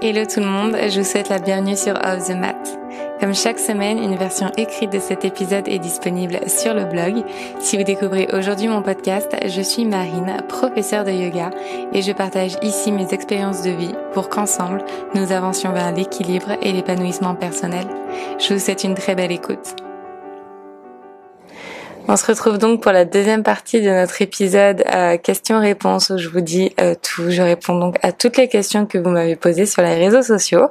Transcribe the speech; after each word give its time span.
Hello 0.00 0.24
tout 0.24 0.38
le 0.38 0.46
monde, 0.46 0.76
je 0.88 1.00
vous 1.00 1.04
souhaite 1.04 1.28
la 1.28 1.40
bienvenue 1.40 1.76
sur 1.76 1.94
Off 1.94 2.28
the 2.28 2.36
Mat. 2.36 2.78
Comme 3.18 3.34
chaque 3.34 3.58
semaine, 3.58 3.98
une 3.98 4.14
version 4.14 4.48
écrite 4.56 4.92
de 4.92 5.00
cet 5.00 5.24
épisode 5.24 5.66
est 5.66 5.80
disponible 5.80 6.38
sur 6.46 6.72
le 6.72 6.84
blog. 6.84 7.24
Si 7.58 7.76
vous 7.76 7.82
découvrez 7.82 8.28
aujourd'hui 8.32 8.68
mon 8.68 8.80
podcast, 8.80 9.34
je 9.44 9.60
suis 9.60 9.84
Marine, 9.84 10.36
professeure 10.48 11.04
de 11.04 11.10
yoga, 11.10 11.50
et 11.92 12.00
je 12.00 12.12
partage 12.12 12.56
ici 12.62 12.92
mes 12.92 13.12
expériences 13.12 13.62
de 13.62 13.70
vie 13.70 13.94
pour 14.12 14.28
qu'ensemble, 14.28 14.84
nous 15.16 15.32
avancions 15.32 15.72
vers 15.72 15.90
l'équilibre 15.90 16.52
et 16.62 16.70
l'épanouissement 16.70 17.34
personnel. 17.34 17.88
Je 18.38 18.54
vous 18.54 18.60
souhaite 18.60 18.84
une 18.84 18.94
très 18.94 19.16
belle 19.16 19.32
écoute. 19.32 19.87
On 22.10 22.16
se 22.16 22.24
retrouve 22.24 22.56
donc 22.56 22.80
pour 22.82 22.90
la 22.90 23.04
deuxième 23.04 23.42
partie 23.42 23.82
de 23.82 23.90
notre 23.90 24.22
épisode 24.22 24.82
euh, 24.94 25.18
questions-réponses 25.18 26.08
où 26.08 26.16
je 26.16 26.30
vous 26.30 26.40
dis 26.40 26.72
euh, 26.80 26.94
tout. 26.94 27.28
Je 27.28 27.42
réponds 27.42 27.78
donc 27.78 27.98
à 28.02 28.12
toutes 28.12 28.38
les 28.38 28.48
questions 28.48 28.86
que 28.86 28.96
vous 28.96 29.10
m'avez 29.10 29.36
posées 29.36 29.66
sur 29.66 29.82
les 29.82 29.94
réseaux 29.94 30.22
sociaux. 30.22 30.70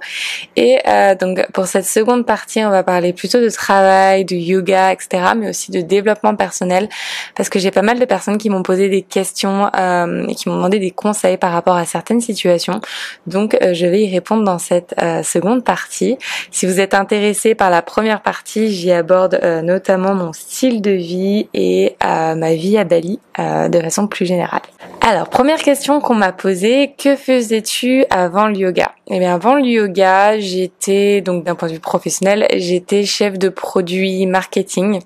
Et 0.55 0.79
euh, 0.87 1.13
donc 1.13 1.45
pour 1.51 1.67
cette 1.67 1.85
seconde 1.85 2.25
partie, 2.25 2.65
on 2.65 2.71
va 2.71 2.81
parler 2.81 3.13
plutôt 3.13 3.39
de 3.39 3.49
travail, 3.51 4.25
de 4.25 4.35
yoga, 4.35 4.91
etc., 4.91 5.33
mais 5.37 5.49
aussi 5.49 5.69
de 5.69 5.81
développement 5.81 6.35
personnel 6.35 6.89
parce 7.35 7.49
que 7.49 7.59
j'ai 7.59 7.69
pas 7.69 7.83
mal 7.83 7.99
de 7.99 8.05
personnes 8.05 8.39
qui 8.39 8.49
m'ont 8.49 8.63
posé 8.63 8.89
des 8.89 9.03
questions 9.03 9.67
et 9.67 10.33
qui 10.33 10.49
m'ont 10.49 10.55
demandé 10.55 10.79
des 10.79 10.89
conseils 10.89 11.37
par 11.37 11.51
rapport 11.51 11.75
à 11.75 11.85
certaines 11.85 12.19
situations. 12.19 12.81
Donc 13.27 13.55
je 13.61 13.85
vais 13.85 14.01
y 14.01 14.11
répondre 14.11 14.43
dans 14.43 14.57
cette 14.57 14.95
seconde 15.23 15.63
partie. 15.63 16.17
Si 16.49 16.65
vous 16.65 16.79
êtes 16.79 16.95
intéressé 16.95 17.53
par 17.53 17.69
la 17.69 17.83
première 17.83 18.23
partie, 18.23 18.71
j'y 18.71 18.91
aborde 18.91 19.39
notamment 19.63 20.15
mon 20.15 20.33
style 20.33 20.81
de 20.81 20.91
vie 20.91 21.26
et 21.53 21.95
ma 22.01 22.53
vie 22.53 22.77
à 22.77 22.83
Bali 22.83 23.19
euh, 23.39 23.69
de 23.69 23.79
façon 23.79 24.07
plus 24.07 24.25
générale. 24.25 24.61
Alors, 25.01 25.29
première 25.29 25.61
question 25.61 26.01
qu'on 26.01 26.15
m'a 26.15 26.31
posée, 26.31 26.93
que 26.97 27.15
faisais-tu 27.15 28.03
avant 28.09 28.47
le 28.47 28.57
yoga? 28.57 28.91
Eh 29.09 29.19
bien, 29.19 29.33
avant 29.33 29.55
le 29.55 29.63
yoga, 29.63 30.39
j'étais, 30.39 31.21
donc 31.21 31.43
d'un 31.43 31.55
point 31.55 31.69
de 31.69 31.73
vue 31.73 31.79
professionnel, 31.79 32.47
j'étais 32.55 33.05
chef 33.05 33.37
de 33.37 33.49
produit 33.49 34.25
marketing. 34.25 34.99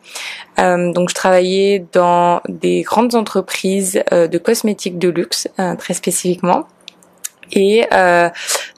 Euh, 0.60 0.92
donc, 0.94 1.10
je 1.10 1.16
travaillais 1.16 1.86
dans 1.92 2.42
des 2.48 2.82
grandes 2.82 3.16
entreprises 3.16 4.02
euh, 4.12 4.28
de 4.28 4.38
cosmétiques 4.38 4.98
de 4.98 5.10
luxe, 5.10 5.48
très 5.78 5.94
spécifiquement. 5.94 6.66
Et 7.54 7.86
euh, 7.94 8.30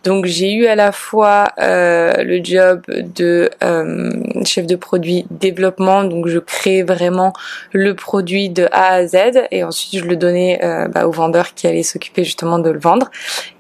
donc 0.03 0.25
j'ai 0.25 0.53
eu 0.53 0.66
à 0.66 0.75
la 0.75 0.91
fois 0.91 1.49
euh, 1.59 2.23
le 2.23 2.43
job 2.43 2.81
de 2.88 3.49
euh, 3.63 4.11
chef 4.45 4.65
de 4.65 4.75
produit 4.75 5.25
développement, 5.30 6.03
donc 6.03 6.27
je 6.27 6.39
crée 6.39 6.83
vraiment 6.83 7.33
le 7.71 7.95
produit 7.95 8.49
de 8.49 8.67
A 8.71 8.95
à 8.95 9.07
Z 9.07 9.43
et 9.52 9.63
ensuite 9.63 10.02
je 10.02 10.05
le 10.05 10.15
donnais 10.15 10.59
euh, 10.63 10.88
bah, 10.88 11.07
aux 11.07 11.11
vendeurs 11.11 11.53
qui 11.53 11.67
allaient 11.67 11.83
s'occuper 11.83 12.23
justement 12.23 12.59
de 12.59 12.69
le 12.69 12.80
vendre. 12.80 13.11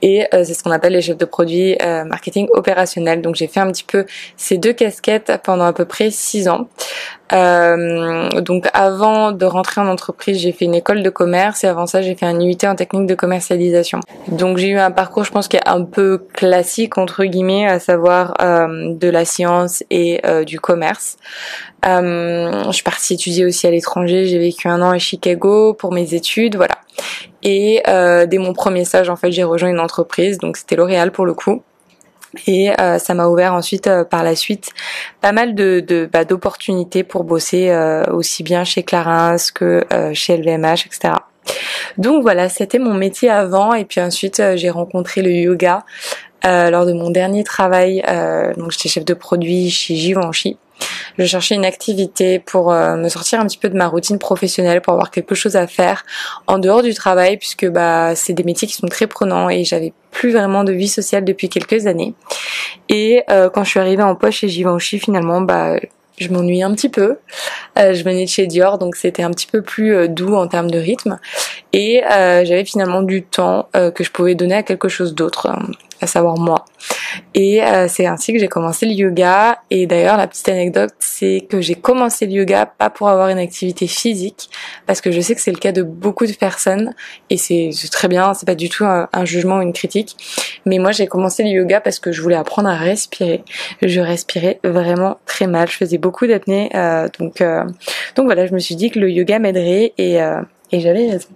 Et 0.01 0.25
euh, 0.33 0.43
c'est 0.43 0.53
ce 0.53 0.63
qu'on 0.63 0.71
appelle 0.71 0.93
les 0.93 1.01
chefs 1.01 1.17
de 1.17 1.25
produit 1.25 1.77
euh, 1.81 2.03
marketing 2.03 2.47
opérationnel. 2.51 3.21
Donc 3.21 3.35
j'ai 3.35 3.47
fait 3.47 3.59
un 3.59 3.71
petit 3.71 3.85
peu 3.85 4.05
ces 4.35 4.57
deux 4.57 4.73
casquettes 4.73 5.31
pendant 5.43 5.65
à 5.65 5.73
peu 5.73 5.85
près 5.85 6.11
six 6.11 6.47
ans. 6.47 6.67
Euh, 7.31 8.41
donc 8.41 8.67
avant 8.73 9.31
de 9.31 9.45
rentrer 9.45 9.81
en 9.81 9.87
entreprise, 9.87 10.37
j'ai 10.39 10.51
fait 10.51 10.65
une 10.65 10.75
école 10.75 11.03
de 11.03 11.09
commerce 11.09 11.63
et 11.63 11.67
avant 11.67 11.87
ça, 11.87 12.01
j'ai 12.01 12.15
fait 12.15 12.25
un 12.25 12.39
UT 12.39 12.57
en 12.65 12.75
technique 12.75 13.07
de 13.07 13.15
commercialisation. 13.15 14.01
Donc 14.27 14.57
j'ai 14.57 14.67
eu 14.67 14.77
un 14.77 14.91
parcours, 14.91 15.23
je 15.23 15.31
pense, 15.31 15.47
qui 15.47 15.57
est 15.57 15.67
un 15.67 15.83
peu 15.83 16.25
classique 16.33 16.97
entre 16.97 17.23
guillemets, 17.25 17.65
à 17.65 17.79
savoir 17.79 18.33
euh, 18.41 18.93
de 18.93 19.09
la 19.09 19.25
science 19.25 19.83
et 19.89 20.21
euh, 20.25 20.43
du 20.43 20.59
commerce. 20.59 21.17
je 21.83 22.69
suis 22.71 22.83
partie 22.83 23.13
étudier 23.13 23.45
aussi 23.45 23.67
à 23.67 23.71
l'étranger. 23.71 24.25
J'ai 24.25 24.39
vécu 24.39 24.67
un 24.67 24.81
an 24.81 24.91
à 24.91 24.99
Chicago 24.99 25.73
pour 25.73 25.93
mes 25.93 26.13
études, 26.13 26.55
voilà. 26.55 26.75
Et 27.41 27.81
dès 27.85 28.37
mon 28.37 28.53
premier 28.53 28.85
stage, 28.85 29.09
en 29.09 29.15
fait, 29.15 29.31
j'ai 29.31 29.43
rejoint 29.43 29.69
une 29.69 29.79
entreprise, 29.79 30.37
donc 30.37 30.57
c'était 30.57 30.75
L'Oréal 30.75 31.11
pour 31.11 31.25
le 31.25 31.33
coup 31.33 31.63
et 32.47 32.71
euh, 32.79 32.97
ça 32.97 33.13
m'a 33.13 33.27
ouvert 33.27 33.53
ensuite 33.53 33.87
euh, 33.87 34.03
par 34.03 34.23
la 34.23 34.35
suite 34.35 34.71
pas 35.21 35.31
mal 35.31 35.55
de, 35.55 35.79
de 35.79 36.09
bah, 36.11 36.25
d'opportunités 36.25 37.03
pour 37.03 37.23
bosser 37.23 37.69
euh, 37.69 38.03
aussi 38.11 38.43
bien 38.43 38.63
chez 38.63 38.83
Clarins 38.83 39.35
que 39.53 39.85
chez 40.13 40.37
LVMH 40.37 40.85
etc 40.87 41.15
donc 41.97 42.21
voilà 42.23 42.49
c'était 42.49 42.79
mon 42.79 42.93
métier 42.93 43.29
avant 43.29 43.73
et 43.73 43.85
puis 43.85 44.01
ensuite 44.01 44.41
j'ai 44.55 44.69
rencontré 44.69 45.21
le 45.21 45.31
yoga 45.31 45.85
lors 46.43 46.85
de 46.85 46.93
mon 46.93 47.09
dernier 47.09 47.43
travail 47.43 48.03
donc 48.57 48.71
j'étais 48.71 48.89
chef 48.89 49.05
de 49.05 49.13
produit 49.13 49.69
chez 49.69 49.95
Givenchy 49.95 50.57
je 51.17 51.25
cherchais 51.25 51.55
une 51.55 51.65
activité 51.65 52.39
pour 52.39 52.71
me 52.71 53.07
sortir 53.09 53.39
un 53.39 53.45
petit 53.45 53.57
peu 53.57 53.69
de 53.69 53.77
ma 53.77 53.87
routine 53.87 54.19
professionnelle, 54.19 54.81
pour 54.81 54.93
avoir 54.93 55.11
quelque 55.11 55.35
chose 55.35 55.55
à 55.55 55.67
faire 55.67 56.05
en 56.47 56.59
dehors 56.59 56.81
du 56.81 56.93
travail, 56.93 57.37
puisque 57.37 57.67
bah 57.67 58.15
c'est 58.15 58.33
des 58.33 58.43
métiers 58.43 58.67
qui 58.67 58.75
sont 58.75 58.87
très 58.87 59.07
prenants 59.07 59.49
et 59.49 59.63
j'avais 59.63 59.93
plus 60.11 60.31
vraiment 60.31 60.63
de 60.63 60.71
vie 60.71 60.87
sociale 60.87 61.25
depuis 61.25 61.49
quelques 61.49 61.87
années. 61.87 62.13
Et 62.89 63.23
euh, 63.29 63.49
quand 63.49 63.63
je 63.63 63.69
suis 63.71 63.79
arrivée 63.79 64.03
en 64.03 64.15
poche 64.15 64.37
chez 64.37 64.47
Givenchy, 64.47 64.99
finalement, 64.99 65.41
bah 65.41 65.77
je 66.19 66.29
m'ennuie 66.29 66.63
un 66.63 66.73
petit 66.73 66.89
peu. 66.89 67.17
Euh, 67.79 67.93
je 67.93 68.03
venais 68.03 68.25
de 68.25 68.29
chez 68.29 68.47
Dior, 68.47 68.77
donc 68.77 68.95
c'était 68.95 69.23
un 69.23 69.31
petit 69.31 69.47
peu 69.47 69.61
plus 69.61 69.95
euh, 69.95 70.07
doux 70.07 70.35
en 70.35 70.47
termes 70.47 70.69
de 70.69 70.77
rythme. 70.77 71.19
Et 71.73 72.03
euh, 72.05 72.45
j'avais 72.45 72.65
finalement 72.65 73.01
du 73.01 73.23
temps 73.23 73.67
euh, 73.75 73.89
que 73.89 74.03
je 74.03 74.11
pouvais 74.11 74.35
donner 74.35 74.53
à 74.53 74.63
quelque 74.63 74.89
chose 74.89 75.15
d'autre, 75.15 75.51
à 76.01 76.07
savoir 76.07 76.37
moi. 76.37 76.65
Et 77.33 77.63
euh, 77.63 77.87
c'est 77.87 78.05
ainsi 78.05 78.31
que 78.31 78.37
j'ai 78.37 78.47
commencé 78.47 78.85
le 78.85 78.91
yoga. 78.91 79.57
Et 79.71 79.87
d'ailleurs, 79.87 80.17
la 80.17 80.27
petite 80.27 80.47
anecdote, 80.49 80.91
c'est 80.99 81.47
que 81.49 81.61
j'ai 81.61 81.73
commencé 81.73 82.27
le 82.27 82.33
yoga 82.33 82.67
pas 82.67 82.91
pour 82.91 83.09
avoir 83.09 83.29
une 83.29 83.39
activité 83.39 83.87
physique, 83.87 84.49
parce 84.85 85.01
que 85.01 85.11
je 85.11 85.19
sais 85.19 85.33
que 85.33 85.41
c'est 85.41 85.51
le 85.51 85.57
cas 85.57 85.71
de 85.71 85.81
beaucoup 85.81 86.27
de 86.27 86.33
personnes, 86.33 86.93
et 87.31 87.37
c'est 87.37 87.71
très 87.91 88.07
bien, 88.07 88.35
c'est 88.35 88.45
pas 88.45 88.55
du 88.55 88.69
tout 88.69 88.85
un, 88.85 89.07
jugement 89.25 89.57
ou 89.57 89.61
une 89.61 89.73
critique. 89.73 90.15
Mais 90.67 90.77
moi, 90.77 90.91
j'ai 90.91 91.07
commencé 91.07 91.41
le 91.41 91.49
yoga 91.49 91.81
parce 91.81 91.99
que 91.99 92.11
je 92.11 92.21
voulais 92.21 92.35
apprendre 92.35 92.69
à 92.69 92.75
respirer. 92.75 93.43
Je 93.81 93.99
respirais 93.99 94.59
vraiment 94.63 95.17
très 95.25 95.47
mal, 95.47 95.67
je 95.69 95.77
faisais 95.77 95.97
beaucoup 95.97 96.27
d'apnée, 96.27 96.69
euh, 96.75 97.07
donc 97.19 97.41
euh, 97.41 97.63
donc 98.15 98.25
voilà, 98.25 98.45
je 98.45 98.53
me 98.53 98.59
suis 98.59 98.75
dit 98.75 98.91
que 98.91 98.99
le 98.99 99.09
yoga 99.09 99.39
m'aiderait 99.39 99.93
et 99.97 100.19
et 100.71 100.79
j'avais 100.79 101.09
raison. 101.09 101.29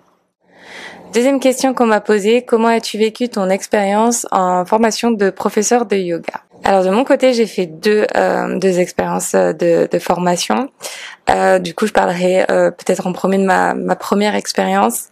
Deuxième 1.14 1.40
question 1.40 1.74
qu'on 1.74 1.86
m'a 1.86 2.02
posée, 2.02 2.44
comment 2.44 2.68
as-tu 2.68 2.98
vécu 2.98 3.30
ton 3.30 3.50
expérience 3.50 4.28
en 4.32 4.66
formation 4.66 5.10
de 5.10 5.30
professeur 5.30 5.86
de 5.86 5.96
yoga? 5.96 6.44
Alors 6.64 6.84
de 6.84 6.90
mon 6.90 7.06
côté, 7.06 7.34
j'ai 7.34 7.46
fait 7.46 7.66
deux 7.66 8.06
euh, 8.16 8.60
deux 8.60 8.80
expériences 8.80 9.34
de, 9.34 9.88
de 9.90 10.00
formation. 10.00 10.70
Euh, 11.30 11.60
du 11.60 11.74
coup, 11.74 11.88
je 11.88 11.94
parlerai 11.94 12.46
euh, 12.50 12.72
peut-être 12.72 13.08
en 13.08 13.14
premier 13.14 13.38
de 13.38 13.46
ma, 13.46 13.74
ma 13.74 13.96
première 13.96 14.36
expérience. 14.36 15.06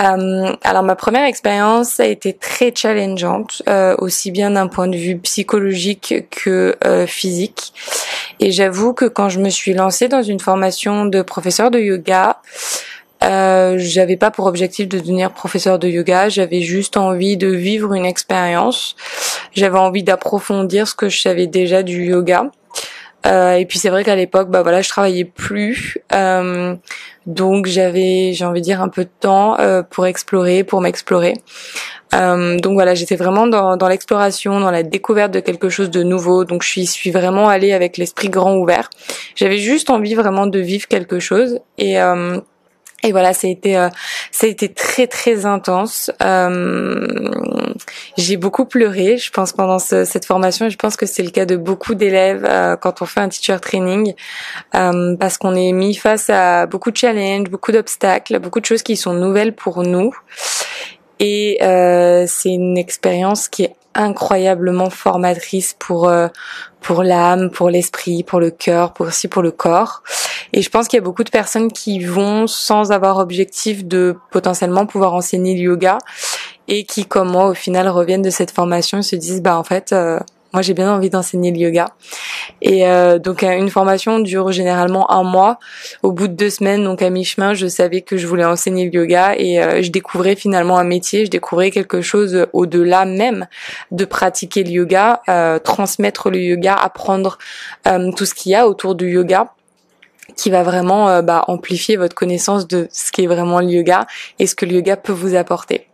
Euh, 0.00 0.52
alors 0.64 0.82
ma 0.82 0.96
première 0.96 1.24
expérience 1.24 2.00
a 2.00 2.06
été 2.06 2.32
très 2.32 2.72
challengeante, 2.74 3.62
euh, 3.68 3.94
aussi 3.98 4.30
bien 4.30 4.50
d'un 4.50 4.66
point 4.66 4.88
de 4.88 4.96
vue 4.96 5.18
psychologique 5.18 6.26
que 6.30 6.76
physique. 7.06 7.72
Et 8.40 8.50
j'avoue 8.50 8.92
que 8.92 9.04
quand 9.04 9.28
je 9.28 9.40
me 9.40 9.50
suis 9.50 9.74
lancée 9.74 10.08
dans 10.08 10.22
une 10.22 10.40
formation 10.40 11.06
de 11.06 11.22
professeur 11.22 11.70
de 11.70 11.78
yoga, 11.78 12.40
euh, 13.22 13.76
j'avais 13.78 14.16
pas 14.16 14.30
pour 14.30 14.46
objectif 14.46 14.88
de 14.88 14.98
devenir 14.98 15.32
professeur 15.32 15.78
de 15.78 15.88
yoga, 15.88 16.28
j'avais 16.28 16.60
juste 16.60 16.96
envie 16.96 17.36
de 17.36 17.48
vivre 17.48 17.94
une 17.94 18.06
expérience. 18.06 18.96
J'avais 19.52 19.78
envie 19.78 20.02
d'approfondir 20.02 20.86
ce 20.86 20.94
que 20.94 21.08
je 21.08 21.20
savais 21.20 21.46
déjà 21.46 21.82
du 21.82 22.04
yoga. 22.04 22.50
Euh, 23.26 23.54
et 23.54 23.66
puis 23.66 23.78
c'est 23.78 23.88
vrai 23.88 24.04
qu'à 24.04 24.14
l'époque, 24.14 24.48
bah 24.48 24.62
voilà, 24.62 24.80
je 24.80 24.88
travaillais 24.88 25.24
plus, 25.24 25.98
euh, 26.14 26.76
donc 27.26 27.66
j'avais, 27.66 28.32
j'ai 28.32 28.44
envie 28.44 28.60
de 28.60 28.64
dire, 28.64 28.80
un 28.80 28.88
peu 28.88 29.04
de 29.04 29.10
temps 29.20 29.58
euh, 29.58 29.82
pour 29.82 30.06
explorer, 30.06 30.62
pour 30.62 30.80
m'explorer. 30.80 31.34
Euh, 32.14 32.58
donc 32.58 32.74
voilà, 32.74 32.94
j'étais 32.94 33.16
vraiment 33.16 33.48
dans, 33.48 33.76
dans 33.76 33.88
l'exploration, 33.88 34.60
dans 34.60 34.70
la 34.70 34.84
découverte 34.84 35.32
de 35.32 35.40
quelque 35.40 35.68
chose 35.68 35.90
de 35.90 36.04
nouveau. 36.04 36.44
Donc 36.44 36.62
je 36.62 36.68
suis, 36.68 36.86
suis 36.86 37.10
vraiment 37.10 37.48
allée 37.48 37.72
avec 37.72 37.96
l'esprit 37.96 38.28
grand 38.28 38.56
ouvert. 38.56 38.88
J'avais 39.34 39.58
juste 39.58 39.90
envie 39.90 40.14
vraiment 40.14 40.46
de 40.46 40.58
vivre 40.60 40.86
quelque 40.86 41.18
chose 41.18 41.58
et 41.76 41.98
et 43.04 43.12
voilà, 43.12 43.32
ça 43.32 43.46
a 43.46 43.50
été, 43.50 43.76
euh, 43.76 43.88
été 44.42 44.72
très 44.72 45.06
très 45.06 45.46
intense. 45.46 46.10
Euh, 46.20 47.06
j'ai 48.16 48.36
beaucoup 48.36 48.64
pleuré, 48.64 49.18
je 49.18 49.30
pense, 49.30 49.52
pendant 49.52 49.78
cette 49.78 50.24
formation. 50.24 50.66
Et 50.66 50.70
je 50.70 50.76
pense 50.76 50.96
que 50.96 51.06
c'est 51.06 51.22
le 51.22 51.30
cas 51.30 51.46
de 51.46 51.56
beaucoup 51.56 51.94
d'élèves 51.94 52.44
euh, 52.44 52.74
quand 52.74 53.00
on 53.00 53.06
fait 53.06 53.20
un 53.20 53.28
teacher 53.28 53.58
training, 53.60 54.14
euh, 54.74 55.16
parce 55.16 55.38
qu'on 55.38 55.54
est 55.54 55.70
mis 55.70 55.94
face 55.94 56.28
à 56.28 56.66
beaucoup 56.66 56.90
de 56.90 56.96
challenges, 56.96 57.48
beaucoup 57.48 57.70
d'obstacles, 57.70 58.40
beaucoup 58.40 58.58
de 58.58 58.66
choses 58.66 58.82
qui 58.82 58.96
sont 58.96 59.12
nouvelles 59.12 59.54
pour 59.54 59.84
nous. 59.84 60.12
Et 61.20 61.58
c'est 61.60 62.50
une 62.50 62.78
expérience 62.78 63.48
qui 63.48 63.64
est 63.64 63.74
incroyablement 63.94 64.90
formatrice 64.90 65.74
pour 65.78 66.12
pour 66.80 67.02
l'âme, 67.02 67.50
pour 67.50 67.70
l'esprit, 67.70 68.22
pour 68.22 68.38
le 68.38 68.50
cœur, 68.50 68.92
pour 68.92 69.06
aussi 69.06 69.26
pour 69.26 69.42
le 69.42 69.50
corps. 69.50 70.02
Et 70.52 70.62
je 70.62 70.70
pense 70.70 70.88
qu'il 70.88 70.96
y 70.96 71.02
a 71.02 71.04
beaucoup 71.04 71.24
de 71.24 71.30
personnes 71.30 71.70
qui 71.70 72.04
vont 72.04 72.46
sans 72.46 72.92
avoir 72.92 73.18
objectif 73.18 73.84
de 73.84 74.16
potentiellement 74.30 74.86
pouvoir 74.86 75.14
enseigner 75.14 75.54
le 75.54 75.60
yoga 75.60 75.98
et 76.68 76.84
qui, 76.84 77.06
comme 77.06 77.30
moi, 77.30 77.48
au 77.48 77.54
final, 77.54 77.88
reviennent 77.88 78.22
de 78.22 78.30
cette 78.30 78.50
formation 78.50 78.98
et 78.98 79.02
se 79.02 79.16
disent, 79.16 79.42
bah 79.42 79.58
en 79.58 79.64
fait, 79.64 79.92
euh, 79.92 80.18
moi 80.52 80.62
j'ai 80.62 80.74
bien 80.74 80.92
envie 80.92 81.10
d'enseigner 81.10 81.50
le 81.50 81.58
yoga. 81.58 81.88
Et 82.62 82.86
euh, 82.86 83.18
donc 83.18 83.42
une 83.42 83.68
formation 83.68 84.18
dure 84.20 84.50
généralement 84.52 85.10
un 85.10 85.22
mois. 85.22 85.58
Au 86.02 86.12
bout 86.12 86.28
de 86.28 86.32
deux 86.32 86.50
semaines, 86.50 86.84
donc 86.84 87.02
à 87.02 87.10
mi-chemin, 87.10 87.54
je 87.54 87.66
savais 87.66 88.00
que 88.00 88.16
je 88.16 88.26
voulais 88.26 88.44
enseigner 88.44 88.88
le 88.88 88.94
yoga 88.94 89.34
et 89.36 89.62
euh, 89.62 89.82
je 89.82 89.90
découvrais 89.90 90.36
finalement 90.36 90.78
un 90.78 90.84
métier, 90.84 91.26
je 91.26 91.30
découvrais 91.30 91.70
quelque 91.70 92.00
chose 92.00 92.46
au-delà 92.52 93.04
même 93.04 93.46
de 93.90 94.04
pratiquer 94.04 94.64
le 94.64 94.70
yoga, 94.70 95.22
euh, 95.28 95.58
transmettre 95.58 96.30
le 96.30 96.40
yoga, 96.40 96.74
apprendre 96.74 97.38
tout 98.16 98.24
ce 98.24 98.34
qu'il 98.34 98.52
y 98.52 98.54
a 98.54 98.68
autour 98.68 98.94
du 98.94 99.10
yoga 99.10 99.52
qui 100.36 100.50
va 100.50 100.62
vraiment 100.62 101.22
bah, 101.22 101.44
amplifier 101.48 101.96
votre 101.96 102.14
connaissance 102.14 102.66
de 102.66 102.88
ce 102.92 103.10
qui 103.12 103.24
est 103.24 103.26
vraiment 103.26 103.60
le 103.60 103.68
yoga 103.68 104.06
et 104.38 104.46
ce 104.46 104.54
que 104.54 104.66
le 104.66 104.72
yoga 104.72 104.96
peut 104.96 105.12
vous 105.12 105.34
apporter. 105.34 105.88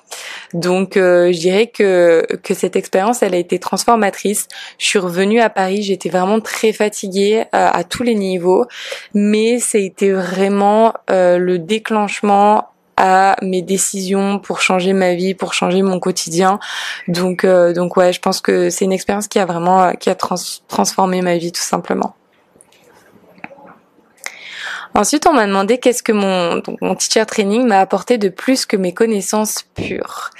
Donc 0.52 0.96
euh, 0.96 1.32
je 1.32 1.38
dirais 1.38 1.66
que 1.66 2.26
que 2.42 2.54
cette 2.54 2.76
expérience 2.76 3.22
elle 3.22 3.34
a 3.34 3.38
été 3.38 3.58
transformatrice. 3.58 4.48
Je 4.78 4.86
suis 4.86 4.98
revenue 4.98 5.40
à 5.40 5.50
Paris, 5.50 5.82
j'étais 5.82 6.08
vraiment 6.08 6.40
très 6.40 6.72
fatiguée 6.72 7.44
euh, 7.54 7.68
à 7.72 7.84
tous 7.84 8.02
les 8.02 8.14
niveaux, 8.14 8.66
mais 9.14 9.58
été 9.74 10.12
vraiment 10.12 10.94
euh, 11.10 11.38
le 11.38 11.58
déclenchement 11.58 12.68
à 12.96 13.36
mes 13.42 13.60
décisions 13.60 14.38
pour 14.38 14.60
changer 14.60 14.92
ma 14.92 15.14
vie, 15.14 15.34
pour 15.34 15.52
changer 15.52 15.82
mon 15.82 15.98
quotidien. 15.98 16.60
Donc 17.08 17.44
donc 17.44 17.96
ouais, 17.96 18.12
je 18.12 18.20
pense 18.20 18.40
que 18.40 18.70
c'est 18.70 18.84
une 18.84 18.92
expérience 18.92 19.26
qui 19.26 19.40
a 19.40 19.46
vraiment 19.46 19.92
qui 19.94 20.10
a 20.10 20.14
transformé 20.14 21.20
ma 21.20 21.36
vie 21.36 21.50
tout 21.50 21.62
simplement. 21.62 22.14
Ensuite, 24.94 25.26
on 25.26 25.32
m'a 25.32 25.46
demandé 25.46 25.78
qu'est-ce 25.78 26.04
que 26.04 26.12
mon, 26.12 26.62
teacher 26.94 27.26
training 27.26 27.66
m'a 27.66 27.80
apporté 27.80 28.16
de 28.16 28.28
plus 28.28 28.64
que 28.64 28.76
mes 28.76 28.94
connaissances 28.94 29.64
pures. 29.74 30.30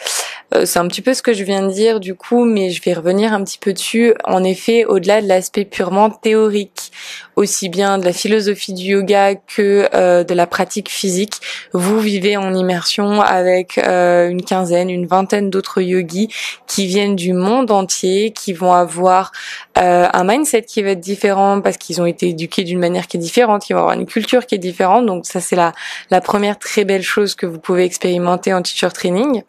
Euh, 0.54 0.66
c'est 0.66 0.78
un 0.78 0.88
petit 0.88 1.02
peu 1.02 1.14
ce 1.14 1.22
que 1.22 1.32
je 1.32 1.44
viens 1.44 1.66
de 1.66 1.72
dire 1.72 2.00
du 2.00 2.14
coup, 2.14 2.44
mais 2.44 2.70
je 2.70 2.82
vais 2.82 2.92
revenir 2.92 3.32
un 3.32 3.42
petit 3.44 3.58
peu 3.58 3.72
dessus. 3.72 4.14
En 4.24 4.44
effet, 4.44 4.84
au-delà 4.84 5.22
de 5.22 5.28
l'aspect 5.28 5.64
purement 5.64 6.10
théorique, 6.10 6.92
aussi 7.36 7.68
bien 7.68 7.98
de 7.98 8.04
la 8.04 8.12
philosophie 8.12 8.72
du 8.72 8.92
yoga 8.92 9.34
que 9.34 9.88
euh, 9.94 10.24
de 10.24 10.34
la 10.34 10.46
pratique 10.46 10.88
physique. 10.88 11.40
Vous 11.72 11.98
vivez 11.98 12.36
en 12.36 12.54
immersion 12.54 13.20
avec 13.20 13.78
euh, 13.78 14.28
une 14.28 14.42
quinzaine, 14.42 14.90
une 14.90 15.06
vingtaine 15.06 15.50
d'autres 15.50 15.80
yogis 15.80 16.28
qui 16.66 16.86
viennent 16.86 17.16
du 17.16 17.32
monde 17.32 17.70
entier, 17.70 18.30
qui 18.32 18.52
vont 18.52 18.72
avoir 18.72 19.32
euh, 19.78 20.06
un 20.12 20.24
mindset 20.24 20.62
qui 20.62 20.82
va 20.82 20.90
être 20.90 21.00
différent 21.00 21.60
parce 21.60 21.76
qu'ils 21.76 22.00
ont 22.00 22.06
été 22.06 22.28
éduqués 22.28 22.64
d'une 22.64 22.78
manière 22.78 23.08
qui 23.08 23.16
est 23.16 23.20
différente, 23.20 23.64
qui 23.64 23.72
vont 23.72 23.80
avoir 23.80 23.94
une 23.94 24.06
culture 24.06 24.46
qui 24.46 24.54
est 24.54 24.58
différente. 24.58 25.06
Donc 25.06 25.26
ça 25.26 25.40
c'est 25.40 25.56
la, 25.56 25.72
la 26.10 26.20
première 26.20 26.58
très 26.58 26.84
belle 26.84 27.02
chose 27.02 27.34
que 27.34 27.46
vous 27.46 27.58
pouvez 27.58 27.84
expérimenter 27.84 28.52
en 28.52 28.62
teacher 28.62 28.88
training, 28.92 29.42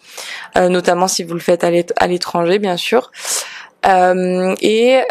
notamment 0.56 0.85
si 1.08 1.24
vous 1.24 1.34
le 1.34 1.40
faites 1.40 1.64
à 1.64 2.08
l'étranger 2.08 2.60
bien 2.60 2.78
sûr. 2.78 3.12
et 3.84 5.02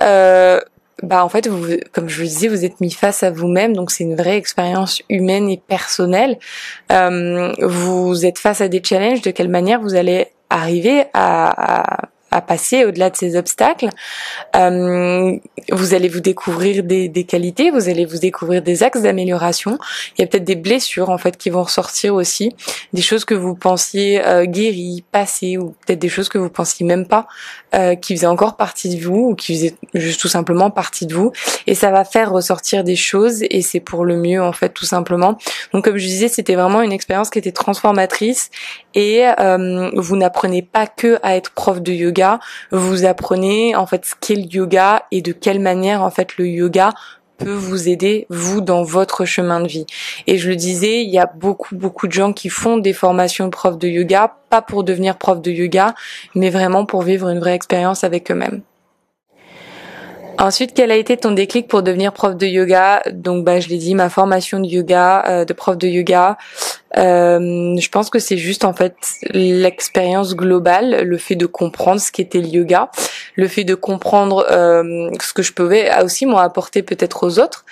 bah 1.03 1.25
en 1.25 1.29
fait, 1.29 1.49
vous, 1.49 1.67
comme 1.93 2.09
je 2.09 2.17
vous 2.23 2.29
disais, 2.29 2.49
vous 2.49 2.65
êtes 2.65 2.81
mis 2.81 2.91
face 2.91 3.23
à 3.23 3.31
vous-même, 3.31 3.75
donc 3.75 3.91
c'est 3.91 4.05
une 4.05 4.17
vraie 4.17 4.37
expérience 4.37 5.03
humaine 5.09 5.51
et 5.51 5.61
personnelle. 5.67 6.39
Euh, 6.93 7.53
vous 7.61 8.25
êtes 8.25 8.39
face 8.39 8.61
à 8.61 8.69
des 8.69 8.83
challenges. 8.83 9.23
De 9.23 9.31
quelle 9.31 9.49
manière 9.49 9.81
vous 9.81 9.95
allez 9.95 10.29
arriver 10.51 11.05
à, 11.13 12.03
à 12.05 12.09
à 12.35 12.41
passer 12.41 12.85
au-delà 12.85 13.11
de 13.11 13.17
ces 13.17 13.37
obstacles. 13.37 13.89
Euh, 14.57 15.37
vous 15.71 15.95
allez 15.95 16.09
vous 16.09 16.21
découvrir 16.21 16.83
des, 16.83 17.09
des, 17.09 17.23
qualités, 17.23 17.71
vous 17.71 17.89
allez 17.89 18.05
vous 18.05 18.19
découvrir 18.19 18.61
des 18.61 18.83
axes 18.83 19.03
d'amélioration. 19.03 19.79
Il 20.19 20.23
y 20.23 20.25
a 20.25 20.27
peut-être 20.27 20.45
des 20.45 20.57
blessures 20.57 21.11
en 21.11 21.19
fait 21.19 21.37
qui 21.37 21.49
vont 21.49 21.63
ressortir 21.63 22.13
aussi, 22.15 22.51
des 22.93 23.03
choses 23.03 23.25
que 23.25 23.35
vous 23.35 23.55
pensiez 23.55 24.27
euh, 24.27 24.47
guéries, 24.47 25.05
passées, 25.13 25.57
ou 25.59 25.77
peut-être 25.87 26.01
des 26.01 26.09
choses 26.09 26.29
que 26.29 26.39
vous 26.39 26.51
pensiez 26.51 26.85
même 26.85 27.07
pas, 27.07 27.29
euh, 27.77 27.95
qui 27.95 28.17
faisaient 28.17 28.27
encore 28.27 28.57
partie 28.57 28.97
de 28.97 29.05
vous 29.05 29.31
ou 29.31 29.35
qui 29.37 29.55
faisaient 29.55 29.75
juste 29.95 30.21
tout 30.21 30.29
simplement 30.29 30.71
partie 30.73 31.07
de 31.07 31.15
vous. 31.15 31.31
Et 31.69 31.77
ça 31.77 31.93
va 31.93 32.05
faire 32.05 32.33
ressortir 32.33 32.83
des 32.83 32.97
choses 32.97 33.45
et 33.49 33.63
c'est 33.63 33.81
pour 33.81 34.05
le 34.05 34.17
mieux 34.17 34.43
en 34.43 34.53
fait 34.53 34.71
tout 34.71 34.87
simplement. 34.87 35.39
Donc 35.73 35.85
comme 35.85 35.99
je 35.99 36.07
disais, 36.07 36.27
c'était 36.27 36.57
vraiment 36.57 36.83
une 36.83 36.93
expérience 36.93 37.31
qui 37.31 37.39
était 37.39 37.53
transformatrice 37.53 38.51
et 38.95 39.27
euh, 39.41 39.91
vous 39.95 40.17
n'apprenez 40.17 40.63
pas 40.63 40.87
que 40.87 41.19
à 41.23 41.37
être 41.37 41.51
prof 41.51 41.81
de 41.81 41.93
yoga, 41.93 42.41
vous 42.71 43.05
apprenez 43.05 43.75
en 43.77 43.87
fait 43.87 44.05
ce 44.05 44.15
qu'est 44.21 44.35
le 44.35 44.47
yoga 44.53 45.05
et 45.11 45.23
de 45.23 45.33
quelle 45.33 45.61
manière 45.61 46.03
en 46.03 46.11
fait 46.11 46.37
le 46.37 46.47
yoga 46.47 46.93
peut 47.39 47.53
vous 47.53 47.89
aider 47.89 48.27
vous 48.31 48.61
dans 48.61 48.85
votre 48.85 49.25
chemin 49.25 49.61
de 49.61 49.67
vie. 49.67 49.87
Et 50.27 50.39
je 50.39 50.49
le 50.49 50.57
disais, 50.57 51.03
il 51.03 51.11
y 51.11 51.19
a 51.19 51.27
beaucoup 51.27 51.75
beaucoup 51.75 52.07
de 52.07 52.13
gens 52.13 52.33
qui 52.33 52.49
font 52.49 52.79
des 52.79 52.93
formations 52.93 53.47
de 53.47 53.51
prof 53.51 53.77
de 53.79 53.89
yoga, 53.89 54.37
pas 54.51 54.63
pour 54.63 54.85
devenir 54.85 55.19
prof 55.19 55.41
de 55.41 55.51
yoga, 55.51 55.95
mais 56.35 56.51
vraiment 56.51 56.87
pour 56.87 57.03
vivre 57.03 57.29
une 57.29 57.41
vraie 57.41 57.55
expérience 57.55 58.05
avec 58.05 58.31
eux-mêmes. 58.31 58.63
Ensuite, 60.39 60.73
quel 60.75 60.91
a 60.91 60.97
été 60.97 61.17
ton 61.17 61.31
déclic 61.31 61.69
pour 61.69 61.83
devenir 61.83 62.13
prof 62.13 62.37
de 62.37 62.47
yoga? 62.47 63.03
Donc, 63.13 63.45
bah, 63.45 63.61
je 63.61 63.69
l'ai 63.69 63.79
dit, 63.79 63.95
ma 63.95 64.09
formation 64.09 64.59
de 64.59 64.67
yoga, 64.67 65.25
euh, 65.29 65.45
de 65.45 65.53
prof 65.53 65.79
de 65.79 65.87
yoga. 65.87 66.37
Euh, 66.97 67.77
je 67.77 67.89
pense 67.89 68.11
que 68.11 68.19
c'est 68.19 68.37
juste 68.37 68.65
en 68.65 68.73
fait 68.73 68.97
l'expérience 69.31 70.35
globale, 70.35 71.03
le 71.03 71.19
fait 71.19 71.37
de 71.37 71.47
comprendre 71.47 72.01
ce 72.01 72.13
qu'était 72.13 72.41
le 72.41 72.49
yoga, 72.49 72.91
le 73.35 73.49
fait 73.49 73.65
de 73.65 73.75
comprendre 73.75 74.47
euh, 74.51 75.11
ce 75.21 75.33
que 75.33 75.43
je 75.43 75.53
pouvais 75.53 75.91
aussi 76.03 76.27
moi 76.27 76.43
apporter 76.43 76.83
peut-être 76.83 77.27
aux 77.27 77.39
autres. 77.39 77.65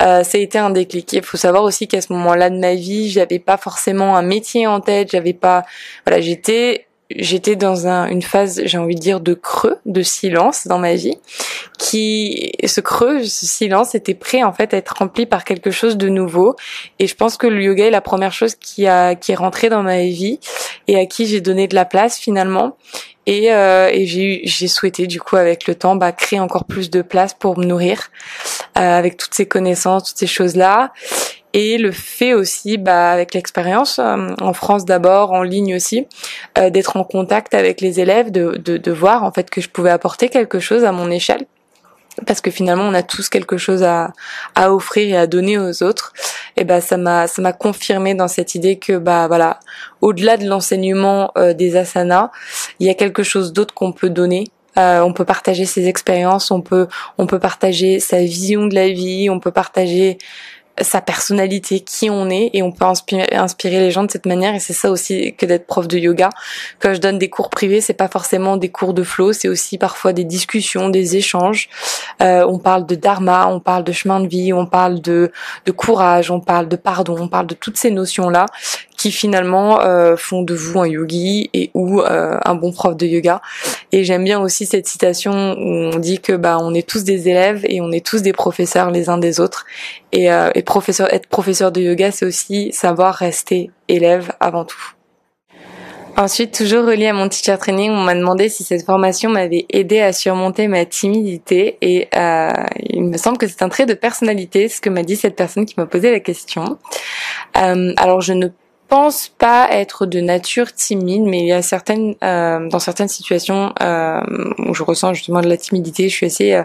ça 0.00 0.20
a 0.20 0.38
été 0.38 0.58
un 0.58 0.70
déclic. 0.70 1.12
Il 1.12 1.22
faut 1.22 1.36
savoir 1.36 1.64
aussi 1.64 1.88
qu'à 1.88 2.00
ce 2.00 2.12
moment-là 2.12 2.50
de 2.50 2.58
ma 2.58 2.74
vie, 2.74 3.10
j'avais 3.10 3.38
pas 3.38 3.56
forcément 3.56 4.16
un 4.16 4.22
métier 4.22 4.66
en 4.66 4.80
tête, 4.80 5.10
j'avais 5.10 5.34
pas, 5.34 5.64
voilà, 6.06 6.20
j'étais 6.20 6.86
j'étais 7.16 7.56
dans 7.56 7.86
un, 7.86 8.06
une 8.08 8.22
phase, 8.22 8.62
j'ai 8.64 8.78
envie 8.78 8.94
de 8.94 9.00
dire, 9.00 9.20
de 9.20 9.34
creux, 9.34 9.78
de 9.86 10.02
silence 10.02 10.66
dans 10.66 10.78
ma 10.78 10.94
vie, 10.94 11.18
qui, 11.78 12.52
ce 12.64 12.80
creux, 12.80 13.24
ce 13.24 13.46
silence 13.46 13.94
était 13.94 14.14
prêt 14.14 14.42
en 14.42 14.52
fait 14.52 14.74
à 14.74 14.76
être 14.76 14.96
rempli 14.98 15.26
par 15.26 15.44
quelque 15.44 15.70
chose 15.70 15.96
de 15.96 16.08
nouveau. 16.08 16.56
Et 16.98 17.06
je 17.06 17.14
pense 17.14 17.36
que 17.36 17.46
le 17.46 17.62
yoga 17.62 17.86
est 17.86 17.90
la 17.90 18.00
première 18.00 18.32
chose 18.32 18.54
qui 18.54 18.86
a, 18.86 19.14
qui 19.14 19.32
est 19.32 19.36
rentrée 19.36 19.68
dans 19.68 19.82
ma 19.82 20.00
vie 20.02 20.38
et 20.88 20.98
à 20.98 21.06
qui 21.06 21.26
j'ai 21.26 21.40
donné 21.40 21.68
de 21.68 21.74
la 21.74 21.84
place 21.84 22.18
finalement. 22.18 22.76
Et, 23.26 23.52
euh, 23.52 23.88
et 23.92 24.06
j'ai, 24.06 24.40
j'ai 24.44 24.66
souhaité 24.66 25.06
du 25.06 25.20
coup 25.20 25.36
avec 25.36 25.66
le 25.66 25.74
temps 25.74 25.94
bah, 25.94 26.10
créer 26.10 26.40
encore 26.40 26.64
plus 26.64 26.90
de 26.90 27.02
place 27.02 27.34
pour 27.34 27.58
me 27.58 27.64
nourrir 27.64 28.08
euh, 28.78 28.80
avec 28.80 29.16
toutes 29.16 29.34
ces 29.34 29.46
connaissances, 29.46 30.04
toutes 30.08 30.18
ces 30.18 30.26
choses 30.26 30.56
là 30.56 30.92
et 31.52 31.78
le 31.78 31.90
fait 31.90 32.34
aussi, 32.34 32.78
bah, 32.78 33.10
avec 33.10 33.34
l'expérience, 33.34 33.98
euh, 33.98 34.28
en 34.40 34.52
France 34.52 34.84
d'abord, 34.84 35.32
en 35.32 35.42
ligne 35.42 35.74
aussi, 35.74 36.06
euh, 36.58 36.70
d'être 36.70 36.96
en 36.96 37.04
contact 37.04 37.54
avec 37.54 37.80
les 37.80 38.00
élèves, 38.00 38.30
de, 38.30 38.56
de, 38.56 38.76
de, 38.76 38.92
voir 38.92 39.24
en 39.24 39.32
fait 39.32 39.50
que 39.50 39.60
je 39.60 39.68
pouvais 39.68 39.90
apporter 39.90 40.28
quelque 40.28 40.60
chose 40.60 40.84
à 40.84 40.92
mon 40.92 41.10
échelle. 41.10 41.46
Parce 42.26 42.40
que 42.40 42.50
finalement, 42.50 42.84
on 42.84 42.94
a 42.94 43.02
tous 43.02 43.28
quelque 43.28 43.56
chose 43.56 43.82
à, 43.82 44.12
à 44.54 44.72
offrir 44.74 45.14
et 45.14 45.16
à 45.16 45.26
donner 45.26 45.58
aux 45.58 45.82
autres. 45.82 46.12
Et 46.56 46.64
bah, 46.64 46.80
ça 46.80 46.96
m'a, 46.96 47.26
ça 47.26 47.40
m'a 47.40 47.52
confirmé 47.52 48.14
dans 48.14 48.28
cette 48.28 48.54
idée 48.54 48.78
que, 48.78 48.98
bah, 48.98 49.26
voilà, 49.26 49.60
au-delà 50.00 50.36
de 50.36 50.46
l'enseignement 50.46 51.30
euh, 51.38 51.54
des 51.54 51.76
asanas, 51.76 52.30
il 52.78 52.86
y 52.86 52.90
a 52.90 52.94
quelque 52.94 53.22
chose 53.22 53.52
d'autre 53.52 53.74
qu'on 53.74 53.92
peut 53.92 54.10
donner 54.10 54.44
euh, 54.78 55.00
on 55.00 55.12
peut 55.12 55.24
partager 55.24 55.64
ses 55.64 55.88
expériences, 55.88 56.50
on 56.50 56.60
peut 56.60 56.86
on 57.18 57.26
peut 57.26 57.40
partager 57.40 57.98
sa 57.98 58.18
vision 58.18 58.66
de 58.66 58.74
la 58.74 58.88
vie, 58.88 59.28
on 59.28 59.40
peut 59.40 59.50
partager 59.50 60.18
sa 60.80 61.00
personnalité, 61.00 61.80
qui 61.80 62.10
on 62.10 62.30
est, 62.30 62.50
et 62.52 62.62
on 62.62 62.72
peut 62.72 62.84
inspirer, 62.84 63.80
les 63.80 63.90
gens 63.90 64.04
de 64.04 64.10
cette 64.10 64.26
manière. 64.26 64.54
Et 64.54 64.60
c'est 64.60 64.72
ça 64.72 64.90
aussi 64.90 65.34
que 65.34 65.46
d'être 65.46 65.66
prof 65.66 65.88
de 65.88 65.98
yoga. 65.98 66.30
Quand 66.78 66.94
je 66.94 67.00
donne 67.00 67.18
des 67.18 67.28
cours 67.28 67.50
privés, 67.50 67.80
c'est 67.80 67.94
pas 67.94 68.08
forcément 68.08 68.56
des 68.56 68.68
cours 68.68 68.94
de 68.94 69.02
flow, 69.02 69.32
c'est 69.32 69.48
aussi 69.48 69.78
parfois 69.78 70.12
des 70.12 70.24
discussions, 70.24 70.88
des 70.88 71.16
échanges. 71.16 71.68
Euh, 72.22 72.44
on 72.48 72.58
parle 72.58 72.86
de 72.86 72.94
dharma, 72.94 73.46
on 73.48 73.60
parle 73.60 73.84
de 73.84 73.92
chemin 73.92 74.20
de 74.20 74.28
vie, 74.28 74.52
on 74.52 74.66
parle 74.66 75.00
de, 75.00 75.32
de 75.66 75.72
courage, 75.72 76.30
on 76.30 76.40
parle 76.40 76.68
de 76.68 76.76
pardon, 76.76 77.16
on 77.18 77.28
parle 77.28 77.46
de 77.46 77.54
toutes 77.54 77.76
ces 77.76 77.90
notions-là 77.90 78.46
qui 79.00 79.12
finalement 79.12 79.80
euh, 79.80 80.14
font 80.14 80.42
de 80.42 80.52
vous 80.52 80.78
un 80.78 80.86
yogi 80.86 81.48
et 81.54 81.70
ou 81.72 82.02
euh, 82.02 82.36
un 82.44 82.54
bon 82.54 82.70
prof 82.70 82.94
de 82.94 83.06
yoga. 83.06 83.40
Et 83.92 84.04
j'aime 84.04 84.24
bien 84.24 84.38
aussi 84.38 84.66
cette 84.66 84.86
citation 84.86 85.54
où 85.54 85.94
on 85.94 85.98
dit 85.98 86.20
que 86.20 86.34
bah 86.34 86.58
on 86.60 86.74
est 86.74 86.86
tous 86.86 87.02
des 87.02 87.26
élèves 87.30 87.64
et 87.66 87.80
on 87.80 87.92
est 87.92 88.04
tous 88.04 88.20
des 88.20 88.34
professeurs 88.34 88.90
les 88.90 89.08
uns 89.08 89.16
des 89.16 89.40
autres. 89.40 89.64
Et, 90.12 90.30
euh, 90.30 90.50
et 90.54 90.62
professeur, 90.62 91.10
être 91.14 91.28
professeur 91.28 91.72
de 91.72 91.80
yoga, 91.80 92.10
c'est 92.10 92.26
aussi 92.26 92.72
savoir 92.74 93.14
rester 93.14 93.70
élève 93.88 94.32
avant 94.38 94.66
tout. 94.66 94.92
Ensuite, 96.18 96.52
toujours 96.52 96.84
relié 96.84 97.06
à 97.06 97.14
mon 97.14 97.30
teacher 97.30 97.56
training, 97.56 97.90
on 97.90 98.02
m'a 98.02 98.14
demandé 98.14 98.50
si 98.50 98.64
cette 98.64 98.84
formation 98.84 99.30
m'avait 99.30 99.64
aidé 99.70 100.00
à 100.00 100.12
surmonter 100.12 100.68
ma 100.68 100.84
timidité 100.84 101.78
et 101.80 102.08
euh, 102.14 102.52
il 102.90 103.04
me 103.04 103.16
semble 103.16 103.38
que 103.38 103.46
c'est 103.46 103.62
un 103.62 103.70
trait 103.70 103.86
de 103.86 103.94
personnalité, 103.94 104.68
ce 104.68 104.82
que 104.82 104.90
m'a 104.90 105.02
dit 105.02 105.16
cette 105.16 105.36
personne 105.36 105.64
qui 105.64 105.74
m'a 105.78 105.86
posé 105.86 106.10
la 106.10 106.20
question. 106.20 106.76
Euh, 107.56 107.94
alors 107.96 108.20
je 108.20 108.34
ne 108.34 108.48
pense 108.90 109.28
pas 109.28 109.68
être 109.70 110.04
de 110.04 110.20
nature 110.20 110.74
timide, 110.74 111.22
mais 111.22 111.38
il 111.38 111.46
y 111.46 111.52
a 111.52 111.62
certaines, 111.62 112.16
euh, 112.24 112.68
dans 112.68 112.80
certaines 112.80 113.08
situations 113.08 113.72
euh, 113.80 114.20
où 114.58 114.74
je 114.74 114.82
ressens 114.82 115.14
justement 115.14 115.40
de 115.40 115.48
la 115.48 115.56
timidité, 115.56 116.08
je 116.08 116.14
suis 116.14 116.26
assez 116.26 116.52
euh, 116.54 116.64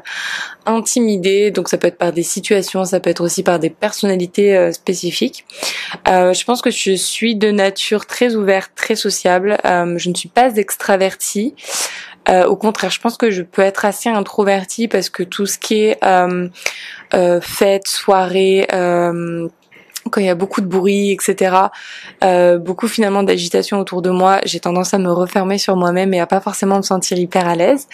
intimidée. 0.65 1.51
Donc 1.51 1.69
ça 1.69 1.77
peut 1.77 1.87
être 1.87 1.99
par 1.99 2.11
des 2.11 2.23
situations, 2.23 2.83
ça 2.83 2.99
peut 2.99 3.11
être 3.11 3.23
aussi 3.23 3.43
par 3.43 3.59
des 3.59 3.69
personnalités 3.69 4.57
euh, 4.57 4.71
spécifiques. 4.71 5.45
je 6.07 6.43
pense 6.43 6.63
que 6.63 6.71
je 6.71 6.95
suis 6.95 7.35
de 7.35 7.51
nature 7.51 8.07
très 8.07 8.35
ouverte, 8.35 8.71
très 8.75 8.95
sociable. 8.95 9.57
je 9.63 10.09
ne 10.09 10.15
suis 10.15 10.29
pas 10.29 10.55
extravertie. 10.55 11.53
au 12.27 12.55
contraire, 12.55 12.89
je 12.89 12.99
pense 12.99 13.17
que 13.17 13.29
je 13.29 13.43
peux 13.43 13.61
être 13.61 13.85
assez 13.85 14.09
introvertie 14.09 14.87
parce 14.87 15.09
que 15.09 15.21
tout 15.21 15.45
ce 15.45 15.59
qui 15.59 15.83
est 15.83 15.99
fête, 17.41 17.87
soirée, 17.87 18.67
quand 20.11 20.21
il 20.21 20.27
y 20.27 20.29
a 20.29 20.35
beaucoup 20.35 20.61
de 20.61 20.67
bruit, 20.67 21.11
etc., 21.11 21.55
euh, 22.23 22.57
beaucoup 22.57 22.87
finalement 22.87 23.23
d'agitation 23.23 23.79
autour 23.79 24.01
de 24.01 24.09
moi, 24.09 24.39
j'ai 24.45 24.59
tendance 24.59 24.93
à 24.93 24.97
me 24.97 25.11
refermer 25.11 25.57
sur 25.57 25.75
moi-même 25.75 26.13
et 26.13 26.19
à 26.19 26.27
pas 26.27 26.41
forcément 26.41 26.77
me 26.77 26.83
sentir 26.83 27.17
hyper 27.17 27.47
à 27.47 27.55
l'aise. 27.55 27.87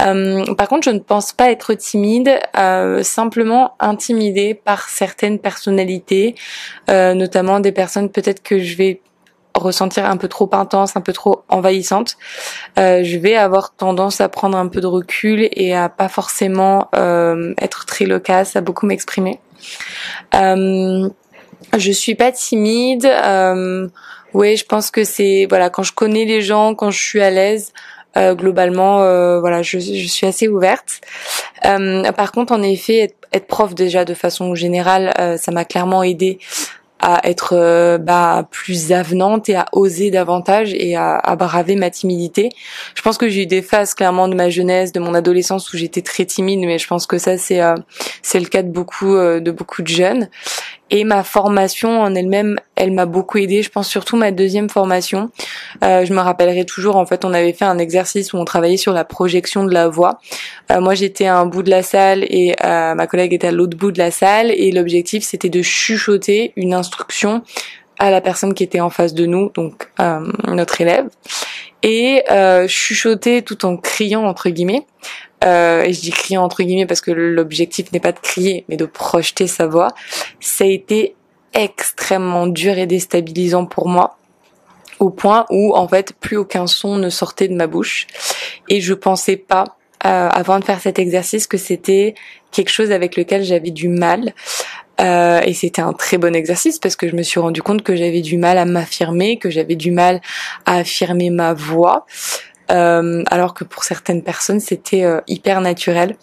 Euh, 0.00 0.54
par 0.54 0.68
contre, 0.68 0.84
je 0.84 0.94
ne 0.94 1.00
pense 1.00 1.32
pas 1.32 1.50
être 1.50 1.74
timide, 1.74 2.38
euh, 2.56 3.02
simplement 3.02 3.74
intimidée 3.80 4.54
par 4.54 4.88
certaines 4.88 5.38
personnalités, 5.38 6.34
euh, 6.90 7.14
notamment 7.14 7.60
des 7.60 7.72
personnes 7.72 8.10
peut-être 8.10 8.42
que 8.42 8.58
je 8.58 8.76
vais 8.76 9.00
ressentir 9.58 10.06
un 10.06 10.16
peu 10.16 10.28
trop 10.28 10.48
intense, 10.52 10.96
un 10.96 11.00
peu 11.00 11.12
trop 11.12 11.42
envahissante, 11.48 12.16
euh, 12.78 13.02
je 13.02 13.18
vais 13.18 13.36
avoir 13.36 13.74
tendance 13.74 14.20
à 14.20 14.28
prendre 14.28 14.56
un 14.56 14.68
peu 14.68 14.80
de 14.80 14.86
recul 14.86 15.48
et 15.50 15.74
à 15.74 15.88
pas 15.88 16.08
forcément 16.08 16.88
euh, 16.94 17.54
être 17.60 17.84
très 17.84 18.06
loquace, 18.06 18.56
à 18.56 18.60
beaucoup 18.60 18.86
m'exprimer. 18.86 19.40
Euh, 20.34 21.08
je 21.76 21.92
suis 21.92 22.14
pas 22.14 22.32
timide. 22.32 23.06
Euh, 23.06 23.88
oui, 24.34 24.56
je 24.56 24.64
pense 24.64 24.90
que 24.90 25.04
c'est 25.04 25.46
voilà 25.48 25.70
quand 25.70 25.82
je 25.82 25.92
connais 25.92 26.24
les 26.24 26.42
gens, 26.42 26.74
quand 26.74 26.90
je 26.90 27.02
suis 27.02 27.20
à 27.20 27.30
l'aise. 27.30 27.72
Euh, 28.16 28.34
globalement, 28.34 29.02
euh, 29.02 29.38
voilà, 29.38 29.62
je, 29.62 29.78
je, 29.78 30.06
suis 30.06 30.26
assez 30.26 30.48
ouverte. 30.48 31.00
Euh, 31.66 32.10
par 32.12 32.32
contre, 32.32 32.52
en 32.52 32.62
effet, 32.62 32.98
être, 32.98 33.14
être, 33.32 33.46
prof 33.46 33.74
déjà 33.74 34.04
de 34.04 34.14
façon 34.14 34.54
générale, 34.54 35.12
euh, 35.20 35.36
ça 35.36 35.52
m'a 35.52 35.64
clairement 35.64 36.02
aidé 36.02 36.38
à 37.00 37.20
être 37.28 37.54
euh, 37.54 37.96
bah, 37.96 38.48
plus 38.50 38.92
avenante 38.92 39.48
et 39.48 39.54
à 39.54 39.66
oser 39.72 40.10
davantage 40.10 40.74
et 40.74 40.96
à, 40.96 41.16
à, 41.16 41.36
braver 41.36 41.76
ma 41.76 41.90
timidité. 41.90 42.48
Je 42.96 43.02
pense 43.02 43.18
que 43.18 43.28
j'ai 43.28 43.42
eu 43.42 43.46
des 43.46 43.62
phases 43.62 43.94
clairement 43.94 44.26
de 44.26 44.34
ma 44.34 44.48
jeunesse, 44.50 44.90
de 44.90 44.98
mon 44.98 45.14
adolescence 45.14 45.72
où 45.72 45.76
j'étais 45.76 46.02
très 46.02 46.24
timide, 46.24 46.60
mais 46.60 46.78
je 46.78 46.88
pense 46.88 47.06
que 47.06 47.18
ça 47.18 47.38
c'est 47.38 47.60
euh, 47.60 47.76
c'est 48.22 48.40
le 48.40 48.46
cas 48.46 48.62
de 48.62 48.70
beaucoup 48.70 49.14
de 49.14 49.50
beaucoup 49.50 49.82
de 49.82 49.88
jeunes. 49.88 50.28
Et 50.90 51.04
ma 51.04 51.22
formation 51.22 52.00
en 52.00 52.14
elle-même, 52.14 52.58
elle 52.76 52.92
m'a 52.92 53.06
beaucoup 53.06 53.38
aidée. 53.38 53.62
Je 53.62 53.70
pense 53.70 53.88
surtout 53.88 54.16
ma 54.16 54.30
deuxième 54.30 54.70
formation. 54.70 55.30
Euh, 55.84 56.04
je 56.04 56.12
me 56.12 56.20
rappellerai 56.20 56.64
toujours, 56.64 56.96
en 56.96 57.04
fait, 57.04 57.24
on 57.24 57.34
avait 57.34 57.52
fait 57.52 57.66
un 57.66 57.78
exercice 57.78 58.32
où 58.32 58.38
on 58.38 58.44
travaillait 58.44 58.78
sur 58.78 58.92
la 58.92 59.04
projection 59.04 59.64
de 59.64 59.72
la 59.72 59.88
voix. 59.88 60.18
Euh, 60.72 60.80
moi, 60.80 60.94
j'étais 60.94 61.26
à 61.26 61.36
un 61.36 61.46
bout 61.46 61.62
de 61.62 61.70
la 61.70 61.82
salle 61.82 62.24
et 62.24 62.56
euh, 62.64 62.94
ma 62.94 63.06
collègue 63.06 63.34
était 63.34 63.48
à 63.48 63.52
l'autre 63.52 63.76
bout 63.76 63.92
de 63.92 63.98
la 63.98 64.10
salle. 64.10 64.50
Et 64.50 64.70
l'objectif, 64.72 65.24
c'était 65.24 65.50
de 65.50 65.62
chuchoter 65.62 66.52
une 66.56 66.72
instruction 66.72 67.42
à 67.98 68.10
la 68.10 68.20
personne 68.20 68.54
qui 68.54 68.62
était 68.62 68.80
en 68.80 68.90
face 68.90 69.14
de 69.14 69.26
nous, 69.26 69.50
donc 69.54 69.88
euh, 70.00 70.20
notre 70.46 70.80
élève, 70.80 71.08
et 71.82 72.22
euh, 72.30 72.66
chuchoter 72.68 73.42
tout 73.42 73.64
en 73.64 73.76
criant 73.76 74.24
entre 74.24 74.50
guillemets. 74.50 74.86
Euh, 75.44 75.82
et 75.82 75.92
je 75.92 76.00
dis 76.00 76.10
crier 76.10 76.38
entre 76.38 76.62
guillemets 76.62 76.86
parce 76.86 77.00
que 77.00 77.10
l'objectif 77.10 77.92
n'est 77.92 78.00
pas 78.00 78.12
de 78.12 78.18
crier, 78.18 78.64
mais 78.68 78.76
de 78.76 78.86
projeter 78.86 79.46
sa 79.46 79.66
voix. 79.66 79.88
Ça 80.40 80.64
a 80.64 80.68
été 80.68 81.14
extrêmement 81.54 82.46
dur 82.46 82.76
et 82.78 82.86
déstabilisant 82.86 83.66
pour 83.66 83.88
moi 83.88 84.18
au 84.98 85.10
point 85.10 85.46
où 85.50 85.74
en 85.74 85.86
fait 85.88 86.12
plus 86.12 86.36
aucun 86.36 86.66
son 86.66 86.96
ne 86.96 87.08
sortait 87.08 87.48
de 87.48 87.54
ma 87.54 87.66
bouche 87.66 88.06
et 88.68 88.80
je 88.80 88.94
pensais 88.94 89.36
pas 89.36 89.64
euh, 90.04 90.28
avant 90.28 90.58
de 90.58 90.64
faire 90.64 90.80
cet 90.80 90.98
exercice 90.98 91.46
que 91.46 91.56
c'était 91.56 92.14
quelque 92.52 92.70
chose 92.70 92.92
avec 92.92 93.16
lequel 93.16 93.44
j'avais 93.44 93.70
du 93.70 93.88
mal 93.88 94.32
euh, 95.00 95.40
et 95.44 95.54
c'était 95.54 95.82
un 95.82 95.92
très 95.92 96.18
bon 96.18 96.34
exercice 96.34 96.78
parce 96.78 96.96
que 96.96 97.08
je 97.08 97.14
me 97.14 97.22
suis 97.22 97.38
rendu 97.38 97.62
compte 97.62 97.82
que 97.82 97.94
j'avais 97.94 98.20
du 98.20 98.36
mal 98.36 98.58
à 98.58 98.64
m'affirmer, 98.64 99.38
que 99.38 99.50
j'avais 99.50 99.76
du 99.76 99.92
mal 99.92 100.20
à 100.66 100.78
affirmer 100.78 101.30
ma 101.30 101.54
voix. 101.54 102.04
Euh, 102.70 103.22
alors 103.30 103.54
que 103.54 103.64
pour 103.64 103.82
certaines 103.82 104.22
personnes 104.22 104.60
c'était 104.60 105.02
euh, 105.04 105.20
hyper 105.26 105.62
naturel. 105.62 106.16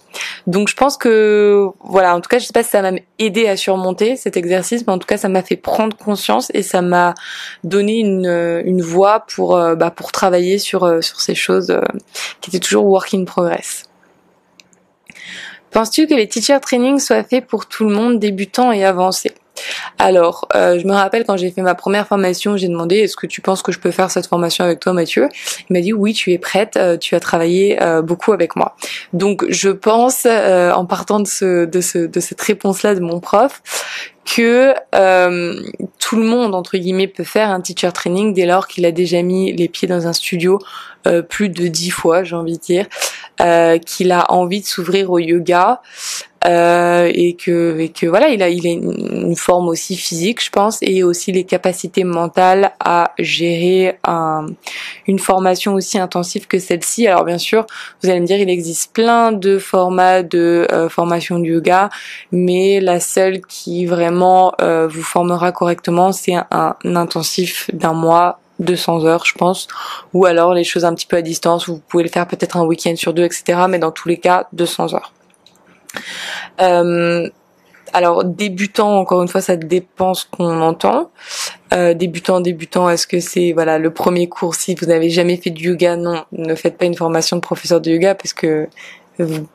Donc 0.46 0.68
je 0.68 0.76
pense 0.76 0.96
que 0.96 1.70
voilà, 1.80 2.16
en 2.16 2.22
tout 2.22 2.30
cas 2.30 2.38
je 2.38 2.46
sais 2.46 2.54
pas 2.54 2.62
si 2.62 2.70
ça 2.70 2.84
m'a 2.84 3.00
aidé 3.18 3.48
à 3.48 3.58
surmonter 3.58 4.16
cet 4.16 4.38
exercice, 4.38 4.86
mais 4.86 4.94
en 4.94 5.00
tout 5.00 5.08
cas 5.08 5.18
ça 5.18 5.28
m'a 5.28 5.42
fait 5.42 5.56
prendre 5.56 5.98
conscience 5.98 6.52
et 6.54 6.62
ça 6.62 6.84
m'a 6.84 7.16
donné 7.64 7.98
une, 7.98 8.28
euh, 8.28 8.62
une 8.64 8.84
voie 8.84 9.22
pour 9.22 9.58
bah, 9.76 9.90
pour 9.90 10.12
travailler 10.12 10.60
sur 10.60 11.04
sur 11.04 11.20
ces 11.20 11.34
choses 11.34 11.76
qui 12.42 12.52
étaient 12.52 12.60
toujours 12.60 12.86
work 12.86 13.14
in 13.16 13.26
progress. 13.26 13.86
Penses-tu 15.72 16.06
que 16.06 16.14
les 16.14 16.28
teacher 16.28 16.60
training 16.62 17.00
soient 17.00 17.24
faits 17.24 17.48
pour 17.48 17.66
tout 17.66 17.86
le 17.86 17.94
monde, 17.94 18.20
débutant 18.20 18.72
et 18.72 18.86
avancé 18.86 19.34
alors, 19.98 20.48
euh, 20.56 20.80
je 20.80 20.86
me 20.86 20.94
rappelle 20.94 21.26
quand 21.26 21.38
j'ai 21.38 21.52
fait 21.52 21.62
ma 21.62 21.76
première 21.76 22.08
formation, 22.08 22.58
j'ai 22.58 22.68
demandé 22.68 22.98
est-ce 22.98 23.16
que 23.16 23.28
tu 23.28 23.42
penses 23.42 23.62
que 23.62 23.72
je 23.72 23.80
peux 23.80 23.92
faire 23.92 24.12
cette 24.12 24.28
formation 24.28 24.64
avec 24.64 24.80
toi, 24.80 24.94
Mathieu? 24.94 25.30
Il 25.70 25.74
m'a 25.74 25.82
dit 25.82 25.94
oui, 25.94 26.14
tu 26.14 26.32
es 26.32 26.38
prête, 26.38 26.78
euh, 26.78 26.98
tu 26.98 27.16
as 27.16 27.20
travaillé 27.20 27.82
euh, 27.82 28.02
beaucoup 28.02 28.34
avec 28.34 28.56
moi. 28.56 28.76
Donc, 29.14 29.46
je 29.50 29.70
pense, 29.70 30.26
en 30.26 30.86
partant 30.86 31.20
de, 31.20 31.28
ce, 31.28 31.66
de, 31.66 31.82
ce, 31.82 32.00
de 32.00 32.20
cette 32.20 32.42
réponse-là 32.42 32.96
de 32.96 33.00
mon 33.00 33.20
prof, 33.20 33.62
que 34.26 34.74
tout 36.00 36.16
le 36.16 36.24
monde 36.24 36.56
entre 36.56 36.78
guillemets 36.78 37.08
peut 37.08 37.24
faire 37.24 37.50
un 37.50 37.62
teacher 37.62 37.92
training 37.94 38.34
dès 38.34 38.48
lors 38.48 38.68
qu'il 38.68 38.86
a 38.86 38.92
déjà 38.92 39.22
mis 39.22 39.54
les 39.54 39.68
pieds 39.68 39.88
dans 39.88 40.08
un 40.08 40.14
studio 40.14 40.60
plus 41.30 41.50
de 41.50 41.68
dix 41.68 41.92
fois, 41.92 42.24
j'ai 42.24 42.36
envie 42.36 42.58
de 42.58 42.64
dire, 42.64 42.88
qu'il 43.86 44.12
a 44.12 44.32
envie 44.32 44.62
de 44.62 44.66
s'ouvrir 44.66 45.12
au 45.12 45.20
yoga, 45.20 45.82
euh, 46.46 47.10
et 47.12 47.36
que 47.36 47.80
et 47.80 47.90
que 47.90 48.06
voilà 48.06 48.28
il 48.28 48.44
a 48.44 48.50
il 48.50 48.68
a 48.68 48.70
une, 48.70 49.36
forme 49.36 49.68
aussi 49.68 49.96
physique 49.96 50.44
je 50.44 50.52
pense 50.52 50.78
et 50.82 51.02
aussi 51.02 51.32
les 51.32 51.44
capacités 51.44 52.04
mentales 52.04 52.72
à 52.80 53.14
gérer 53.18 53.98
un, 54.04 54.46
une 55.08 55.18
formation 55.18 55.74
aussi 55.74 55.98
intensive 55.98 56.46
que 56.46 56.60
celle-ci. 56.60 57.08
Alors 57.08 57.24
bien 57.24 57.40
sûr 57.40 57.66
vous 58.02 58.10
allez 58.10 58.20
me 58.20 58.28
dire 58.28 58.40
il 58.40 58.50
existe 58.50 58.94
plein 58.94 59.32
de 59.32 59.58
formats 59.58 60.22
de 60.22 60.68
euh, 60.72 60.88
formation 60.88 61.40
de 61.40 61.46
yoga 61.46 61.90
mais 62.32 62.80
la 62.80 63.00
seule 63.00 63.42
qui 63.42 63.88
vraiment 63.88 64.54
euh, 64.62 64.88
vous 64.88 65.04
formera 65.04 65.52
correctement 65.52 66.12
c'est 66.12 66.36
un 66.36 66.76
intensif 66.84 67.72
d'un 67.74 67.94
mois 67.94 68.40
200 68.60 69.06
heures, 69.06 69.26
je 69.26 69.34
pense, 69.34 69.68
ou 70.14 70.26
alors 70.26 70.54
les 70.54 70.64
choses 70.64 70.86
un 70.86 70.94
petit 70.94 71.08
peu 71.08 71.18
à 71.18 71.22
distance, 71.22 71.68
vous 71.68 71.80
pouvez 71.80 72.04
le 72.04 72.10
faire 72.10 72.28
peut-être 72.28 72.58
un 72.58 72.64
week-end 72.64 72.96
sur 72.96 73.14
deux, 73.14 73.24
etc. 73.24 73.60
Mais 73.70 73.80
dans 73.80 73.92
tous 73.92 74.08
les 74.08 74.18
cas, 74.18 74.48
200 74.54 74.94
heures. 74.94 75.14
Euh, 76.62 77.30
alors 77.94 78.26
débutant, 78.26 79.00
encore 79.00 79.22
une 79.22 79.28
fois, 79.28 79.42
ça 79.42 79.56
dépend 79.56 80.14
ce 80.14 80.26
qu'on 80.30 80.62
entend. 80.62 81.12
Euh, 81.74 81.94
débutant, 81.94 82.42
débutant, 82.42 82.90
est-ce 82.90 83.08
que 83.08 83.20
c'est 83.20 83.54
voilà 83.54 83.78
le 83.78 83.92
premier 83.92 84.28
cours? 84.28 84.56
Si 84.56 84.76
vous 84.76 84.88
n'avez 84.88 85.10
jamais 85.10 85.38
fait 85.38 85.50
de 85.50 85.60
yoga, 85.60 85.96
non, 85.96 86.26
ne 86.32 86.56
faites 86.56 86.78
pas 86.78 86.86
une 86.86 86.96
formation 86.96 87.38
de 87.38 87.42
professeur 87.42 87.82
de 87.82 87.92
yoga 87.92 88.16
parce 88.16 88.34
que 88.34 88.68
vous 89.20 89.48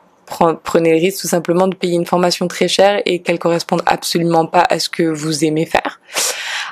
prenez 0.62 0.90
le 0.92 1.00
risque 1.00 1.22
tout 1.22 1.28
simplement 1.28 1.68
de 1.68 1.74
payer 1.74 1.94
une 1.94 2.06
formation 2.06 2.48
très 2.48 2.68
chère 2.68 3.02
et 3.04 3.20
qu'elle 3.20 3.38
corresponde 3.38 3.82
absolument 3.86 4.46
pas 4.46 4.64
à 4.68 4.78
ce 4.78 4.88
que 4.88 5.02
vous 5.02 5.44
aimez 5.44 5.66
faire. 5.66 6.00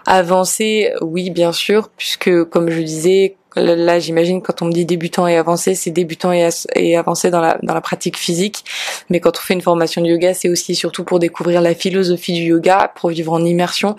Avancer, 0.06 0.92
oui, 1.00 1.30
bien 1.30 1.52
sûr, 1.52 1.90
puisque 1.96 2.44
comme 2.44 2.70
je 2.70 2.80
disais, 2.80 3.36
Là, 3.58 3.98
j'imagine 3.98 4.40
quand 4.42 4.62
on 4.62 4.66
me 4.66 4.72
dit 4.72 4.84
débutant 4.84 5.26
et 5.26 5.36
avancé, 5.36 5.74
c'est 5.74 5.90
débutant 5.90 6.32
et, 6.32 6.96
avancé 6.96 7.30
dans 7.30 7.40
la, 7.40 7.80
pratique 7.80 8.16
physique. 8.16 8.64
Mais 9.10 9.20
quand 9.20 9.36
on 9.36 9.40
fait 9.40 9.54
une 9.54 9.60
formation 9.60 10.02
de 10.02 10.08
yoga, 10.08 10.34
c'est 10.34 10.48
aussi 10.48 10.74
surtout 10.74 11.04
pour 11.04 11.18
découvrir 11.18 11.60
la 11.60 11.74
philosophie 11.74 12.32
du 12.32 12.42
yoga, 12.42 12.92
pour 12.94 13.10
vivre 13.10 13.32
en 13.32 13.44
immersion 13.44 13.96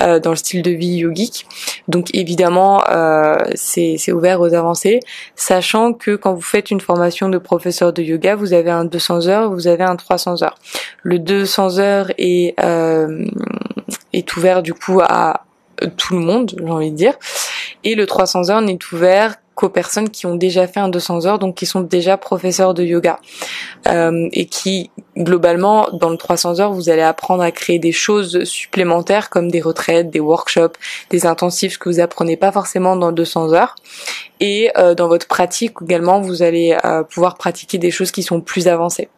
euh, 0.00 0.18
dans 0.20 0.30
le 0.30 0.36
style 0.36 0.62
de 0.62 0.70
vie 0.70 0.96
yogique. 0.96 1.46
Donc 1.88 2.14
évidemment, 2.14 2.82
euh, 2.90 3.36
c'est 3.54 4.12
ouvert 4.12 4.40
aux 4.40 4.54
avancées, 4.54 5.00
sachant 5.36 5.92
que 5.92 6.16
quand 6.16 6.34
vous 6.34 6.40
faites 6.40 6.70
une 6.70 6.80
formation 6.80 7.28
de 7.28 7.38
professeur 7.38 7.92
de 7.92 8.02
yoga, 8.02 8.34
vous 8.36 8.52
avez 8.52 8.70
un 8.70 8.84
200 8.84 9.28
heures, 9.28 9.52
vous 9.52 9.66
avez 9.66 9.84
un 9.84 9.96
300 9.96 10.42
heures. 10.42 10.58
Le 11.02 11.18
200 11.18 11.78
heures 11.78 12.10
est, 12.18 12.54
euh, 12.62 13.24
est 14.12 14.36
ouvert 14.36 14.62
du 14.62 14.74
coup 14.74 15.00
à 15.00 15.44
tout 15.96 16.14
le 16.14 16.20
monde, 16.20 16.52
j'ai 16.56 16.70
envie 16.70 16.90
de 16.90 16.96
dire. 16.96 17.14
Et 17.84 17.94
le 17.94 18.06
300 18.06 18.50
heures 18.50 18.60
n'est 18.60 18.78
ouvert 18.92 19.36
qu'aux 19.54 19.68
personnes 19.68 20.08
qui 20.08 20.26
ont 20.26 20.34
déjà 20.34 20.66
fait 20.66 20.80
un 20.80 20.88
200 20.88 21.26
heures, 21.26 21.38
donc 21.38 21.56
qui 21.56 21.66
sont 21.66 21.80
déjà 21.80 22.16
professeurs 22.16 22.74
de 22.74 22.84
yoga. 22.84 23.18
Euh, 23.86 24.28
et 24.32 24.46
qui, 24.46 24.90
globalement, 25.16 25.88
dans 25.92 26.08
le 26.08 26.16
300 26.16 26.60
heures, 26.60 26.72
vous 26.72 26.88
allez 26.88 27.02
apprendre 27.02 27.42
à 27.42 27.50
créer 27.50 27.78
des 27.78 27.92
choses 27.92 28.44
supplémentaires 28.44 29.28
comme 29.28 29.50
des 29.50 29.60
retraites, 29.60 30.10
des 30.10 30.20
workshops, 30.20 30.76
des 31.10 31.26
intensifs 31.26 31.78
que 31.78 31.88
vous 31.88 32.00
apprenez 32.00 32.36
pas 32.36 32.52
forcément 32.52 32.96
dans 32.96 33.12
200 33.12 33.52
heures. 33.52 33.74
Et 34.40 34.70
euh, 34.78 34.94
dans 34.94 35.08
votre 35.08 35.26
pratique 35.26 35.74
également, 35.82 36.20
vous 36.20 36.42
allez 36.42 36.76
euh, 36.84 37.02
pouvoir 37.02 37.36
pratiquer 37.36 37.78
des 37.78 37.90
choses 37.90 38.10
qui 38.10 38.22
sont 38.22 38.40
plus 38.40 38.68
avancées. 38.68 39.08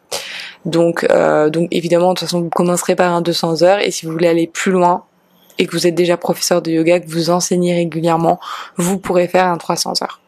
Donc, 0.65 1.07
donc 1.51 1.67
évidemment, 1.69 2.13
de 2.13 2.19
toute 2.19 2.27
façon, 2.27 2.41
vous 2.41 2.49
commencerez 2.49 2.95
par 2.95 3.13
un 3.13 3.21
200 3.21 3.61
heures 3.61 3.79
et 3.79 3.91
si 3.91 4.07
vous 4.07 4.11
voulez 4.11 4.27
aller 4.27 4.47
plus 4.47 4.71
loin, 4.71 5.03
et 5.57 5.65
que 5.65 5.71
vous 5.71 5.87
êtes 5.87 5.95
déjà 5.95 6.17
professeur 6.17 6.61
de 6.61 6.71
yoga, 6.71 6.99
que 6.99 7.09
vous 7.09 7.29
enseignez 7.29 7.73
régulièrement, 7.73 8.39
vous 8.77 8.97
pourrez 8.99 9.27
faire 9.27 9.45
un 9.45 9.57
300 9.57 10.01
heures. 10.01 10.19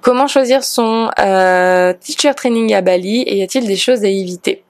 Comment 0.00 0.26
choisir 0.26 0.64
son 0.64 1.10
euh, 1.18 1.92
teacher 2.00 2.34
training 2.34 2.74
à 2.74 2.80
Bali 2.80 3.22
et 3.22 3.36
y 3.36 3.42
a-t-il 3.42 3.66
des 3.66 3.76
choses 3.76 4.02
à 4.02 4.08
éviter? 4.08 4.64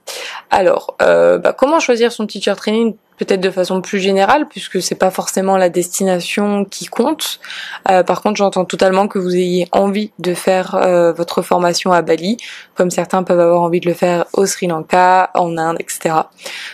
Alors, 0.50 0.96
euh, 1.02 1.38
bah, 1.38 1.52
comment 1.52 1.78
choisir 1.78 2.10
son 2.10 2.26
teacher 2.26 2.54
training 2.56 2.96
peut-être 3.20 3.40
de 3.42 3.50
façon 3.50 3.82
plus 3.82 4.00
générale, 4.00 4.48
puisque 4.48 4.80
c'est 4.80 4.94
pas 4.94 5.10
forcément 5.10 5.58
la 5.58 5.68
destination 5.68 6.64
qui 6.64 6.86
compte. 6.86 7.38
Euh, 7.90 8.02
par 8.02 8.22
contre, 8.22 8.36
j'entends 8.36 8.64
totalement 8.64 9.08
que 9.08 9.18
vous 9.18 9.36
ayez 9.36 9.68
envie 9.72 10.10
de 10.18 10.32
faire 10.32 10.74
euh, 10.74 11.12
votre 11.12 11.42
formation 11.42 11.92
à 11.92 12.00
Bali, 12.00 12.38
comme 12.74 12.90
certains 12.90 13.22
peuvent 13.22 13.38
avoir 13.38 13.60
envie 13.60 13.80
de 13.80 13.86
le 13.86 13.92
faire 13.92 14.24
au 14.32 14.46
Sri 14.46 14.68
Lanka, 14.68 15.30
en 15.34 15.58
Inde, 15.58 15.76
etc. 15.80 16.14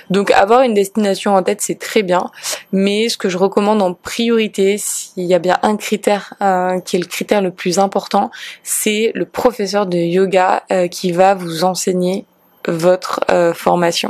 Donc 0.08 0.30
avoir 0.30 0.62
une 0.62 0.74
destination 0.74 1.34
en 1.34 1.42
tête, 1.42 1.60
c'est 1.62 1.80
très 1.80 2.04
bien, 2.04 2.30
mais 2.70 3.08
ce 3.08 3.18
que 3.18 3.28
je 3.28 3.38
recommande 3.38 3.82
en 3.82 3.92
priorité, 3.92 4.78
s'il 4.78 5.24
y 5.24 5.34
a 5.34 5.40
bien 5.40 5.58
un 5.64 5.76
critère 5.76 6.34
euh, 6.42 6.78
qui 6.78 6.94
est 6.94 7.00
le 7.00 7.06
critère 7.06 7.42
le 7.42 7.50
plus 7.50 7.80
important, 7.80 8.30
c'est 8.62 9.10
le 9.16 9.24
professeur 9.24 9.86
de 9.86 9.98
yoga 9.98 10.62
qui 10.90 11.10
va 11.10 11.34
vous 11.34 11.64
enseigner 11.64 12.24
votre 12.66 13.20
euh, 13.30 13.54
formation 13.54 14.08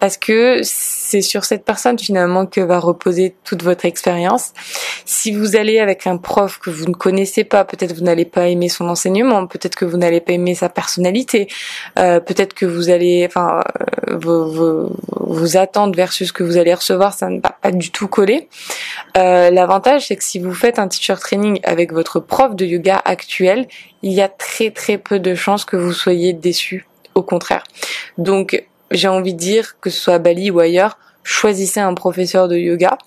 parce 0.00 0.16
que 0.16 0.60
c'est 0.62 1.22
sur 1.22 1.44
cette 1.44 1.64
personne 1.64 1.98
finalement 1.98 2.46
que 2.46 2.60
va 2.60 2.78
reposer 2.78 3.34
toute 3.44 3.62
votre 3.62 3.84
expérience. 3.84 4.52
Si 5.04 5.32
vous 5.32 5.56
allez 5.56 5.78
avec 5.78 6.06
un 6.06 6.16
prof 6.16 6.58
que 6.58 6.70
vous 6.70 6.86
ne 6.86 6.94
connaissez 6.94 7.44
pas, 7.44 7.64
peut-être 7.64 7.94
vous 7.94 8.04
n'allez 8.04 8.24
pas 8.24 8.48
aimer 8.48 8.68
son 8.68 8.88
enseignement, 8.88 9.46
peut-être 9.46 9.74
que 9.74 9.84
vous 9.84 9.96
n'allez 9.96 10.20
pas 10.20 10.32
aimer 10.32 10.54
sa 10.54 10.68
personnalité, 10.68 11.48
euh, 11.98 12.20
peut-être 12.20 12.54
que 12.54 12.66
vous 12.66 12.90
allez, 12.90 13.24
enfin, 13.26 13.62
euh, 14.10 14.16
vos, 14.16 15.56
attentes 15.56 15.94
versus 15.94 16.28
ce 16.28 16.32
que 16.32 16.42
vous 16.42 16.56
allez 16.56 16.74
recevoir, 16.74 17.12
ça 17.12 17.28
ne 17.28 17.40
va 17.40 17.56
pas 17.60 17.70
du 17.70 17.90
tout 17.90 18.08
coller. 18.08 18.48
L'avantage, 19.14 20.08
c'est 20.08 20.16
que 20.16 20.24
si 20.24 20.38
vous 20.38 20.54
faites 20.54 20.78
un 20.78 20.88
teacher 20.88 21.14
training 21.20 21.60
avec 21.62 21.92
votre 21.92 22.18
prof 22.18 22.56
de 22.56 22.64
yoga 22.64 23.00
actuel, 23.04 23.68
il 24.02 24.12
y 24.12 24.20
a 24.20 24.28
très 24.28 24.70
très 24.70 24.98
peu 24.98 25.18
de 25.18 25.34
chances 25.34 25.64
que 25.64 25.76
vous 25.76 25.92
soyez 25.92 26.32
déçu 26.32 26.86
au 27.14 27.22
contraire. 27.22 27.64
Donc 28.18 28.64
j'ai 28.90 29.08
envie 29.08 29.34
de 29.34 29.38
dire 29.38 29.80
que 29.80 29.90
ce 29.90 29.98
soit 29.98 30.14
à 30.14 30.18
Bali 30.18 30.50
ou 30.50 30.60
ailleurs, 30.60 30.98
choisissez 31.24 31.80
un 31.80 31.94
professeur 31.94 32.48
de 32.48 32.56
yoga. 32.56 32.98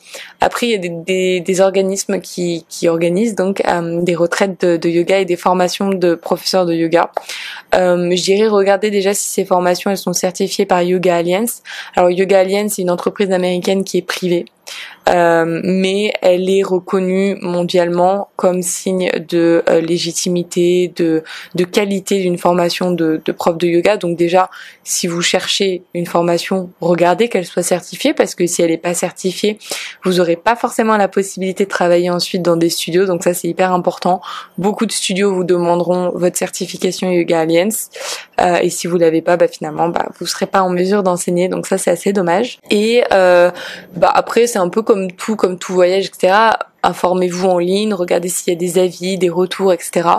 Après, 0.42 0.68
il 0.68 0.72
y 0.72 0.76
a 0.76 1.40
des, 1.40 1.62
organismes 1.62 2.20
qui, 2.20 2.66
organisent 2.88 3.36
donc 3.36 3.62
euh, 3.66 4.02
des 4.02 4.16
retraites 4.16 4.66
de, 4.66 4.90
yoga 4.90 5.20
et 5.20 5.26
des 5.26 5.36
formations 5.36 5.90
de 5.90 6.16
professeurs 6.16 6.66
de 6.66 6.74
yoga. 6.74 7.12
Euh, 7.76 8.16
je 8.16 8.50
regarder 8.50 8.90
déjà 8.90 9.14
si 9.14 9.30
ces 9.30 9.46
formations 9.46 9.92
elles 9.92 9.98
sont 9.98 10.14
certifiées 10.14 10.66
par 10.66 10.82
Yoga 10.82 11.16
Alliance. 11.16 11.62
Alors 11.96 12.10
Yoga 12.10 12.40
Alliance, 12.40 12.74
c'est 12.74 12.82
une 12.82 12.92
entreprise 12.92 13.32
américaine 13.32 13.84
qui 13.84 14.00
est 14.00 14.02
privée. 14.02 14.46
Euh, 15.08 15.62
mais 15.64 16.14
elle 16.22 16.50
est 16.50 16.64
reconnue 16.64 17.38
mondialement 17.42 18.30
comme 18.36 18.62
signe 18.62 19.10
de 19.30 19.64
euh, 19.70 19.80
légitimité, 19.80 20.92
de, 20.96 21.24
de 21.56 21.64
qualité 21.64 22.20
d'une 22.22 22.38
formation 22.38 22.92
de, 22.92 23.22
de 23.24 23.32
prof 23.32 23.58
de 23.58 23.68
yoga. 23.68 23.98
Donc 23.98 24.18
déjà, 24.18 24.50
si 24.84 25.08
vous 25.08 25.22
cherchez 25.22 25.84
une 25.94 26.06
formation, 26.06 26.70
regardez 26.82 27.30
qu'elle 27.30 27.46
soit 27.46 27.64
certifiée, 27.64 28.14
parce 28.14 28.36
que 28.36 28.46
si 28.48 28.62
elle 28.62 28.72
n'est 28.72 28.78
pas 28.78 28.94
certifiée, 28.94 29.58
vous 30.04 30.14
n'aurez 30.16 30.36
pas 30.36 30.56
forcément 30.56 30.98
la 30.98 31.08
possibilité 31.08 31.64
de 31.64 31.70
travailler 31.70 32.10
ensuite 32.10 32.42
dans 32.42 32.58
des 32.58 32.70
studios. 32.70 33.06
Donc 33.06 33.24
ça, 33.24 33.34
c'est 33.34 33.48
hyper 33.48 33.72
important. 33.72 34.22
Beaucoup 34.58 34.86
de 34.86 34.92
studios 34.92 35.34
vous 35.34 35.44
demanderont 35.44 36.12
votre 36.16 36.38
certification 36.38 37.10
Yoga 37.12 37.42
Alliance. 37.42 37.90
Euh, 38.40 38.58
et 38.62 38.70
si 38.70 38.88
vous 38.88 38.98
l'avez 38.98 39.22
pas, 39.22 39.38
bah, 39.38 39.48
finalement, 39.48 39.90
bah, 39.90 40.06
vous 40.20 40.26
serez 40.26 40.46
pas 40.46 40.62
en 40.62 40.70
mesure 40.70 41.04
d'enseigner. 41.04 41.48
Donc 41.48 41.68
ça, 41.68 41.78
c'est 41.78 41.92
assez 41.92 42.14
dommage. 42.14 42.60
Et 42.70 43.04
euh, 43.12 43.52
bah, 43.96 44.12
après, 44.14 44.48
c'est 44.48 44.60
un 44.60 44.70
peu 44.70 44.82
comme 44.82 45.12
tout, 45.12 45.36
comme 45.36 45.58
tout 45.58 45.74
voyage, 45.74 46.08
etc 46.08 46.34
informez-vous 46.88 47.48
en 47.48 47.60
ligne, 47.60 47.94
regardez 47.94 48.30
s'il 48.30 48.54
y 48.54 48.56
a 48.56 48.60
des 48.60 48.80
avis, 48.80 49.18
des 49.18 49.30
retours, 49.30 49.74
etc. 49.74 50.10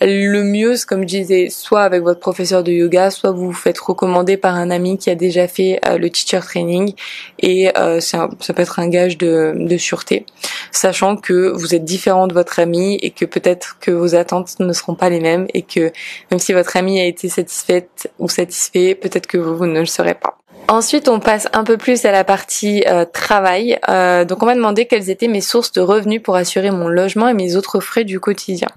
Le 0.00 0.42
mieux, 0.42 0.74
comme 0.86 1.02
je 1.02 1.16
disais, 1.18 1.48
soit 1.50 1.82
avec 1.82 2.02
votre 2.02 2.20
professeur 2.20 2.62
de 2.62 2.72
yoga, 2.72 3.10
soit 3.10 3.32
vous 3.32 3.46
vous 3.46 3.52
faites 3.52 3.78
recommander 3.78 4.36
par 4.36 4.54
un 4.54 4.70
ami 4.70 4.96
qui 4.96 5.10
a 5.10 5.16
déjà 5.16 5.48
fait 5.48 5.80
euh, 5.86 5.98
le 5.98 6.08
teacher 6.10 6.40
training 6.40 6.94
et 7.40 7.76
euh, 7.76 8.00
ça, 8.00 8.28
peut 8.28 8.62
être 8.62 8.78
un 8.78 8.88
gage 8.88 9.18
de, 9.18 9.76
sûreté, 9.76 10.24
sachant 10.70 11.16
que 11.16 11.48
vous 11.48 11.74
êtes 11.74 11.84
différent 11.84 12.28
de 12.28 12.34
votre 12.34 12.60
ami 12.60 12.96
et 13.02 13.10
que 13.10 13.24
peut-être 13.24 13.78
que 13.80 13.90
vos 13.90 14.14
attentes 14.14 14.60
ne 14.60 14.72
seront 14.72 14.94
pas 14.94 15.10
les 15.10 15.20
mêmes 15.20 15.46
et 15.52 15.62
que 15.62 15.92
même 16.30 16.38
si 16.38 16.52
votre 16.52 16.76
ami 16.76 17.00
a 17.00 17.04
été 17.06 17.28
satisfaite 17.28 18.12
ou 18.20 18.28
satisfait, 18.28 18.94
peut-être 18.94 19.26
que 19.26 19.38
vous 19.38 19.66
ne 19.66 19.80
le 19.80 19.86
serez 19.86 20.14
pas. 20.14 20.38
Ensuite, 20.68 21.08
on 21.08 21.20
passe 21.20 21.46
un 21.52 21.62
peu 21.62 21.76
plus 21.76 22.06
à 22.06 22.10
la 22.10 22.24
partie 22.24 22.84
euh, 22.86 23.04
travail. 23.04 23.78
Euh, 23.90 24.24
donc, 24.24 24.42
on 24.42 24.46
m'a 24.46 24.54
demandé 24.54 24.86
quelles 24.86 25.10
étaient 25.10 25.28
mes 25.28 25.42
sources 25.42 25.72
de 25.72 25.82
revenus 25.82 26.22
pour 26.22 26.36
assurer 26.36 26.70
mon 26.70 26.88
logement 26.88 27.28
et 27.28 27.34
mes 27.34 27.54
autres 27.56 27.80
frais 27.80 28.04
du 28.04 28.18
quotidien. 28.18 28.68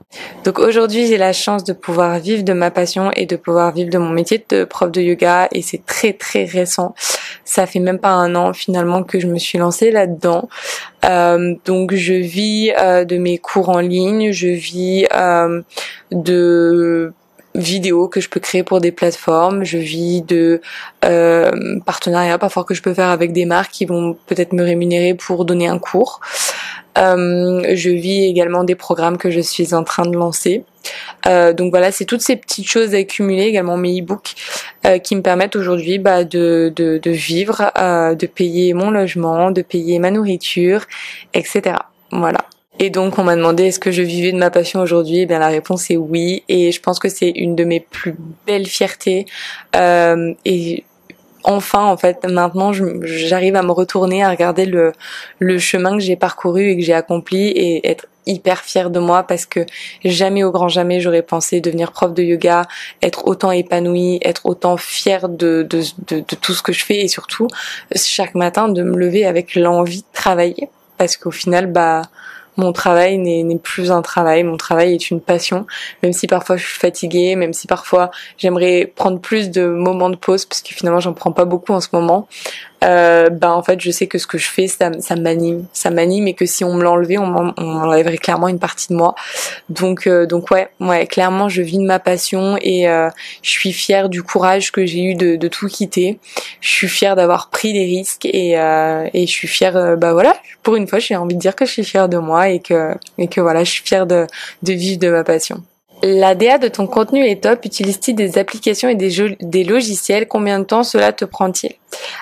Donc, 0.44 0.60
aujourd'hui, 0.60 1.08
j'ai 1.08 1.18
la 1.18 1.32
chance 1.32 1.64
de 1.64 1.72
pouvoir 1.72 2.20
vivre 2.20 2.44
de 2.44 2.52
ma 2.52 2.72
passion 2.72 3.12
et 3.16 3.26
de 3.26 3.38
pouvoir 3.38 3.72
vivre 3.72 3.90
de 3.90 3.98
mon 3.98 4.10
métier 4.10 4.44
de 4.50 4.66
prof 4.66 4.92
de 4.92 5.02
yoga. 5.02 5.48
Et 5.54 5.62
c'est 5.62 5.86
très, 5.86 6.12
très 6.12 6.44
récent. 6.44 6.94
Ça 7.46 7.66
fait 7.66 7.80
même 7.80 8.00
pas 8.00 8.12
un 8.12 8.36
an 8.36 8.52
finalement 8.54 9.04
que 9.04 9.20
je 9.20 9.28
me 9.28 9.38
suis 9.38 9.58
lancée 9.58 9.90
là-dedans. 9.90 10.50
Euh, 11.06 11.56
donc, 11.66 11.94
je 11.94 12.14
vis 12.14 12.74
de 12.78 13.18
mes 13.18 13.38
cours 13.38 13.70
en 13.70 13.80
ligne. 13.80 14.34
Je 14.34 14.50
vis 14.50 15.08
de 16.12 17.14
vidéos 17.58 18.08
que 18.08 18.22
je 18.22 18.30
peux 18.30 18.40
créer 18.40 18.64
pour 18.64 18.80
des 18.80 18.92
plateformes, 18.92 19.64
je 19.64 19.78
vis 19.78 20.22
de 20.22 20.62
euh, 21.06 21.80
partenariats 21.86 22.38
parfois 22.38 22.64
que 22.64 22.74
je 22.74 22.82
peux 22.82 22.94
faire 22.94 23.10
avec 23.10 23.34
des 23.34 23.46
marques 23.46 23.72
qui 23.72 23.86
vont 23.86 24.16
peut-être 24.28 24.54
me 24.54 24.64
rémunérer 24.64 25.14
pour 25.14 25.46
donner 25.46 25.68
un 25.68 25.80
cours. 25.80 26.22
Euh, 26.98 27.76
je 27.76 27.90
vis 27.90 28.26
également 28.26 28.64
des 28.64 28.76
programmes 28.76 29.18
que 29.18 29.30
je 29.30 29.40
suis 29.40 29.74
en 29.74 29.84
train 29.84 30.06
de 30.06 30.18
lancer. 30.18 30.64
Euh, 31.28 31.54
donc 31.54 31.72
voilà, 31.72 31.92
c'est 31.92 32.06
toutes 32.06 32.22
ces 32.22 32.36
petites 32.36 32.68
choses 32.68 32.96
accumulées, 32.96 33.44
également 33.44 33.78
mes 33.78 34.00
e-books, 34.00 34.36
euh, 34.86 34.98
qui 34.98 35.16
me 35.16 35.22
permettent 35.22 35.56
aujourd'hui 35.56 36.00
bah, 36.00 36.24
de, 36.24 36.72
de, 36.76 36.98
de, 36.98 37.12
vivre, 37.12 37.72
euh, 37.78 38.16
de 38.16 38.26
payer 38.26 38.74
mon 38.74 38.90
logement, 38.90 39.52
de 39.52 39.62
payer 39.62 40.00
ma 40.00 40.12
nourriture, 40.12 40.86
etc. 41.34 41.76
Voilà. 42.12 42.40
Et 42.80 42.90
donc 42.90 43.18
on 43.18 43.24
m'a 43.24 43.36
demandé 43.36 43.66
est-ce 43.66 43.80
que 43.80 43.92
je 43.92 44.04
vivais 44.04 44.32
de 44.32 44.38
ma 44.38 44.52
passion 44.52 44.82
aujourd'hui? 44.82 45.20
Eh 45.20 45.26
bien 45.26 45.40
la 45.40 45.48
réponse 45.48 45.90
est 45.90 45.98
oui. 45.98 46.44
Et 46.48 46.72
je 46.72 46.80
pense 46.82 47.00
que 47.00 47.10
c'est 47.10 47.30
une 47.30 47.56
de 47.56 47.64
mes 47.64 47.80
plus 47.80 48.16
belles 48.46 48.68
fiertés. 48.68 49.26
Euh, 49.76 50.34
et 50.46 50.84
enfin 51.44 51.86
en 51.86 51.98
fait 51.98 52.26
maintenant 52.30 52.72
j'arrive 52.74 53.56
à 53.56 53.64
me 53.64 53.72
retourner 53.72 54.24
à 54.24 54.30
regarder 54.30 54.66
le, 54.66 54.92
le 55.40 55.58
chemin 55.60 55.94
que 55.94 56.04
j'ai 56.04 56.16
parcouru 56.18 56.70
et 56.70 56.78
que 56.78 56.84
j'ai 56.84 56.94
accompli 56.94 57.48
et 57.48 57.90
être 57.90 58.08
hyper 58.26 58.60
fière 58.60 58.90
de 58.90 59.00
moi 59.00 59.24
parce 59.24 59.46
que 59.46 59.62
jamais 60.04 60.44
au 60.44 60.52
grand 60.52 60.68
jamais 60.68 61.00
j'aurais 61.00 61.22
pensé 61.22 61.62
devenir 61.62 61.94
prof 61.94 62.14
de 62.14 62.22
yoga, 62.22 62.64
être 63.02 63.26
autant 63.28 63.52
épanouie, 63.52 64.20
être 64.22 64.46
autant 64.46 64.76
fière 64.76 65.30
de, 65.30 65.66
de, 65.68 65.82
de, 66.10 66.20
de 66.20 66.36
tout 66.36 66.54
ce 66.54 66.62
que 66.62 66.74
je 66.74 66.84
fais 66.84 67.00
et 67.00 67.08
surtout 67.08 67.48
chaque 67.96 68.36
matin 68.36 68.68
de 68.68 68.84
me 68.84 68.98
lever 68.98 69.26
avec 69.26 69.56
l'envie 69.56 70.02
de 70.02 70.08
travailler 70.14 70.70
parce 70.98 71.16
qu'au 71.16 71.32
final 71.32 71.68
bah 71.68 72.02
mon 72.58 72.74
travail 72.74 73.18
n'est 73.18 73.58
plus 73.58 73.92
un 73.92 74.02
travail, 74.02 74.44
mon 74.44 74.58
travail 74.58 74.94
est 74.94 75.10
une 75.10 75.22
passion, 75.22 75.66
même 76.04 76.14
si 76.14 76.28
parfois 76.28 76.58
je 76.58 76.66
suis 76.66 76.80
fatiguée, 76.80 77.36
même 77.36 77.54
si 77.54 77.68
parfois 77.68 78.12
j'aimerais 78.38 78.92
prendre 78.96 79.20
plus 79.20 79.50
de 79.50 79.66
moments 79.68 80.10
de 80.10 80.16
pause, 80.16 80.46
parce 80.46 80.62
que 80.62 80.74
finalement 80.74 81.00
j'en 81.00 81.14
prends 81.14 81.32
pas 81.32 81.46
beaucoup 81.46 81.74
en 81.74 81.82
ce 81.82 81.90
moment 81.94 82.28
euh, 82.84 83.30
bah 83.30 83.52
en 83.52 83.64
fait 83.64 83.82
je 83.82 83.90
sais 83.90 84.08
que 84.08 84.18
ce 84.18 84.28
que 84.28 84.38
je 84.38 84.48
fais 84.48 84.68
ça, 84.68 84.92
ça 85.00 85.16
m'anime. 85.16 85.66
Ça 85.74 85.90
m'anime 85.90 86.28
et 86.28 86.34
que 86.34 86.46
si 86.46 86.64
on 86.64 86.76
me 86.76 86.84
l'enlevait 86.84 87.18
on 87.18 87.26
m'enlèverait 87.26 88.18
clairement 88.18 88.48
une 88.48 88.60
partie 88.60 88.90
de 88.90 88.96
moi. 88.96 89.16
Donc 89.70 90.08
euh, 90.08 90.26
donc 90.26 90.52
ouais 90.52 90.70
ouais 90.80 91.08
clairement 91.08 91.50
je 91.50 91.62
vis 91.62 91.78
de 91.78 91.86
ma 91.86 92.00
passion 92.00 92.58
et 92.62 92.88
euh, 92.88 93.10
je 93.42 93.50
suis 93.50 93.74
fière 93.74 94.10
du 94.10 94.22
courage 94.24 94.72
que 94.72 94.86
j'ai 94.86 95.04
eu 95.04 95.16
de, 95.16 95.36
de, 95.36 95.48
tout 95.48 95.68
quitter. 95.68 96.20
Je 96.62 96.70
suis 96.70 96.88
fière 96.88 97.16
d'avoir 97.16 97.50
pris 97.50 97.74
des 97.74 97.86
risques 97.86 98.26
et 98.26 98.60
euh, 98.60 99.08
et 99.14 99.26
je 99.26 99.32
suis 99.32 99.48
fière 99.48 99.76
euh, 99.76 99.96
bah 99.96 100.14
voilà 100.14 100.36
pour 100.64 100.76
une 100.76 100.88
fois 100.88 101.00
j'ai 101.00 101.16
envie 101.16 101.36
de 101.36 101.40
dire 101.40 101.56
que 101.56 101.66
je 101.66 101.72
suis 101.72 101.84
fière 101.84 102.10
de 102.10 102.18
moi 102.18 102.50
et 102.50 102.60
que 102.60 102.94
et 103.18 103.28
que 103.28 103.42
voilà 103.42 103.64
je 103.64 103.72
suis 103.72 103.84
fière 103.84 104.06
de 104.06 104.28
de 104.64 104.74
vivre 104.74 105.00
de 105.00 105.10
ma 105.10 105.24
passion 105.24 105.64
la 106.04 106.36
DA 106.36 106.58
de 106.58 106.68
ton 106.68 106.88
contenu 106.88 107.26
est 107.26 107.44
top. 107.44 107.66
Utilise-t-il 107.66 108.16
des 108.16 108.38
applications 108.38 108.90
et 108.90 108.96
des, 108.96 109.36
des, 109.40 109.64
logiciels? 109.64 110.28
Combien 110.28 110.60
de 110.60 110.64
temps 110.64 110.84
cela 110.84 111.12
te 111.12 111.26
prend-il? 111.26 111.74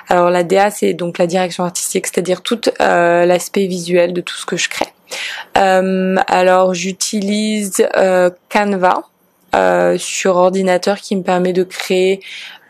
Alors 0.07 0.29
la 0.29 0.43
DA, 0.43 0.71
c'est 0.71 0.93
donc 0.93 1.17
la 1.17 1.27
direction 1.27 1.63
artistique, 1.63 2.07
c'est-à-dire 2.07 2.41
tout 2.41 2.61
euh, 2.81 3.25
l'aspect 3.25 3.67
visuel 3.67 4.13
de 4.13 4.21
tout 4.21 4.35
ce 4.35 4.45
que 4.45 4.57
je 4.57 4.69
crée. 4.69 4.87
Euh, 5.57 6.15
alors 6.27 6.73
j'utilise 6.73 7.85
euh, 7.95 8.29
Canva 8.49 9.03
sur 9.97 10.35
ordinateur 10.35 10.97
qui 10.97 11.15
me 11.15 11.23
permet 11.23 11.53
de 11.53 11.63
créer 11.63 12.19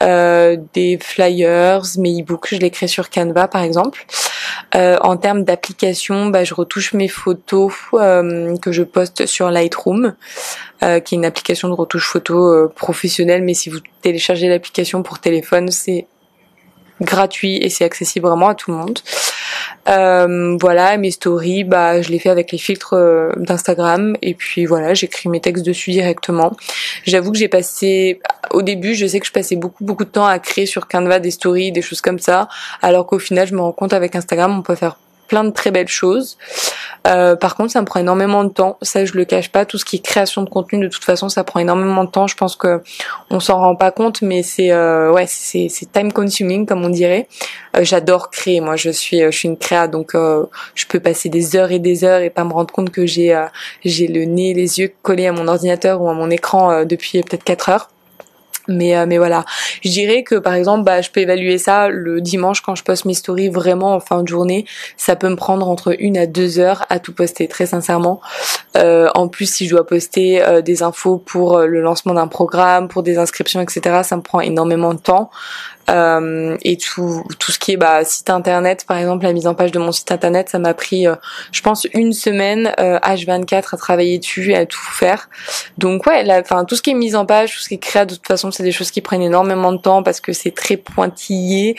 des 0.01 0.99
flyers, 1.01 1.81
mes 1.97 2.21
e-books, 2.21 2.49
je 2.51 2.57
les 2.57 2.69
crée 2.69 2.87
sur 2.87 3.09
Canva 3.09 3.47
par 3.47 3.63
exemple. 3.63 4.05
Euh, 4.75 4.97
en 5.01 5.17
termes 5.17 5.43
d'application, 5.43 6.27
bah, 6.27 6.43
je 6.43 6.53
retouche 6.53 6.93
mes 6.93 7.07
photos 7.07 7.73
euh, 7.93 8.55
que 8.57 8.71
je 8.71 8.83
poste 8.83 9.25
sur 9.25 9.49
Lightroom, 9.49 10.15
euh, 10.83 10.99
qui 10.99 11.15
est 11.15 11.17
une 11.17 11.25
application 11.25 11.67
de 11.69 11.73
retouche 11.73 12.07
photo 12.07 12.69
professionnelle. 12.69 13.43
Mais 13.43 13.53
si 13.53 13.69
vous 13.69 13.79
téléchargez 14.01 14.47
l'application 14.47 15.03
pour 15.03 15.19
téléphone, 15.19 15.71
c'est 15.71 16.07
gratuit 17.01 17.57
et 17.57 17.69
c'est 17.69 17.83
accessible 17.83 18.27
vraiment 18.27 18.49
à 18.49 18.55
tout 18.55 18.71
le 18.71 18.77
monde. 18.77 18.99
Euh, 19.87 20.57
voilà, 20.59 20.97
mes 20.97 21.11
stories, 21.11 21.63
bah 21.63 22.01
je 22.01 22.09
les 22.09 22.19
fais 22.19 22.29
avec 22.29 22.51
les 22.51 22.57
filtres 22.57 22.93
euh, 22.93 23.31
d'Instagram 23.37 24.15
et 24.21 24.33
puis 24.33 24.65
voilà, 24.65 24.93
j'écris 24.93 25.29
mes 25.29 25.39
textes 25.39 25.65
dessus 25.65 25.91
directement. 25.91 26.55
J'avoue 27.05 27.31
que 27.31 27.37
j'ai 27.37 27.47
passé 27.47 28.19
au 28.51 28.61
début, 28.61 28.95
je 28.95 29.05
sais 29.05 29.19
que 29.19 29.27
je 29.27 29.31
passais 29.31 29.55
beaucoup 29.55 29.83
beaucoup 29.83 30.05
de 30.05 30.09
temps 30.09 30.25
à 30.25 30.39
créer 30.39 30.65
sur 30.65 30.87
Canva 30.87 31.19
des 31.19 31.31
stories, 31.31 31.71
des 31.71 31.81
choses 31.81 32.01
comme 32.01 32.19
ça, 32.19 32.47
alors 32.81 33.05
qu'au 33.05 33.19
final, 33.19 33.47
je 33.47 33.53
me 33.53 33.61
rends 33.61 33.73
compte 33.73 33.93
avec 33.93 34.15
Instagram, 34.15 34.57
on 34.57 34.61
peut 34.61 34.75
faire 34.75 34.97
plein 35.27 35.43
de 35.43 35.51
très 35.51 35.71
belles 35.71 35.87
choses. 35.87 36.37
Euh, 37.07 37.35
par 37.35 37.55
contre, 37.55 37.71
ça 37.71 37.81
me 37.81 37.85
prend 37.85 37.99
énormément 37.99 38.43
de 38.43 38.49
temps. 38.49 38.77
Ça, 38.81 39.05
je 39.05 39.13
le 39.13 39.25
cache 39.25 39.51
pas. 39.51 39.65
Tout 39.65 39.77
ce 39.77 39.85
qui 39.85 39.97
est 39.97 39.99
création 39.99 40.43
de 40.43 40.49
contenu, 40.49 40.79
de 40.79 40.87
toute 40.87 41.03
façon, 41.03 41.29
ça 41.29 41.43
prend 41.43 41.59
énormément 41.59 42.03
de 42.03 42.09
temps. 42.09 42.27
Je 42.27 42.35
pense 42.35 42.55
que 42.55 42.81
on 43.29 43.39
s'en 43.39 43.59
rend 43.59 43.75
pas 43.75 43.91
compte, 43.91 44.21
mais 44.21 44.43
c'est 44.43 44.71
euh, 44.71 45.11
ouais, 45.11 45.25
c'est 45.27 45.69
time 45.91 46.11
consuming 46.11 46.65
comme 46.65 46.83
on 46.83 46.89
dirait. 46.89 47.27
Euh, 47.75 47.83
j'adore 47.83 48.29
créer. 48.29 48.61
Moi, 48.61 48.75
je 48.75 48.89
suis 48.89 49.21
je 49.21 49.31
suis 49.31 49.47
une 49.47 49.57
créa, 49.57 49.87
donc 49.87 50.13
je 50.13 50.85
peux 50.87 50.99
passer 50.99 51.29
des 51.29 51.55
heures 51.55 51.71
et 51.71 51.79
des 51.79 52.03
heures 52.03 52.21
et 52.21 52.29
pas 52.29 52.43
me 52.43 52.53
rendre 52.53 52.73
compte 52.73 52.89
que 52.89 53.05
j'ai 53.05 53.39
j'ai 53.83 54.07
le 54.07 54.25
nez, 54.25 54.53
les 54.53 54.79
yeux 54.79 54.91
collés 55.01 55.27
à 55.27 55.31
mon 55.31 55.47
ordinateur 55.47 56.01
ou 56.01 56.09
à 56.09 56.13
mon 56.13 56.29
écran 56.29 56.85
depuis 56.85 57.21
peut-être 57.21 57.43
4 57.43 57.69
heures. 57.69 57.89
Mais 58.67 58.95
euh, 58.97 59.05
mais 59.07 59.17
voilà, 59.17 59.45
je 59.83 59.89
dirais 59.89 60.23
que 60.23 60.35
par 60.35 60.53
exemple, 60.53 60.83
bah 60.83 61.01
je 61.01 61.09
peux 61.09 61.21
évaluer 61.21 61.57
ça 61.57 61.89
le 61.89 62.21
dimanche 62.21 62.61
quand 62.61 62.75
je 62.75 62.83
poste 62.83 63.05
mes 63.05 63.13
stories 63.13 63.49
vraiment 63.49 63.93
en 63.93 63.99
fin 63.99 64.23
de 64.23 64.27
journée, 64.27 64.65
ça 64.97 65.15
peut 65.15 65.29
me 65.29 65.35
prendre 65.35 65.67
entre 65.69 65.95
une 65.99 66.17
à 66.17 66.25
deux 66.25 66.59
heures 66.59 66.85
à 66.89 66.99
tout 66.99 67.13
poster 67.13 67.47
très 67.47 67.65
sincèrement. 67.65 68.21
Euh, 68.77 69.09
en 69.15 69.27
plus, 69.27 69.51
si 69.51 69.65
je 69.67 69.75
dois 69.75 69.85
poster 69.85 70.43
euh, 70.43 70.61
des 70.61 70.83
infos 70.83 71.17
pour 71.17 71.59
le 71.59 71.81
lancement 71.81 72.13
d'un 72.13 72.27
programme, 72.27 72.87
pour 72.87 73.03
des 73.03 73.17
inscriptions, 73.17 73.61
etc., 73.61 74.01
ça 74.03 74.15
me 74.17 74.21
prend 74.21 74.41
énormément 74.41 74.93
de 74.93 74.99
temps. 74.99 75.29
Euh, 75.89 76.57
et 76.63 76.77
tout 76.77 77.23
tout 77.37 77.51
ce 77.51 77.59
qui 77.59 77.73
est 77.73 77.77
bah, 77.77 78.03
site 78.03 78.31
internet 78.31 78.85
par 78.87 78.97
exemple 78.97 79.23
la 79.23 79.33
mise 79.33 79.45
en 79.45 79.53
page 79.53 79.71
de 79.71 79.77
mon 79.77 79.91
site 79.91 80.11
internet 80.11 80.49
ça 80.49 80.57
m'a 80.57 80.73
pris 80.73 81.05
euh, 81.05 81.13
je 81.51 81.61
pense 81.61 81.85
une 81.93 82.11
semaine 82.11 82.73
H24 82.79 83.53
euh, 83.53 83.59
à 83.71 83.77
travailler 83.77 84.17
dessus 84.17 84.55
à 84.55 84.65
tout 84.65 84.79
faire 84.79 85.29
donc 85.77 86.07
ouais 86.07 86.25
enfin 86.39 86.65
tout 86.65 86.75
ce 86.75 86.81
qui 86.81 86.89
est 86.89 86.95
mise 86.95 87.15
en 87.15 87.27
page 87.27 87.53
tout 87.53 87.59
ce 87.59 87.67
qui 87.67 87.75
est 87.75 87.79
créé 87.79 88.03
de 88.07 88.15
toute 88.15 88.25
façon 88.25 88.49
c'est 88.55 88.63
des 88.63 88.71
choses 88.71 88.91
qui 88.91 89.01
prennent 89.01 89.21
énormément 89.21 89.71
de 89.71 89.77
temps 89.77 90.03
parce 90.03 90.19
que 90.19 90.33
c'est 90.33 90.51
très 90.51 90.77
pointillé 90.77 91.75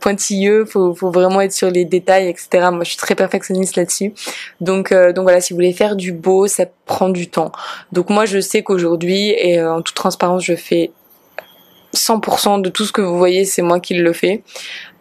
pointilleux 0.00 0.64
faut 0.64 0.94
faut 0.94 1.10
vraiment 1.10 1.40
être 1.40 1.52
sur 1.52 1.70
les 1.70 1.84
détails 1.84 2.28
etc 2.28 2.68
moi 2.70 2.84
je 2.84 2.90
suis 2.90 2.98
très 2.98 3.14
perfectionniste 3.14 3.76
là-dessus 3.76 4.12
donc 4.60 4.92
donc 4.92 5.22
voilà 5.22 5.40
si 5.40 5.52
vous 5.52 5.56
voulez 5.56 5.72
faire 5.72 5.96
du 5.96 6.12
beau 6.12 6.46
ça 6.46 6.64
prend 6.86 7.08
du 7.08 7.28
temps 7.28 7.52
donc 7.92 8.10
moi 8.10 8.26
je 8.26 8.40
sais 8.40 8.62
qu'aujourd'hui 8.62 9.34
et 9.38 9.62
en 9.62 9.82
toute 9.82 9.96
transparence 9.96 10.44
je 10.44 10.54
fais 10.54 10.92
100% 11.94 12.62
de 12.62 12.70
tout 12.70 12.84
ce 12.84 12.92
que 12.92 13.00
vous 13.00 13.18
voyez, 13.18 13.44
c'est 13.44 13.62
moi 13.62 13.80
qui 13.80 13.94
le 13.94 14.12
fais. 14.12 14.42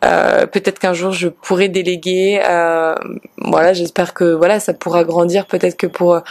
Euh, 0.04 0.46
peut-être 0.46 0.80
qu'un 0.80 0.94
jour 0.94 1.12
je 1.12 1.30
pourrai 1.30 1.70
déléguer. 1.70 2.42
Euh, 2.48 2.96
voilà, 3.38 3.74
j'espère 3.74 4.14
que 4.14 4.34
voilà 4.34 4.60
ça 4.60 4.74
pourra 4.74 5.04
grandir. 5.04 5.46
Peut-être 5.46 5.78
que 5.78 5.88
pour 5.88 6.22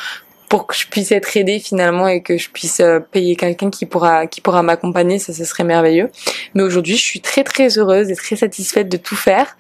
pour 0.51 0.67
que 0.67 0.75
je 0.75 0.89
puisse 0.89 1.13
être 1.13 1.37
aidée 1.37 1.61
finalement 1.61 2.09
et 2.09 2.23
que 2.23 2.37
je 2.37 2.51
puisse 2.51 2.81
euh, 2.81 2.99
payer 2.99 3.37
quelqu'un 3.37 3.71
qui 3.71 3.87
pourra 3.87 4.27
qui 4.27 4.41
pourra 4.41 4.65
m'accompagner, 4.65 5.21
ça 5.21 5.33
ce 5.33 5.45
serait 5.45 5.63
merveilleux. 5.63 6.11
Mais 6.55 6.65
aujourd'hui, 6.65 6.97
je 6.97 7.03
suis 7.03 7.21
très 7.21 7.45
très 7.45 7.79
heureuse 7.79 8.11
et 8.11 8.17
très 8.17 8.35
satisfaite 8.35 8.89
de 8.89 8.97
tout 8.97 9.15
faire. 9.15 9.57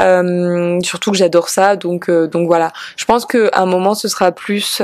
Euh, 0.00 0.80
surtout 0.80 1.10
que 1.10 1.18
j'adore 1.18 1.50
ça, 1.50 1.76
donc 1.76 2.08
euh, 2.08 2.26
donc 2.26 2.46
voilà. 2.46 2.72
Je 2.96 3.04
pense 3.04 3.26
qu'à 3.26 3.50
un 3.52 3.66
moment, 3.66 3.94
ce 3.94 4.08
sera 4.08 4.32
plus 4.32 4.82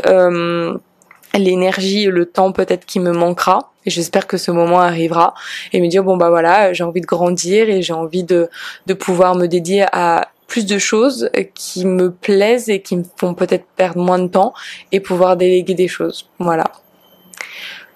l'énergie 1.34 2.04
et 2.04 2.10
le 2.10 2.26
temps 2.26 2.52
peut-être 2.52 2.84
qui 2.84 3.00
me 3.00 3.12
manquera 3.12 3.72
et 3.84 3.90
j'espère 3.90 4.26
que 4.26 4.36
ce 4.38 4.50
moment 4.50 4.80
arrivera 4.80 5.34
et 5.74 5.82
me 5.82 5.86
dire 5.88 6.02
bon 6.02 6.16
bah 6.16 6.30
voilà 6.30 6.72
j'ai 6.72 6.82
envie 6.82 7.02
de 7.02 7.06
grandir 7.06 7.68
et 7.68 7.82
j'ai 7.82 7.92
envie 7.92 8.24
de 8.24 8.48
de 8.86 8.94
pouvoir 8.94 9.34
me 9.34 9.46
dédier 9.46 9.84
à 9.92 10.28
plus 10.46 10.66
de 10.66 10.78
choses 10.78 11.30
qui 11.54 11.86
me 11.86 12.10
plaisent 12.10 12.68
et 12.68 12.80
qui 12.80 12.96
me 12.96 13.04
font 13.16 13.34
peut-être 13.34 13.66
perdre 13.76 14.00
moins 14.00 14.18
de 14.18 14.28
temps 14.28 14.54
et 14.92 15.00
pouvoir 15.00 15.36
déléguer 15.36 15.74
des 15.74 15.88
choses 15.88 16.28
voilà 16.38 16.70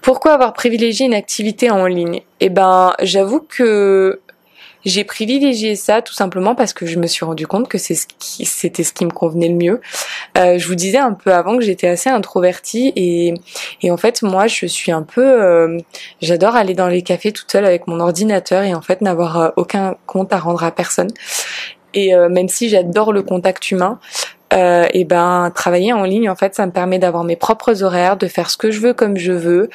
pourquoi 0.03 0.33
avoir 0.33 0.55
privilégié 0.55 1.05
une 1.05 1.13
activité 1.13 1.71
en 1.71 1.87
ligne? 1.87 2.23
Eh 2.41 2.49
ben, 2.49 2.95
j'avoue 3.03 3.41
que 3.41 4.21
j'ai 4.85 5.05
privilégié 5.05 5.77
ça 5.77 6.01
tout 6.01 6.15
simplement 6.15 6.55
parce 6.55 6.73
que 6.73 6.87
je 6.87 6.99
me 6.99 7.07
suis 7.07 7.25
rendu 7.25 7.47
compte 7.47 7.69
que 7.69 7.77
c'est 7.77 7.95
ce 7.95 8.07
c'était 8.19 8.83
ce 8.83 8.95
qui 8.95 9.05
me 9.05 9.11
convenait 9.11 9.49
le 9.49 9.55
mieux. 9.55 9.81
Euh, 10.39 10.59
je 10.59 10.67
vous 10.67 10.75
disais 10.75 10.99
un 10.99 11.13
peu 11.13 11.35
avant 11.35 11.59
que 11.59 11.63
j'étais 11.63 11.87
assez 11.87 12.09
introvertie 12.09 12.93
et 12.97 13.35
et 13.83 13.91
en 13.91 13.99
fait 13.99 14.23
moi 14.23 14.47
je 14.47 14.65
suis 14.65 14.91
un 14.91 15.03
peu 15.03 15.23
euh, 15.23 15.79
j'adore 16.23 16.57
aller 16.57 16.75
dans 16.75 16.89
les 16.89 17.03
cafés 17.03 17.33
toute 17.33 17.53
seule 17.53 17.67
avec 17.67 17.87
mon 17.87 18.01
ordinateur 18.01 18.63
et 18.63 18.73
en 18.73 18.81
fait 18.81 19.03
n'avoir 19.03 19.39
euh, 19.39 19.49
aucun 19.57 19.97
compte 20.07 20.33
à 20.33 20.39
rendre 20.39 20.65
à 20.65 20.71
personne. 20.71 21.11
Et 21.95 22.15
euh, 22.15 22.29
même 22.29 22.49
si 22.49 22.69
j'adore 22.69 23.13
le 23.13 23.23
contact 23.23 23.71
humain, 23.71 23.99
euh, 24.53 24.89
et 24.93 25.05
ben 25.05 25.53
travailler 25.55 25.93
en 25.93 26.03
ligne 26.03 26.29
en 26.29 26.35
fait 26.35 26.57
ça 26.57 26.67
me 26.67 26.73
permet 26.73 26.99
d'avoir 26.99 27.23
mes 27.23 27.37
propres 27.37 27.85
horaires 27.85 28.17
de 28.17 28.27
faire 28.27 28.51
ce 28.51 28.57
que 28.57 28.73
je 28.73 28.81
veux 28.81 28.95
comme 28.95 29.17
je 29.17 29.31
veux 29.31 29.71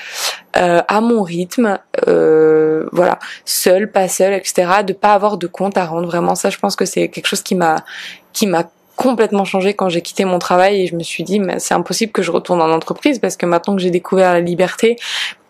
euh, 0.58 0.82
à 0.86 1.00
mon 1.00 1.24
rythme 1.24 1.80
euh, 2.10 2.86
voilà. 2.92 3.18
Seul 3.46 3.90
pas 3.90 4.10
seul 4.10 4.34
etc 4.34 4.84
de 4.86 4.92
pas 4.92 5.14
avoir 5.14 5.38
de 5.38 5.48
compte 5.48 5.78
à 5.78 5.86
rendre. 5.86 6.08
Vraiment 6.08 6.36
ça 6.36 6.50
je 6.50 6.58
pense 6.58 6.76
que 6.76 6.84
c'est 6.84 7.08
quelque 7.08 7.28
chose 7.28 7.42
qui 7.42 7.56
m'a 7.56 7.86
qui 8.34 8.48
m'a 8.48 8.66
complètement 8.98 9.46
changé 9.46 9.74
quand 9.74 9.88
j'ai 9.88 10.02
quitté 10.02 10.26
mon 10.26 10.40
travail 10.40 10.82
et 10.82 10.88
je 10.88 10.96
me 10.96 11.04
suis 11.04 11.24
dit 11.24 11.40
mais 11.40 11.60
c'est 11.60 11.74
impossible 11.74 12.12
que 12.12 12.22
je 12.22 12.32
retourne 12.32 12.62
en 12.62 12.70
entreprise 12.70 13.20
parce 13.20 13.38
que 13.38 13.46
maintenant 13.46 13.78
que 13.78 13.82
j'ai 13.82 13.92
découvert 13.92 14.34
la 14.34 14.42
liberté 14.42 14.98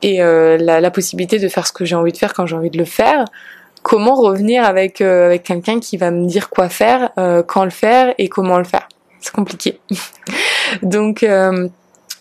et 0.03 0.21
euh, 0.21 0.57
la, 0.57 0.81
la, 0.81 0.91
possibilité 0.91 1.39
de 1.39 1.47
faire 1.47 1.65
ce 1.65 1.71
que 1.71 1.83
j'ai 1.83 1.95
envie 1.95 2.11
de 2.11 2.17
faire 2.17 2.33
quand 2.33 2.45
j'ai 2.45 2.55
envie 2.55 2.69
de 2.69 2.77
le 2.77 2.85
faire 2.85 3.25
comment 3.85 4.15
revenir 4.15 4.63
avec 4.63 4.99
euh, 4.99 5.27
avec 5.27 5.43
quelqu'un 5.43 5.79
qui 5.79 5.95
va 5.95 6.09
me 6.09 6.25
dire 6.25 6.49
quoi 6.49 6.69
faire 6.69 7.11
euh, 7.19 7.43
quand 7.43 7.63
le 7.63 7.69
faire 7.69 8.15
et 8.17 8.29
comment 8.29 8.57
le 8.57 8.63
faire 8.63 8.89
c'est 9.19 9.31
compliqué. 9.31 9.79
donc 10.81 11.21
euh, 11.21 11.69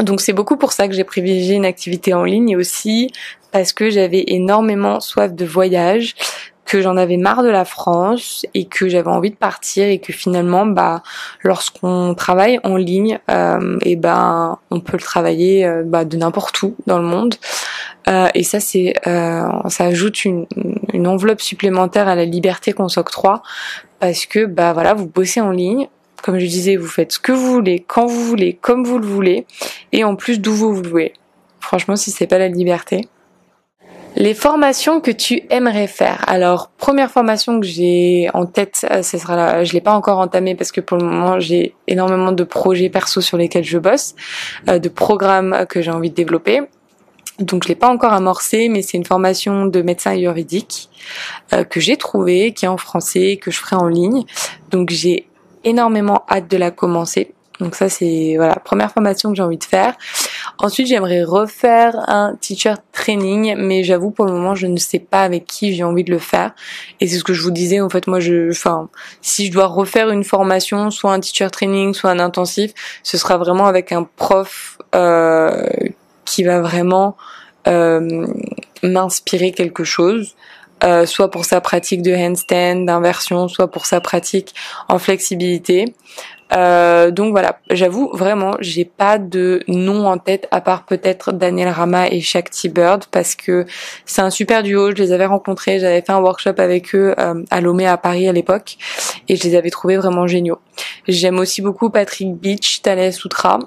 donc 0.00 0.20
c'est 0.20 0.34
beaucoup 0.34 0.58
pour 0.58 0.72
ça 0.72 0.88
que 0.88 0.94
j'ai 0.94 1.04
privilégié 1.04 1.54
une 1.54 1.64
activité 1.64 2.12
en 2.12 2.24
ligne 2.24 2.50
et 2.50 2.56
aussi 2.56 3.10
parce 3.50 3.72
que 3.72 3.88
j'avais 3.88 4.24
énormément 4.26 5.00
soif 5.00 5.32
de 5.32 5.44
voyage, 5.46 6.14
que 6.66 6.82
j'en 6.82 6.98
avais 6.98 7.16
marre 7.16 7.42
de 7.42 7.48
la 7.48 7.64
France 7.64 8.44
et 8.52 8.66
que 8.66 8.86
j'avais 8.90 9.08
envie 9.08 9.30
de 9.30 9.36
partir 9.36 9.86
et 9.86 10.00
que 10.00 10.12
finalement 10.12 10.66
bah 10.66 11.02
lorsqu'on 11.42 12.14
travaille 12.14 12.60
en 12.62 12.76
ligne 12.76 13.20
euh, 13.30 13.78
et 13.80 13.96
ben 13.96 14.58
on 14.70 14.80
peut 14.80 14.98
le 14.98 15.02
travailler 15.02 15.64
euh, 15.64 15.82
bah, 15.82 16.04
de 16.04 16.18
n'importe 16.18 16.62
où 16.62 16.76
dans 16.86 16.98
le 16.98 17.06
monde 17.06 17.36
et 18.34 18.42
ça 18.42 18.60
c'est 18.60 18.92
ça 19.04 19.84
ajoute 19.84 20.26
une, 20.26 20.46
une 20.94 21.06
enveloppe 21.06 21.40
supplémentaire 21.40 22.08
à 22.08 22.14
la 22.14 22.24
liberté 22.24 22.72
qu'on 22.72 22.88
s'octroie 22.88 23.42
parce 24.00 24.26
que 24.26 24.46
bah 24.46 24.72
voilà 24.72 24.94
vous 24.94 25.06
bossez 25.06 25.40
en 25.40 25.50
ligne 25.50 25.88
comme 26.24 26.38
je 26.38 26.46
disais, 26.46 26.76
vous 26.76 26.86
faites 26.86 27.12
ce 27.12 27.18
que 27.18 27.32
vous 27.32 27.52
voulez, 27.52 27.84
quand 27.86 28.06
vous 28.06 28.24
voulez, 28.24 28.54
comme 28.54 28.82
vous 28.82 28.98
le 28.98 29.06
voulez, 29.06 29.44
et 29.92 30.04
en 30.04 30.16
plus 30.16 30.40
d'où 30.40 30.54
vous 30.54 30.74
voulez. 30.74 31.12
Franchement, 31.60 31.96
si 31.96 32.10
c'est 32.10 32.26
pas 32.26 32.38
la 32.38 32.48
liberté. 32.48 33.08
Les 34.16 34.32
formations 34.32 35.02
que 35.02 35.10
tu 35.10 35.42
aimerais 35.50 35.86
faire. 35.86 36.24
Alors, 36.26 36.70
première 36.78 37.10
formation 37.10 37.60
que 37.60 37.66
j'ai 37.66 38.30
en 38.32 38.46
tête, 38.46 38.86
euh, 38.90 39.02
ce 39.02 39.18
sera 39.18 39.36
là, 39.36 39.64
je 39.64 39.74
l'ai 39.74 39.82
pas 39.82 39.92
encore 39.92 40.18
entamée 40.18 40.54
parce 40.54 40.72
que 40.72 40.80
pour 40.80 40.96
le 40.96 41.04
moment, 41.04 41.40
j'ai 41.40 41.74
énormément 41.88 42.32
de 42.32 42.44
projets 42.44 42.88
perso 42.88 43.20
sur 43.20 43.36
lesquels 43.36 43.64
je 43.64 43.76
bosse, 43.76 44.14
euh, 44.70 44.78
de 44.78 44.88
programmes 44.88 45.66
que 45.68 45.82
j'ai 45.82 45.90
envie 45.90 46.08
de 46.08 46.14
développer. 46.14 46.62
Donc 47.40 47.64
je 47.64 47.68
l'ai 47.68 47.74
pas 47.74 47.88
encore 47.88 48.12
amorcé, 48.12 48.68
mais 48.68 48.82
c'est 48.82 48.96
une 48.96 49.04
formation 49.04 49.66
de 49.66 49.82
médecin 49.82 50.12
ayurvédique 50.12 50.88
euh, 51.52 51.64
que 51.64 51.80
j'ai 51.80 51.96
trouvée, 51.96 52.52
qui 52.52 52.64
est 52.64 52.68
en 52.68 52.76
français, 52.76 53.38
que 53.40 53.50
je 53.50 53.58
ferai 53.58 53.76
en 53.76 53.88
ligne. 53.88 54.24
Donc 54.70 54.90
j'ai 54.90 55.26
énormément 55.64 56.24
hâte 56.30 56.48
de 56.48 56.56
la 56.56 56.70
commencer. 56.70 57.34
Donc 57.60 57.76
ça 57.76 57.88
c'est 57.88 58.34
voilà 58.36 58.56
première 58.56 58.90
formation 58.90 59.30
que 59.30 59.36
j'ai 59.36 59.42
envie 59.42 59.58
de 59.58 59.64
faire. 59.64 59.94
Ensuite 60.58 60.88
j'aimerais 60.88 61.22
refaire 61.22 61.96
un 62.08 62.36
teacher 62.40 62.74
training, 62.92 63.54
mais 63.56 63.84
j'avoue 63.84 64.10
pour 64.10 64.26
le 64.26 64.32
moment 64.32 64.54
je 64.54 64.66
ne 64.66 64.76
sais 64.76 64.98
pas 64.98 65.22
avec 65.22 65.46
qui 65.46 65.72
j'ai 65.74 65.84
envie 65.84 66.02
de 66.04 66.10
le 66.10 66.18
faire. 66.18 66.52
Et 67.00 67.06
c'est 67.06 67.16
ce 67.16 67.24
que 67.24 67.32
je 67.32 67.42
vous 67.42 67.52
disais 67.52 67.80
en 67.80 67.88
fait 67.88 68.08
moi 68.08 68.18
je, 68.18 68.50
enfin 68.50 68.88
si 69.22 69.46
je 69.46 69.52
dois 69.52 69.66
refaire 69.66 70.10
une 70.10 70.24
formation, 70.24 70.90
soit 70.90 71.12
un 71.12 71.20
teacher 71.20 71.48
training, 71.50 71.94
soit 71.94 72.10
un 72.10 72.18
intensif, 72.18 72.72
ce 73.04 73.16
sera 73.16 73.36
vraiment 73.38 73.66
avec 73.66 73.92
un 73.92 74.02
prof 74.02 74.78
euh, 74.96 75.64
qui 76.24 76.42
va 76.42 76.60
vraiment 76.60 77.16
euh, 77.66 78.26
m'inspirer 78.82 79.52
quelque 79.52 79.84
chose. 79.84 80.34
Euh, 80.82 81.06
soit 81.06 81.30
pour 81.30 81.44
sa 81.44 81.60
pratique 81.60 82.02
de 82.02 82.14
handstand, 82.14 82.84
d'inversion, 82.84 83.48
soit 83.48 83.70
pour 83.70 83.86
sa 83.86 84.00
pratique 84.00 84.54
en 84.88 84.98
flexibilité. 84.98 85.94
Euh, 86.54 87.10
donc 87.10 87.30
voilà, 87.30 87.58
j'avoue 87.70 88.10
vraiment, 88.12 88.56
j'ai 88.60 88.84
pas 88.84 89.18
de 89.18 89.62
nom 89.66 90.06
en 90.06 90.18
tête 90.18 90.46
à 90.50 90.60
part 90.60 90.84
peut-être 90.84 91.32
Daniel 91.32 91.68
Rama 91.68 92.08
et 92.08 92.20
Shakti 92.20 92.68
Bird 92.68 93.06
parce 93.10 93.34
que 93.34 93.64
c'est 94.04 94.20
un 94.20 94.30
super 94.30 94.62
duo. 94.62 94.90
Je 94.90 95.02
les 95.02 95.12
avais 95.12 95.26
rencontrés, 95.26 95.78
j'avais 95.80 96.02
fait 96.02 96.12
un 96.12 96.20
workshop 96.20 96.54
avec 96.58 96.94
eux 96.94 97.14
euh, 97.18 97.42
à 97.50 97.60
Lomé 97.60 97.86
à 97.86 97.96
Paris 97.96 98.28
à 98.28 98.32
l'époque 98.32 98.76
et 99.28 99.36
je 99.36 99.42
les 99.44 99.56
avais 99.56 99.70
trouvés 99.70 99.96
vraiment 99.96 100.26
géniaux. 100.26 100.58
J'aime 101.08 101.38
aussi 101.38 101.62
beaucoup 101.62 101.88
Patrick 101.88 102.34
Beach, 102.34 102.82
Thalès 102.82 103.16
Soutra 103.16 103.58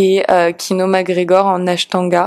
et 0.00 0.24
Kino 0.56 0.86
McGregor 0.86 1.46
en 1.46 1.66
Ashtanga. 1.66 2.26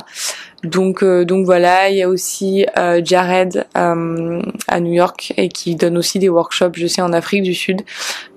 Donc 0.63 1.03
donc 1.03 1.45
voilà, 1.45 1.89
il 1.89 1.97
y 1.97 2.03
a 2.03 2.09
aussi 2.09 2.65
Jared 3.03 3.65
à 3.73 4.79
New 4.79 4.93
York 4.93 5.33
et 5.37 5.49
qui 5.49 5.75
donne 5.75 5.97
aussi 5.97 6.19
des 6.19 6.29
workshops, 6.29 6.73
je 6.75 6.87
sais 6.87 7.01
en 7.01 7.13
Afrique 7.13 7.43
du 7.43 7.53
Sud. 7.53 7.81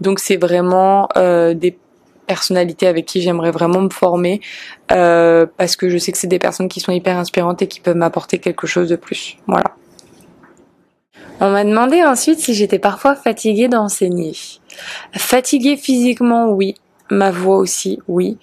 Donc 0.00 0.18
c'est 0.18 0.36
vraiment 0.36 1.08
des 1.14 1.76
personnalités 2.26 2.86
avec 2.86 3.06
qui 3.06 3.22
j'aimerais 3.22 3.50
vraiment 3.50 3.80
me 3.80 3.90
former 3.90 4.40
euh, 4.92 5.46
parce 5.56 5.76
que 5.76 5.88
je 5.88 5.98
sais 5.98 6.12
que 6.12 6.18
c'est 6.18 6.26
des 6.26 6.38
personnes 6.38 6.68
qui 6.68 6.80
sont 6.80 6.92
hyper 6.92 7.16
inspirantes 7.16 7.62
et 7.62 7.68
qui 7.68 7.80
peuvent 7.80 7.96
m'apporter 7.96 8.38
quelque 8.38 8.66
chose 8.66 8.88
de 8.88 8.96
plus. 8.96 9.38
Voilà. 9.46 9.76
On 11.40 11.50
m'a 11.50 11.64
demandé 11.64 12.02
ensuite 12.02 12.40
si 12.40 12.54
j'étais 12.54 12.78
parfois 12.78 13.14
fatiguée 13.14 13.68
d'enseigner. 13.68 14.32
Fatiguée 15.12 15.76
physiquement, 15.76 16.48
oui. 16.48 16.74
Ma 17.10 17.30
voix 17.30 17.56
aussi, 17.56 18.00
oui. 18.08 18.38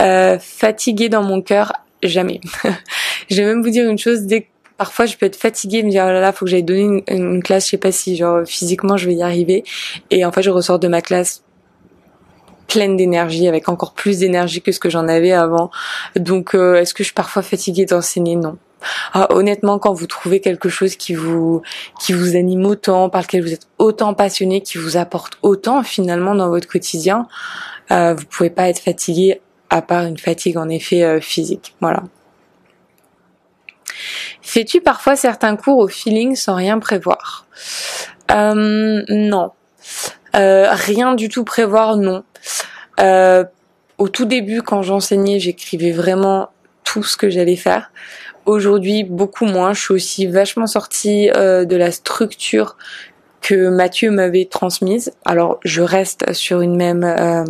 Euh, 0.00 0.38
fatiguée 0.38 1.08
dans 1.08 1.22
mon 1.22 1.42
cœur, 1.42 1.72
jamais. 2.02 2.40
je 3.30 3.36
vais 3.36 3.44
même 3.44 3.62
vous 3.62 3.70
dire 3.70 3.88
une 3.88 3.98
chose, 3.98 4.22
dès 4.22 4.42
que 4.42 4.46
parfois 4.76 5.06
je 5.06 5.16
peux 5.16 5.26
être 5.26 5.36
fatiguée 5.36 5.78
et 5.78 5.82
me 5.82 5.90
dire 5.90 6.04
oh 6.04 6.10
là 6.10 6.20
là 6.20 6.32
faut 6.32 6.44
que 6.44 6.50
j'aille 6.50 6.64
donner 6.64 6.82
une, 6.82 7.02
une, 7.08 7.42
classe 7.42 7.66
je 7.66 7.70
sais 7.70 7.76
pas 7.76 7.92
si 7.92 8.16
genre 8.16 8.44
physiquement 8.44 8.96
je 8.96 9.06
vais 9.06 9.14
y 9.14 9.22
arriver 9.22 9.62
et 10.10 10.24
en 10.24 10.32
fait 10.32 10.42
je 10.42 10.50
ressors 10.50 10.80
de 10.80 10.88
ma 10.88 11.00
classe 11.00 11.44
pleine 12.72 12.96
d'énergie, 12.96 13.48
avec 13.48 13.68
encore 13.68 13.92
plus 13.92 14.20
d'énergie 14.20 14.62
que 14.62 14.72
ce 14.72 14.80
que 14.80 14.88
j'en 14.88 15.06
avais 15.06 15.32
avant. 15.32 15.70
Donc, 16.16 16.54
euh, 16.54 16.76
est-ce 16.76 16.94
que 16.94 17.02
je 17.02 17.08
suis 17.08 17.14
parfois 17.14 17.42
fatiguée 17.42 17.84
d'enseigner? 17.84 18.34
Non. 18.34 18.56
Ah, 19.12 19.28
honnêtement, 19.30 19.78
quand 19.78 19.92
vous 19.92 20.06
trouvez 20.06 20.40
quelque 20.40 20.68
chose 20.68 20.96
qui 20.96 21.14
vous 21.14 21.62
qui 22.00 22.14
vous 22.14 22.34
anime 22.34 22.64
autant, 22.64 23.10
par 23.10 23.22
lequel 23.22 23.42
vous 23.42 23.52
êtes 23.52 23.68
autant 23.78 24.14
passionné, 24.14 24.62
qui 24.62 24.78
vous 24.78 24.96
apporte 24.96 25.38
autant 25.42 25.82
finalement 25.82 26.34
dans 26.34 26.48
votre 26.48 26.66
quotidien, 26.66 27.28
euh, 27.92 28.14
vous 28.14 28.24
pouvez 28.24 28.50
pas 28.50 28.68
être 28.68 28.78
fatigué 28.78 29.40
à 29.70 29.82
part 29.82 30.04
une 30.04 30.18
fatigue 30.18 30.56
en 30.56 30.68
effet 30.68 31.02
euh, 31.02 31.20
physique. 31.20 31.74
Voilà. 31.80 32.02
Fais-tu 34.40 34.80
parfois 34.80 35.16
certains 35.16 35.56
cours 35.56 35.78
au 35.78 35.88
feeling 35.88 36.34
sans 36.34 36.54
rien 36.54 36.78
prévoir? 36.78 37.46
Euh, 38.30 39.02
Non. 39.08 39.52
Rien 40.34 41.14
du 41.14 41.28
tout 41.28 41.44
prévoir, 41.44 41.96
non. 41.96 42.24
Au 43.98 44.08
tout 44.08 44.24
début, 44.24 44.62
quand 44.62 44.82
j'enseignais, 44.82 45.38
j'écrivais 45.38 45.92
vraiment 45.92 46.48
tout 46.84 47.02
ce 47.02 47.16
que 47.16 47.28
j'allais 47.28 47.56
faire. 47.56 47.92
Aujourd'hui, 48.46 49.04
beaucoup 49.04 49.44
moins. 49.44 49.74
Je 49.74 49.80
suis 49.82 49.94
aussi 49.94 50.26
vachement 50.26 50.66
sortie 50.66 51.28
de 51.28 51.76
la 51.76 51.92
structure 51.92 52.76
que 53.42 53.68
Mathieu 53.68 54.10
m'avait 54.10 54.46
transmise. 54.46 55.12
Alors, 55.24 55.58
je 55.64 55.82
reste 55.82 56.32
sur 56.32 56.60
une 56.60 56.76
même, 56.76 57.04
euh, 57.04 57.44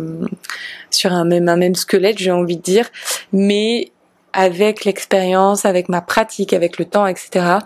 sur 0.89 1.13
un 1.13 1.23
même, 1.23 1.47
un 1.47 1.55
même 1.55 1.75
squelette, 1.75 2.17
j'ai 2.17 2.31
envie 2.31 2.57
de 2.57 2.61
dire, 2.61 2.89
mais 3.31 3.91
avec 4.33 4.83
l'expérience, 4.83 5.63
avec 5.63 5.89
ma 5.89 6.01
pratique, 6.01 6.53
avec 6.53 6.79
le 6.79 6.85
temps, 6.85 7.05
etc., 7.05 7.59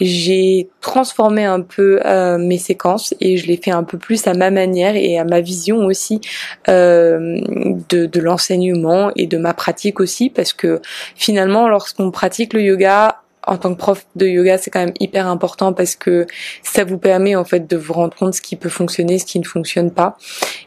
j'ai 0.00 0.68
transformé 0.80 1.44
un 1.44 1.60
peu 1.60 1.98
euh, 2.06 2.38
mes 2.38 2.58
séquences 2.58 3.12
et 3.20 3.36
je 3.36 3.48
l'ai 3.48 3.56
fait 3.56 3.72
un 3.72 3.82
peu 3.82 3.98
plus 3.98 4.26
à 4.28 4.34
ma 4.34 4.50
manière 4.50 4.94
et 4.94 5.18
à 5.18 5.24
ma 5.24 5.40
vision 5.40 5.78
aussi 5.78 6.20
euh, 6.68 7.40
de, 7.88 8.06
de 8.06 8.20
l'enseignement 8.20 9.10
et 9.16 9.26
de 9.26 9.36
ma 9.36 9.52
pratique 9.52 9.98
aussi, 9.98 10.30
parce 10.30 10.52
que 10.52 10.80
finalement, 11.16 11.68
lorsqu'on 11.68 12.12
pratique 12.12 12.52
le 12.52 12.62
yoga, 12.62 13.22
en 13.46 13.56
tant 13.56 13.74
que 13.74 13.78
prof 13.78 14.06
de 14.14 14.26
yoga, 14.26 14.58
c'est 14.58 14.70
quand 14.70 14.80
même 14.80 14.94
hyper 15.00 15.26
important 15.26 15.72
parce 15.72 15.96
que 15.96 16.26
ça 16.62 16.84
vous 16.84 16.98
permet 16.98 17.34
en 17.34 17.44
fait 17.44 17.68
de 17.68 17.76
vous 17.76 17.92
rendre 17.92 18.16
compte 18.16 18.34
ce 18.34 18.42
qui 18.42 18.56
peut 18.56 18.68
fonctionner, 18.68 19.18
ce 19.18 19.24
qui 19.24 19.38
ne 19.38 19.44
fonctionne 19.44 19.90
pas. 19.90 20.16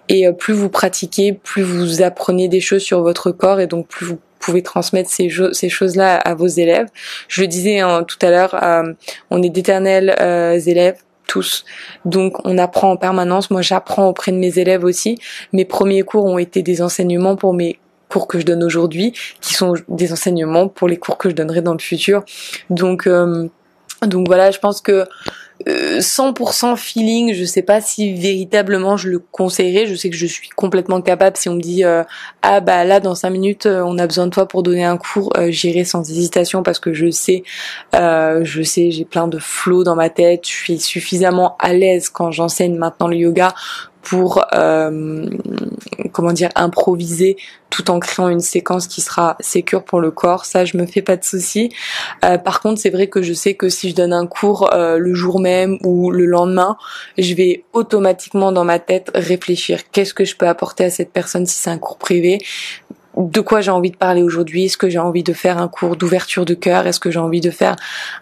Et 0.10 0.28
euh, 0.28 0.34
plus 0.34 0.54
vous 0.54 0.70
pratiquez, 0.70 1.34
plus 1.34 1.64
vous 1.64 2.02
apprenez 2.02 2.48
des 2.48 2.60
choses 2.60 2.82
sur 2.82 3.02
votre 3.02 3.32
corps 3.32 3.60
et 3.60 3.68
donc 3.68 3.88
plus 3.88 4.06
vous 4.06 4.20
pouvez 4.40 4.62
transmettre 4.62 5.10
ces, 5.10 5.30
ces 5.54 5.70
choses-là 5.70 6.18
à 6.18 6.36
vos 6.36 6.48
élèves. 6.48 6.88
Je 7.28 7.42
le 7.42 7.48
disais 7.48 7.80
hein, 7.80 8.04
tout 8.04 8.20
à 8.22 8.30
l'heure, 8.30 8.62
euh, 8.62 8.94
on 9.32 9.42
est 9.42 9.50
d'éternels 9.50 10.16
euh, 10.20 10.60
élèves 10.60 10.98
tous. 11.28 11.66
Donc 12.04 12.46
on 12.46 12.58
apprend 12.58 12.92
en 12.92 12.98
permanence. 12.98 13.50
Moi 13.50 13.62
j'apprends 13.62 14.08
auprès 14.08 14.32
de 14.32 14.38
mes 14.38 14.60
élèves 14.60 14.84
aussi. 14.84 15.18
Mes 15.54 15.66
premiers 15.66 16.04
cours 16.04 16.26
ont 16.26 16.38
été 16.38 16.62
des 16.62 16.82
enseignements 16.82 17.36
pour 17.36 17.54
mes 17.54 17.80
cours 18.10 18.28
que 18.28 18.40
je 18.40 18.46
donne 18.46 18.64
aujourd'hui, 18.64 19.14
qui 19.42 19.54
sont 19.54 19.74
des 19.88 20.12
enseignements 20.12 20.68
pour 20.68 20.88
les 20.88 20.98
cours 20.98 21.18
que 21.18 21.30
je 21.30 21.36
donnerai 21.36 21.62
dans 21.62 21.74
le 21.74 21.80
futur. 21.80 22.24
Donc 22.70 23.08
euh, 23.08 23.48
donc 24.02 24.28
voilà, 24.28 24.52
je 24.52 24.60
pense 24.60 24.82
que 24.82 25.06
100% 25.68 26.74
euh, 26.74 26.76
feeling, 26.76 27.34
je 27.34 27.46
sais 27.46 27.62
pas 27.62 27.80
si 27.80 28.14
véritablement 28.14 28.98
je 28.98 29.10
le 29.10 29.20
conseillerais. 29.20 29.88
Je 29.88 29.96
sais 29.96 30.10
que 30.10 30.16
je 30.16 30.26
suis 30.26 30.50
complètement 30.50 31.02
capable 31.02 31.38
si 31.38 31.48
on 31.50 31.56
me 31.56 31.62
dit 31.62 31.84
euh, 31.84 32.04
ah 32.42 32.60
bah 32.60 32.84
là 32.84 33.00
dans 33.00 33.16
5 33.16 33.30
minutes 33.30 33.66
euh, 33.66 33.82
on 33.86 33.98
a 33.98 34.06
besoin 34.06 34.26
de 34.26 34.32
toi 34.32 34.48
pour 34.48 34.64
donner 34.64 34.84
un 34.84 34.98
cours, 34.98 35.34
j'irai 35.48 35.86
sans 35.86 36.10
hésitation 36.10 36.62
parce 36.62 36.80
que 36.80 36.94
je 36.94 37.10
sais, 37.10 37.44
je 37.94 38.62
sais, 38.64 38.92
j'ai 38.92 39.06
plein 39.06 39.28
de 39.28 39.40
flots 39.40 39.84
dans 39.84 39.96
ma 39.96 40.10
tête. 40.10 40.42
Je 40.46 40.54
suis 40.54 40.80
suffisamment 40.80 41.56
à 41.60 41.74
l'aise 41.74 42.10
quand 42.10 42.32
j'enseigne 42.32 42.76
maintenant 42.76 43.08
le 43.08 43.18
yoga 43.18 43.54
pour 44.06 44.46
euh, 44.54 45.28
comment 46.14 46.32
dire 46.32 46.50
improviser 46.56 47.36
tout 47.70 47.92
en 47.92 48.00
créant 48.00 48.30
une 48.30 48.40
séquence 48.40 48.88
qui 48.88 49.02
sera 49.02 49.36
sécure 49.42 49.84
pour 49.84 50.00
le 50.00 50.12
corps. 50.12 50.46
Ça, 50.46 50.64
je 50.64 50.78
me 50.78 50.86
fais 50.86 51.02
pas 51.02 51.18
de 51.18 51.24
soucis. 51.24 51.74
Euh, 52.24 52.38
par 52.38 52.62
contre, 52.62 52.80
c'est 52.80 52.92
vrai 52.92 53.08
que 53.08 53.22
je 53.22 53.34
sais 53.34 53.56
que 53.56 53.68
si 53.68 53.90
je 53.90 53.96
donne 53.96 54.14
un 54.14 54.28
cours 54.28 54.74
euh, 54.74 54.98
le 54.98 55.14
jour 55.14 55.40
même 55.40 55.78
ou 55.84 56.12
le 56.12 56.26
lendemain, 56.26 56.78
je 57.18 57.34
vais 57.34 57.66
automatiquement 57.74 58.52
dans 58.52 58.64
ma 58.64 58.80
tête 58.80 59.12
réfléchir 59.14 59.80
qu'est-ce 59.92 60.14
que 60.14 60.24
je 60.24 60.38
peux 60.38 60.48
apporter 60.48 60.86
à 60.86 60.90
cette 60.90 61.12
personne 61.12 61.46
si 61.46 61.60
c'est 61.60 61.72
un 61.72 61.80
cours 61.80 61.98
privé? 61.98 62.40
De 63.18 63.42
quoi 63.42 63.62
j'ai 63.62 63.72
envie 63.72 63.92
de 63.92 63.96
parler 63.96 64.24
aujourd'hui, 64.24 64.66
est-ce 64.66 64.78
que 64.78 64.90
j'ai 64.90 65.00
envie 65.00 65.24
de 65.24 65.34
faire 65.34 65.58
un 65.58 65.68
cours 65.68 65.96
d'ouverture 65.96 66.46
de 66.46 66.54
cœur, 66.54 66.86
est-ce 66.88 67.00
que 67.00 67.12
j'ai 67.12 67.20
envie 67.20 67.42
de 67.42 67.50
faire 67.50 67.76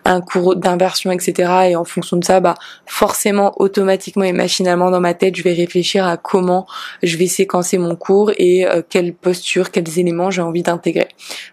un 0.05 0.21
cours 0.21 0.55
d'inversion, 0.55 1.11
etc. 1.11 1.51
Et 1.69 1.75
en 1.75 1.83
fonction 1.83 2.17
de 2.17 2.23
ça, 2.23 2.39
bah 2.39 2.55
forcément, 2.85 3.53
automatiquement 3.57 4.23
et 4.23 4.33
machinalement 4.33 4.91
dans 4.91 4.99
ma 4.99 5.13
tête, 5.13 5.35
je 5.35 5.43
vais 5.43 5.53
réfléchir 5.53 6.05
à 6.05 6.17
comment 6.17 6.67
je 7.01 7.17
vais 7.17 7.27
séquencer 7.27 7.77
mon 7.77 7.95
cours 7.95 8.31
et 8.37 8.65
euh, 8.67 8.81
quelle 8.87 9.13
posture, 9.13 9.71
quels 9.71 9.99
éléments 9.99 10.29
j'ai 10.29 10.41
envie 10.41 10.63
d'intégrer. 10.63 11.07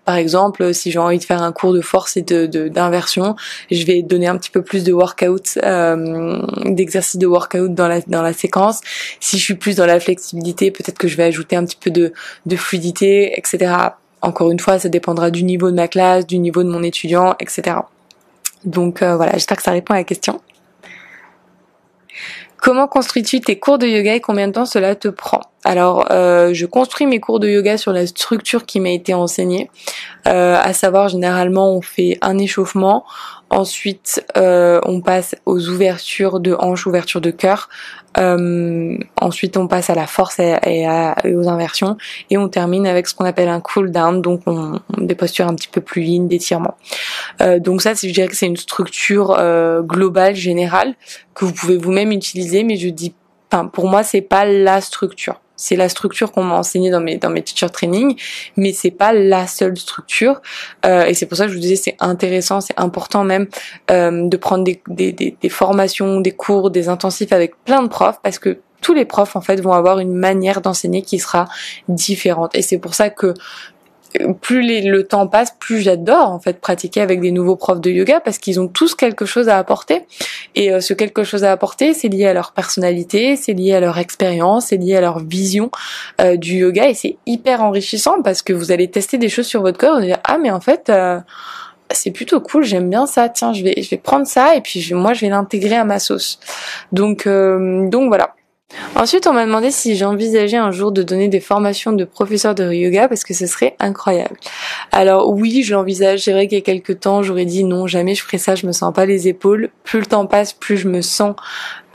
Par 0.04 0.16
exemple, 0.16 0.74
si 0.74 0.90
j'ai 0.90 0.98
envie 0.98 1.18
de 1.18 1.24
faire 1.24 1.42
un 1.42 1.52
cours 1.52 1.72
de 1.72 1.80
force 1.80 2.16
et 2.16 2.22
de 2.22 2.46
d'inversion, 2.68 3.36
je 3.70 3.84
vais 3.84 4.02
donner 4.02 4.26
un 4.26 4.36
petit 4.36 4.50
peu 4.50 4.62
plus 4.62 4.84
de 4.84 4.92
workout, 4.92 5.58
euh, 5.62 6.42
d'exercice 6.66 7.16
de 7.16 7.26
workout 7.26 7.74
dans 7.74 7.88
la 7.88 8.00
dans 8.02 8.22
la 8.22 8.32
séquence. 8.32 8.80
Si 9.20 9.38
je 9.38 9.42
suis 9.42 9.54
plus 9.54 9.76
dans 9.76 9.86
la 9.86 10.00
flexibilité, 10.00 10.70
peut-être 10.70 10.98
que 10.98 11.08
je 11.08 11.16
vais 11.16 11.24
ajouter 11.24 11.56
un 11.56 11.64
petit 11.64 11.78
peu 11.80 11.90
de 11.90 12.12
de 12.46 12.56
fluidité 12.56 13.29
etc. 13.36 13.72
Encore 14.22 14.50
une 14.50 14.60
fois, 14.60 14.78
ça 14.78 14.88
dépendra 14.88 15.30
du 15.30 15.44
niveau 15.44 15.70
de 15.70 15.76
ma 15.76 15.88
classe, 15.88 16.26
du 16.26 16.38
niveau 16.38 16.62
de 16.62 16.68
mon 16.68 16.82
étudiant, 16.82 17.34
etc. 17.40 17.76
Donc 18.64 19.02
euh, 19.02 19.16
voilà, 19.16 19.32
j'espère 19.32 19.56
que 19.56 19.62
ça 19.62 19.70
répond 19.70 19.94
à 19.94 19.98
la 19.98 20.04
question. 20.04 20.40
Comment 22.58 22.86
construis-tu 22.86 23.40
tes 23.40 23.58
cours 23.58 23.78
de 23.78 23.86
yoga 23.86 24.14
et 24.14 24.20
combien 24.20 24.46
de 24.46 24.52
temps 24.52 24.66
cela 24.66 24.94
te 24.94 25.08
prend? 25.08 25.40
Alors, 25.64 26.10
euh, 26.10 26.52
je 26.52 26.66
construis 26.66 27.06
mes 27.06 27.18
cours 27.18 27.40
de 27.40 27.48
yoga 27.48 27.78
sur 27.78 27.92
la 27.92 28.06
structure 28.06 28.66
qui 28.66 28.80
m'a 28.80 28.90
été 28.90 29.14
enseignée, 29.14 29.70
euh, 30.28 30.60
à 30.62 30.74
savoir 30.74 31.08
généralement 31.08 31.74
on 31.74 31.80
fait 31.80 32.18
un 32.20 32.36
échauffement, 32.38 33.04
Ensuite, 33.52 34.24
on 34.36 35.00
passe 35.00 35.34
aux 35.44 35.68
ouvertures 35.70 36.38
de 36.38 36.54
hanches, 36.60 36.86
ouvertures 36.86 37.20
de 37.20 37.32
cœur. 37.32 37.68
Euh, 38.18 38.96
ensuite, 39.20 39.56
on 39.56 39.68
passe 39.68 39.90
à 39.90 39.94
la 39.94 40.06
force 40.06 40.38
et, 40.38 40.86
aux 41.24 41.48
inversions. 41.48 41.96
Et 42.30 42.38
on 42.38 42.48
termine 42.48 42.86
avec 42.86 43.06
ce 43.06 43.14
qu'on 43.14 43.24
appelle 43.24 43.48
un 43.48 43.60
cool 43.60 43.90
down, 43.90 44.20
donc 44.20 44.42
on, 44.46 44.80
des 44.98 45.14
postures 45.14 45.46
un 45.46 45.54
petit 45.54 45.68
peu 45.68 45.80
plus 45.80 46.02
lignes 46.02 46.28
d'étirement. 46.28 46.76
Euh, 47.40 47.58
donc 47.58 47.82
ça, 47.82 47.94
je 47.94 48.10
dirais 48.10 48.28
que 48.28 48.36
c'est 48.36 48.46
une 48.46 48.56
structure 48.56 49.36
globale, 49.82 50.34
générale, 50.34 50.94
que 51.34 51.44
vous 51.44 51.52
pouvez 51.52 51.76
vous-même 51.76 52.12
utiliser, 52.12 52.64
mais 52.64 52.76
je 52.76 52.88
dis, 52.88 53.14
pour 53.72 53.88
moi, 53.88 54.02
c'est 54.02 54.20
pas 54.20 54.44
la 54.44 54.80
structure 54.80 55.40
c'est 55.60 55.76
la 55.76 55.90
structure 55.90 56.32
qu'on 56.32 56.42
m'a 56.42 56.54
enseignée 56.54 56.90
dans 56.90 57.00
mes 57.00 57.42
teacher 57.42 57.68
training, 57.68 58.18
mais 58.56 58.72
c'est 58.72 58.90
pas 58.90 59.12
la 59.12 59.46
seule 59.46 59.76
structure. 59.76 60.40
Euh, 60.86 61.04
et 61.04 61.12
c'est 61.12 61.26
pour 61.26 61.36
ça 61.36 61.44
que 61.44 61.50
je 61.50 61.56
vous 61.56 61.60
disais 61.60 61.76
c'est 61.76 61.96
intéressant, 62.00 62.62
c'est 62.62 62.78
important 62.78 63.24
même 63.24 63.46
euh, 63.90 64.26
de 64.26 64.36
prendre 64.38 64.64
des 64.64 65.48
formations, 65.50 66.20
des 66.20 66.32
cours, 66.32 66.70
des 66.70 66.88
intensifs 66.88 67.32
avec 67.32 67.62
plein 67.64 67.82
de 67.82 67.88
profs 67.88 68.20
parce 68.22 68.38
que 68.38 68.58
tous 68.80 68.94
les 68.94 69.04
profs 69.04 69.36
en 69.36 69.42
fait 69.42 69.60
vont 69.60 69.72
avoir 69.72 69.98
une 69.98 70.14
manière 70.14 70.62
d'enseigner 70.62 71.02
qui 71.02 71.18
sera 71.18 71.46
différente. 71.88 72.54
Et 72.54 72.62
c'est 72.62 72.78
pour 72.78 72.94
ça 72.94 73.10
que 73.10 73.34
plus 74.40 74.82
le 74.82 75.04
temps 75.04 75.26
passe, 75.26 75.54
plus 75.58 75.80
j'adore 75.80 76.30
en 76.30 76.40
fait 76.40 76.60
pratiquer 76.60 77.00
avec 77.00 77.20
des 77.20 77.30
nouveaux 77.30 77.56
profs 77.56 77.80
de 77.80 77.90
yoga 77.90 78.20
parce 78.20 78.38
qu'ils 78.38 78.60
ont 78.60 78.68
tous 78.68 78.94
quelque 78.94 79.24
chose 79.24 79.48
à 79.48 79.58
apporter. 79.58 80.02
Et 80.54 80.72
euh, 80.72 80.80
ce 80.80 80.94
quelque 80.94 81.24
chose 81.24 81.44
à 81.44 81.52
apporter, 81.52 81.94
c'est 81.94 82.08
lié 82.08 82.26
à 82.26 82.32
leur 82.32 82.52
personnalité, 82.52 83.36
c'est 83.36 83.52
lié 83.52 83.74
à 83.74 83.80
leur 83.80 83.98
expérience, 83.98 84.66
c'est 84.66 84.76
lié 84.76 84.96
à 84.96 85.00
leur 85.00 85.20
vision 85.20 85.70
euh, 86.20 86.36
du 86.36 86.58
yoga 86.58 86.88
et 86.88 86.94
c'est 86.94 87.16
hyper 87.26 87.62
enrichissant 87.62 88.22
parce 88.22 88.42
que 88.42 88.52
vous 88.52 88.72
allez 88.72 88.90
tester 88.90 89.18
des 89.18 89.28
choses 89.28 89.46
sur 89.46 89.62
votre 89.62 89.78
corps 89.78 90.00
et 90.00 90.06
dire 90.06 90.18
ah 90.24 90.38
mais 90.38 90.50
en 90.50 90.60
fait 90.60 90.90
euh, 90.90 91.20
c'est 91.92 92.12
plutôt 92.12 92.40
cool, 92.40 92.64
j'aime 92.64 92.88
bien 92.88 93.06
ça. 93.06 93.28
Tiens, 93.28 93.52
je 93.52 93.64
vais 93.64 93.74
je 93.82 93.90
vais 93.90 93.96
prendre 93.96 94.26
ça 94.26 94.54
et 94.54 94.60
puis 94.60 94.92
moi 94.92 95.12
je 95.12 95.22
vais 95.22 95.28
l'intégrer 95.28 95.76
à 95.76 95.84
ma 95.84 95.98
sauce. 95.98 96.38
Donc 96.92 97.26
donc 97.26 98.08
voilà. 98.08 98.34
Ensuite, 98.94 99.26
on 99.26 99.32
m'a 99.32 99.46
demandé 99.46 99.70
si 99.70 99.96
j'envisageais 99.96 100.56
un 100.56 100.70
jour 100.70 100.92
de 100.92 101.02
donner 101.02 101.28
des 101.28 101.40
formations 101.40 101.92
de 101.92 102.04
professeur 102.04 102.54
de 102.54 102.72
yoga 102.72 103.08
parce 103.08 103.24
que 103.24 103.34
ce 103.34 103.46
serait 103.46 103.74
incroyable. 103.80 104.36
Alors 104.92 105.30
oui, 105.30 105.62
je 105.62 105.74
l'envisage. 105.74 106.20
C'est 106.20 106.32
vrai 106.32 106.46
qu'il 106.46 106.58
y 106.58 106.60
a 106.60 106.64
quelques 106.64 107.00
temps, 107.00 107.22
j'aurais 107.22 107.44
dit 107.44 107.64
non, 107.64 107.86
jamais 107.86 108.14
je 108.14 108.22
ferai 108.22 108.38
ça. 108.38 108.54
Je 108.54 108.66
me 108.66 108.72
sens 108.72 108.92
pas 108.92 109.06
les 109.06 109.26
épaules. 109.26 109.70
Plus 109.84 110.00
le 110.00 110.06
temps 110.06 110.26
passe, 110.26 110.52
plus 110.52 110.76
je 110.76 110.88
me 110.88 111.00
sens, 111.00 111.34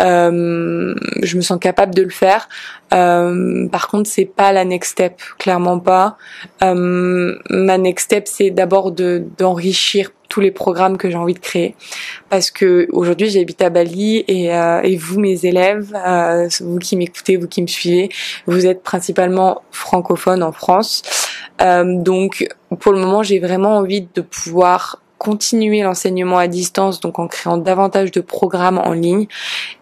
euh, 0.01 0.95
je 1.21 1.37
me 1.37 1.41
sens 1.41 1.59
capable 1.59 1.95
de 1.95 2.01
le 2.01 2.09
faire. 2.09 2.49
Euh, 2.93 3.67
par 3.69 3.87
contre, 3.87 4.09
c'est 4.09 4.25
pas 4.25 4.51
la 4.51 4.65
next 4.65 4.93
step, 4.93 5.21
clairement 5.37 5.79
pas. 5.79 6.17
Euh, 6.63 7.37
ma 7.49 7.77
next 7.77 8.05
step, 8.05 8.27
c'est 8.27 8.49
d'abord 8.49 8.91
de 8.91 9.23
d'enrichir 9.37 10.11
tous 10.35 10.41
les 10.41 10.51
programmes 10.51 10.97
que 10.97 11.09
j'ai 11.09 11.15
envie 11.15 11.33
de 11.33 11.39
créer. 11.39 11.75
Parce 12.29 12.51
que 12.51 12.89
aujourd'hui, 12.91 13.29
j'habite 13.29 13.61
à 13.61 13.69
Bali 13.69 14.25
et, 14.27 14.53
euh, 14.53 14.81
vous, 14.99 15.17
mes 15.17 15.45
élèves, 15.45 15.95
euh, 15.95 16.49
vous 16.59 16.77
qui 16.77 16.97
m'écoutez, 16.97 17.37
vous 17.37 17.47
qui 17.47 17.61
me 17.61 17.67
suivez, 17.67 18.09
vous 18.45 18.65
êtes 18.65 18.83
principalement 18.83 19.61
francophones 19.71 20.43
en 20.43 20.51
France. 20.51 21.03
Euh, 21.61 21.85
donc, 22.01 22.49
pour 22.81 22.91
le 22.91 22.99
moment, 22.99 23.23
j'ai 23.23 23.39
vraiment 23.39 23.77
envie 23.77 24.09
de 24.13 24.19
pouvoir 24.19 25.01
continuer 25.19 25.83
l'enseignement 25.83 26.37
à 26.37 26.47
distance, 26.47 26.99
donc 26.99 27.17
en 27.17 27.29
créant 27.29 27.57
davantage 27.57 28.11
de 28.11 28.19
programmes 28.19 28.77
en 28.77 28.91
ligne. 28.91 29.27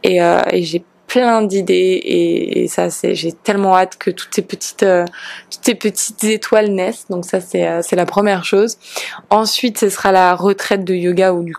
Et 0.03 0.19
j'ai 0.61 0.83
plein 1.13 1.43
d'idées 1.43 2.01
et, 2.03 2.67
ça 2.67 2.89
c'est 2.89 3.13
j'ai 3.13 3.31
tellement 3.31 3.77
hâte 3.77 3.97
que 3.99 4.09
toutes 4.09 4.33
ces 4.33 4.41
petites 4.41 4.81
euh, 4.81 5.05
toutes 5.51 5.63
ces 5.63 5.75
petites 5.75 6.23
étoiles 6.23 6.71
naissent 6.71 7.05
donc 7.07 7.23
ça 7.23 7.39
c'est 7.39 7.67
euh, 7.67 7.81
c'est 7.83 7.95
la 7.95 8.07
première 8.07 8.43
chose 8.45 8.79
ensuite 9.29 9.77
ce 9.77 9.89
sera 9.89 10.11
la 10.11 10.33
retraite 10.33 10.83
de 10.83 10.95
yoga 10.95 11.31
ou 11.33 11.43
du 11.43 11.53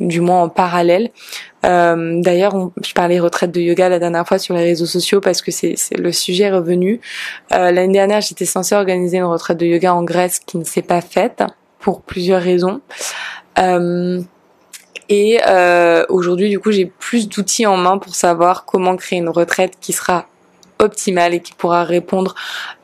du 0.00 0.20
moins 0.20 0.42
en 0.42 0.48
parallèle. 0.48 1.10
Euh, 1.66 2.20
D'ailleurs, 2.22 2.70
je 2.84 2.92
parlais 2.92 3.18
retraite 3.18 3.50
de 3.50 3.60
yoga 3.60 3.88
la 3.88 3.98
dernière 3.98 4.24
fois 4.28 4.38
sur 4.38 4.54
les 4.54 4.62
réseaux 4.62 4.86
sociaux 4.86 5.20
parce 5.20 5.42
que 5.42 5.50
c'est 5.50 5.74
le 5.98 6.12
sujet 6.12 6.50
revenu. 6.50 7.00
Euh, 7.52 7.72
L'année 7.72 7.94
dernière, 7.94 8.20
j'étais 8.20 8.44
censée 8.44 8.76
organiser 8.76 9.18
une 9.18 9.24
retraite 9.24 9.58
de 9.58 9.66
yoga 9.66 9.92
en 9.92 10.04
Grèce 10.04 10.38
qui 10.38 10.56
ne 10.56 10.62
s'est 10.62 10.82
pas 10.82 11.00
faite 11.00 11.42
pour 11.80 12.02
plusieurs 12.02 12.40
raisons. 12.40 12.80
Euh, 13.58 14.20
et 15.08 15.40
euh, 15.46 16.04
aujourd'hui, 16.08 16.50
du 16.50 16.58
coup, 16.58 16.70
j'ai 16.70 16.86
plus 16.86 17.28
d'outils 17.28 17.66
en 17.66 17.76
main 17.76 17.98
pour 17.98 18.14
savoir 18.14 18.64
comment 18.64 18.96
créer 18.96 19.18
une 19.18 19.30
retraite 19.30 19.74
qui 19.80 19.92
sera 19.92 20.26
optimale 20.80 21.34
et 21.34 21.40
qui 21.40 21.52
pourra 21.54 21.84
répondre 21.84 22.34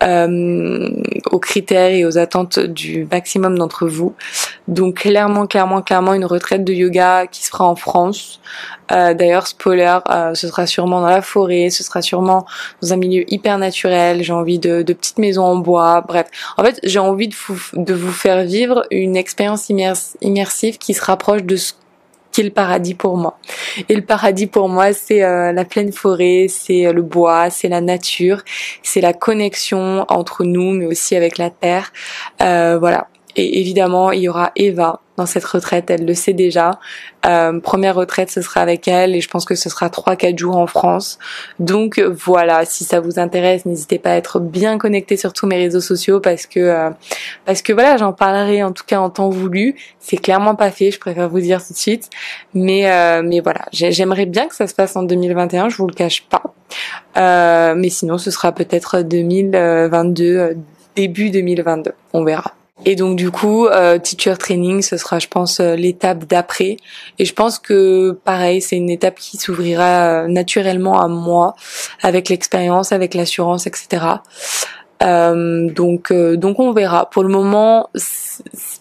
euh, 0.02 0.90
aux 1.30 1.38
critères 1.38 1.90
et 1.90 2.04
aux 2.04 2.18
attentes 2.18 2.58
du 2.58 3.06
maximum 3.10 3.58
d'entre 3.58 3.86
vous. 3.86 4.14
Donc 4.68 4.96
clairement, 5.02 5.46
clairement, 5.46 5.82
clairement 5.82 6.14
une 6.14 6.24
retraite 6.24 6.64
de 6.64 6.72
yoga 6.72 7.26
qui 7.26 7.44
se 7.44 7.54
en 7.56 7.76
France. 7.76 8.40
Euh, 8.90 9.14
D'ailleurs, 9.14 9.46
spoiler, 9.46 9.98
euh, 10.10 10.34
ce 10.34 10.48
sera 10.48 10.66
sûrement 10.66 11.00
dans 11.00 11.08
la 11.08 11.22
forêt, 11.22 11.70
ce 11.70 11.84
sera 11.84 12.02
sûrement 12.02 12.46
dans 12.82 12.92
un 12.92 12.96
milieu 12.96 13.24
hyper 13.32 13.58
naturel. 13.58 14.22
J'ai 14.22 14.32
envie 14.32 14.58
de, 14.58 14.82
de, 14.82 14.92
petites 14.92 15.18
maisons 15.18 15.44
en 15.44 15.56
bois. 15.56 16.00
Bref, 16.00 16.26
en 16.56 16.64
fait, 16.64 16.80
j'ai 16.82 16.98
envie 16.98 17.28
de 17.28 17.94
vous 17.94 18.12
faire 18.12 18.42
vivre 18.42 18.84
une 18.90 19.16
expérience 19.16 19.70
immersive 20.20 20.78
qui 20.78 20.94
se 20.94 21.04
rapproche 21.04 21.44
de 21.44 21.56
ce 21.56 21.74
qui 22.34 22.42
le 22.42 22.50
paradis 22.50 22.94
pour 22.94 23.16
moi. 23.16 23.38
Et 23.88 23.94
le 23.94 24.02
paradis 24.02 24.48
pour 24.48 24.68
moi, 24.68 24.92
c'est 24.92 25.22
euh, 25.22 25.52
la 25.52 25.64
pleine 25.64 25.92
forêt, 25.92 26.46
c'est 26.48 26.84
euh, 26.84 26.92
le 26.92 27.02
bois, 27.02 27.48
c'est 27.48 27.68
la 27.68 27.80
nature, 27.80 28.42
c'est 28.82 29.00
la 29.00 29.12
connexion 29.12 30.04
entre 30.08 30.42
nous, 30.42 30.72
mais 30.72 30.84
aussi 30.84 31.14
avec 31.14 31.38
la 31.38 31.50
terre. 31.50 31.92
Euh, 32.42 32.76
voilà. 32.80 33.06
Et 33.36 33.60
évidemment, 33.60 34.12
il 34.12 34.22
y 34.22 34.28
aura 34.28 34.52
Eva 34.56 35.00
dans 35.16 35.26
cette 35.26 35.44
retraite, 35.44 35.90
elle 35.90 36.04
le 36.04 36.14
sait 36.14 36.32
déjà. 36.32 36.80
Euh, 37.26 37.60
première 37.60 37.94
retraite, 37.94 38.30
ce 38.30 38.42
sera 38.42 38.60
avec 38.60 38.88
elle 38.88 39.14
et 39.14 39.20
je 39.20 39.28
pense 39.28 39.44
que 39.44 39.54
ce 39.54 39.68
sera 39.68 39.88
3-4 39.88 40.36
jours 40.36 40.56
en 40.56 40.66
France. 40.66 41.18
Donc 41.60 42.00
voilà, 42.00 42.64
si 42.64 42.84
ça 42.84 43.00
vous 43.00 43.18
intéresse, 43.18 43.64
n'hésitez 43.64 43.98
pas 43.98 44.12
à 44.12 44.16
être 44.16 44.40
bien 44.40 44.76
connecté 44.76 45.16
sur 45.16 45.32
tous 45.32 45.46
mes 45.46 45.56
réseaux 45.56 45.80
sociaux 45.80 46.20
parce 46.20 46.46
que 46.46 46.60
euh, 46.60 46.90
parce 47.44 47.62
que 47.62 47.72
voilà, 47.72 47.96
j'en 47.96 48.12
parlerai 48.12 48.62
en 48.62 48.72
tout 48.72 48.84
cas 48.84 48.98
en 48.98 49.10
temps 49.10 49.30
voulu. 49.30 49.76
C'est 50.00 50.16
clairement 50.16 50.56
pas 50.56 50.70
fait, 50.70 50.90
je 50.90 50.98
préfère 50.98 51.28
vous 51.28 51.40
dire 51.40 51.64
tout 51.64 51.72
de 51.72 51.78
suite. 51.78 52.10
Mais 52.52 52.90
euh, 52.90 53.22
mais 53.24 53.40
voilà, 53.40 53.66
j'aimerais 53.72 54.26
bien 54.26 54.48
que 54.48 54.54
ça 54.54 54.66
se 54.66 54.74
passe 54.74 54.96
en 54.96 55.04
2021, 55.04 55.68
je 55.68 55.76
vous 55.76 55.86
le 55.86 55.94
cache 55.94 56.24
pas. 56.28 56.42
Euh, 57.16 57.74
mais 57.76 57.88
sinon, 57.88 58.18
ce 58.18 58.32
sera 58.32 58.50
peut-être 58.52 59.02
2022, 59.02 60.56
début 60.96 61.30
2022, 61.30 61.92
on 62.12 62.24
verra. 62.24 62.54
Et 62.84 62.96
donc 62.96 63.16
du 63.16 63.30
coup, 63.30 63.66
euh, 63.66 63.98
teacher 63.98 64.36
training, 64.36 64.82
ce 64.82 64.96
sera, 64.96 65.20
je 65.20 65.28
pense, 65.28 65.60
euh, 65.60 65.76
l'étape 65.76 66.24
d'après. 66.24 66.76
Et 67.20 67.24
je 67.24 67.32
pense 67.32 67.58
que 67.58 68.18
pareil, 68.24 68.60
c'est 68.60 68.76
une 68.76 68.90
étape 68.90 69.14
qui 69.16 69.36
s'ouvrira 69.36 70.24
euh, 70.24 70.28
naturellement 70.28 71.00
à 71.00 71.06
moi, 71.06 71.54
avec 72.02 72.28
l'expérience, 72.28 72.90
avec 72.90 73.14
l'assurance, 73.14 73.68
etc. 73.68 74.06
Euh, 75.02 75.70
donc 75.70 76.10
euh, 76.10 76.36
donc 76.36 76.58
on 76.58 76.72
verra. 76.72 77.08
Pour 77.10 77.22
le 77.22 77.28
moment, 77.28 77.90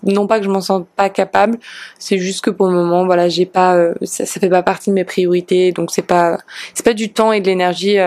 non 0.03 0.25
pas 0.25 0.39
que 0.39 0.45
je 0.45 0.49
m'en 0.49 0.61
sente 0.61 0.87
pas 0.95 1.09
capable, 1.09 1.59
c'est 1.99 2.17
juste 2.17 2.43
que 2.43 2.49
pour 2.49 2.67
le 2.67 2.73
moment, 2.73 3.05
voilà, 3.05 3.29
j'ai 3.29 3.45
pas, 3.45 3.77
ça, 4.01 4.25
ça, 4.25 4.39
fait 4.39 4.49
pas 4.49 4.63
partie 4.63 4.89
de 4.89 4.95
mes 4.95 5.05
priorités. 5.05 5.71
Donc 5.71 5.91
c'est 5.91 6.01
pas 6.01 6.39
c'est 6.73 6.85
pas 6.85 6.93
du 6.95 7.13
temps 7.13 7.31
et 7.31 7.41
de 7.41 7.45
l'énergie 7.45 7.97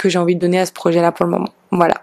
que 0.00 0.08
j'ai 0.08 0.18
envie 0.18 0.34
de 0.34 0.40
donner 0.40 0.58
à 0.58 0.66
ce 0.66 0.72
projet-là 0.72 1.12
pour 1.12 1.26
le 1.26 1.30
moment. 1.30 1.50
Voilà. 1.70 1.94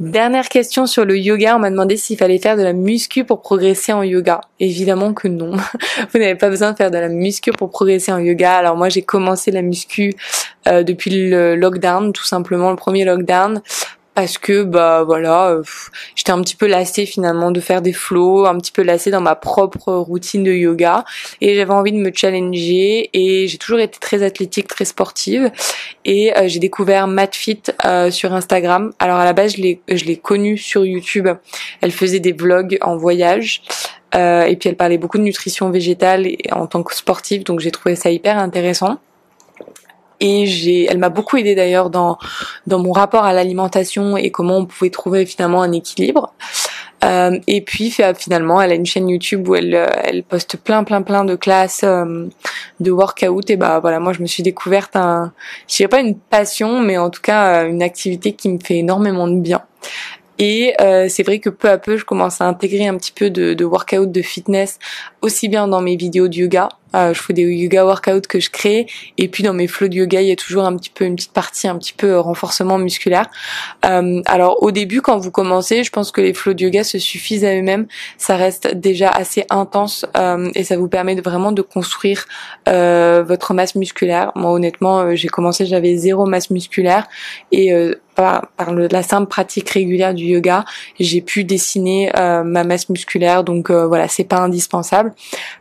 Dernière 0.00 0.48
question 0.48 0.86
sur 0.86 1.04
le 1.04 1.18
yoga, 1.18 1.56
on 1.56 1.58
m'a 1.58 1.70
demandé 1.70 1.96
s'il 1.96 2.16
fallait 2.16 2.38
faire 2.38 2.56
de 2.56 2.62
la 2.62 2.72
muscu 2.72 3.24
pour 3.24 3.42
progresser 3.42 3.92
en 3.92 4.04
yoga. 4.04 4.42
Évidemment 4.60 5.12
que 5.12 5.26
non. 5.26 5.56
Vous 6.12 6.20
n'avez 6.20 6.36
pas 6.36 6.48
besoin 6.48 6.70
de 6.70 6.76
faire 6.76 6.92
de 6.92 6.98
la 6.98 7.08
muscu 7.08 7.50
pour 7.50 7.70
progresser 7.70 8.12
en 8.12 8.18
yoga. 8.18 8.52
Alors 8.54 8.76
moi 8.76 8.90
j'ai 8.90 9.02
commencé 9.02 9.50
la 9.50 9.60
muscu 9.60 10.14
euh, 10.68 10.84
depuis 10.84 11.28
le 11.28 11.56
lockdown, 11.56 12.12
tout 12.12 12.24
simplement 12.24 12.70
le 12.70 12.76
premier 12.76 13.04
lockdown, 13.04 13.60
parce 14.18 14.36
que 14.36 14.64
bah 14.64 15.04
voilà, 15.04 15.50
euh, 15.50 15.62
j'étais 16.16 16.32
un 16.32 16.42
petit 16.42 16.56
peu 16.56 16.66
lassée 16.66 17.06
finalement 17.06 17.52
de 17.52 17.60
faire 17.60 17.82
des 17.82 17.92
flows, 17.92 18.46
un 18.46 18.58
petit 18.58 18.72
peu 18.72 18.82
lassée 18.82 19.12
dans 19.12 19.20
ma 19.20 19.36
propre 19.36 19.92
routine 19.92 20.42
de 20.42 20.50
yoga 20.50 21.04
et 21.40 21.54
j'avais 21.54 21.72
envie 21.72 21.92
de 21.92 21.98
me 21.98 22.10
challenger 22.12 23.10
et 23.12 23.46
j'ai 23.46 23.58
toujours 23.58 23.78
été 23.78 24.00
très 24.00 24.24
athlétique, 24.24 24.66
très 24.66 24.86
sportive 24.86 25.52
et 26.04 26.36
euh, 26.36 26.48
j'ai 26.48 26.58
découvert 26.58 27.06
MatFit 27.06 27.62
euh, 27.84 28.10
sur 28.10 28.32
Instagram. 28.32 28.90
Alors 28.98 29.18
à 29.18 29.24
la 29.24 29.34
base, 29.34 29.54
je 29.54 29.62
l'ai 29.62 29.80
je 29.86 30.04
l'ai 30.04 30.16
connue 30.16 30.58
sur 30.58 30.84
YouTube. 30.84 31.28
Elle 31.80 31.92
faisait 31.92 32.18
des 32.18 32.32
vlogs 32.32 32.76
en 32.80 32.96
voyage. 32.96 33.62
et 34.14 34.56
puis 34.58 34.68
elle 34.68 34.76
parlait 34.76 34.98
beaucoup 34.98 35.18
de 35.18 35.22
nutrition 35.22 35.70
végétale 35.70 36.26
en 36.50 36.66
tant 36.66 36.82
que 36.82 36.92
sportive, 36.92 37.44
donc 37.44 37.60
j'ai 37.60 37.70
trouvé 37.70 37.94
ça 37.94 38.10
hyper 38.10 38.36
intéressant 38.36 38.98
et 40.20 40.46
j'ai 40.46 40.84
elle 40.84 40.98
m'a 40.98 41.08
beaucoup 41.08 41.36
aidé 41.36 41.54
d'ailleurs 41.54 41.90
dans 41.90 42.18
dans 42.66 42.78
mon 42.78 42.92
rapport 42.92 43.24
à 43.24 43.32
l'alimentation 43.32 44.16
et 44.16 44.30
comment 44.30 44.58
on 44.58 44.66
pouvait 44.66 44.90
trouver 44.90 45.26
finalement 45.26 45.62
un 45.62 45.72
équilibre. 45.72 46.32
Euh, 47.04 47.38
et 47.46 47.60
puis 47.60 47.94
finalement 48.16 48.60
elle 48.60 48.72
a 48.72 48.74
une 48.74 48.86
chaîne 48.86 49.08
YouTube 49.08 49.46
où 49.48 49.54
elle 49.54 49.88
elle 50.02 50.24
poste 50.24 50.56
plein 50.56 50.82
plein 50.82 51.02
plein 51.02 51.24
de 51.24 51.36
classes 51.36 51.82
euh, 51.84 52.26
de 52.80 52.90
workout. 52.90 53.48
Et 53.50 53.56
bah 53.56 53.78
voilà 53.78 54.00
moi 54.00 54.12
je 54.12 54.20
me 54.20 54.26
suis 54.26 54.42
découverte 54.42 54.96
un 54.96 55.32
je 55.68 55.76
dirais 55.76 55.88
pas 55.88 56.00
une 56.00 56.16
passion 56.16 56.80
mais 56.80 56.98
en 56.98 57.10
tout 57.10 57.22
cas 57.22 57.66
une 57.66 57.82
activité 57.82 58.32
qui 58.32 58.48
me 58.48 58.58
fait 58.58 58.78
énormément 58.78 59.28
de 59.28 59.38
bien 59.40 59.62
et 60.38 60.74
euh, 60.80 61.06
c'est 61.08 61.22
vrai 61.22 61.38
que 61.38 61.50
peu 61.50 61.68
à 61.68 61.78
peu, 61.78 61.96
je 61.96 62.04
commence 62.04 62.40
à 62.40 62.46
intégrer 62.46 62.86
un 62.86 62.96
petit 62.96 63.12
peu 63.12 63.30
de, 63.30 63.54
de 63.54 63.64
workout, 63.64 64.10
de 64.10 64.22
fitness, 64.22 64.78
aussi 65.22 65.48
bien 65.48 65.68
dans 65.68 65.80
mes 65.80 65.96
vidéos 65.96 66.28
de 66.28 66.36
yoga. 66.36 66.68
Euh, 66.94 67.12
je 67.12 67.20
fais 67.20 67.34
des 67.34 67.42
yoga 67.42 67.84
workouts 67.84 68.22
que 68.28 68.40
je 68.40 68.48
crée, 68.48 68.86
et 69.18 69.28
puis 69.28 69.42
dans 69.42 69.52
mes 69.52 69.66
flows 69.66 69.88
de 69.88 69.96
yoga, 69.96 70.22
il 70.22 70.28
y 70.28 70.32
a 70.32 70.36
toujours 70.36 70.64
un 70.64 70.74
petit 70.76 70.90
peu 70.90 71.04
une 71.04 71.16
petite 71.16 71.32
partie, 71.32 71.68
un 71.68 71.76
petit 71.76 71.92
peu 71.92 72.12
euh, 72.12 72.20
renforcement 72.20 72.78
musculaire. 72.78 73.26
Euh, 73.84 74.22
alors 74.26 74.62
au 74.62 74.70
début, 74.70 75.02
quand 75.02 75.18
vous 75.18 75.30
commencez, 75.30 75.84
je 75.84 75.90
pense 75.90 76.12
que 76.12 76.20
les 76.20 76.32
flows 76.32 76.54
de 76.54 76.64
yoga 76.64 76.84
se 76.84 76.98
suffisent 76.98 77.44
à 77.44 77.54
eux-mêmes. 77.54 77.86
Ça 78.16 78.36
reste 78.36 78.74
déjà 78.74 79.10
assez 79.10 79.44
intense 79.50 80.06
euh, 80.16 80.50
et 80.54 80.64
ça 80.64 80.76
vous 80.76 80.88
permet 80.88 81.14
vraiment 81.20 81.52
de 81.52 81.62
construire 81.62 82.24
euh, 82.68 83.22
votre 83.26 83.52
masse 83.52 83.74
musculaire. 83.74 84.32
Moi, 84.34 84.50
honnêtement, 84.52 85.14
j'ai 85.14 85.28
commencé, 85.28 85.66
j'avais 85.66 85.96
zéro 85.96 86.24
masse 86.26 86.50
musculaire 86.50 87.06
et 87.52 87.72
par, 88.18 88.72
le, 88.72 88.88
la 88.90 89.04
simple 89.04 89.28
pratique 89.28 89.70
régulière 89.70 90.12
du 90.12 90.24
yoga, 90.24 90.64
j'ai 90.98 91.20
pu 91.20 91.44
dessiner 91.44 92.10
euh, 92.18 92.42
ma 92.42 92.64
masse 92.64 92.88
musculaire. 92.88 93.44
Donc 93.44 93.70
euh, 93.70 93.86
voilà, 93.86 94.08
c'est 94.08 94.24
pas 94.24 94.38
indispensable. 94.38 95.14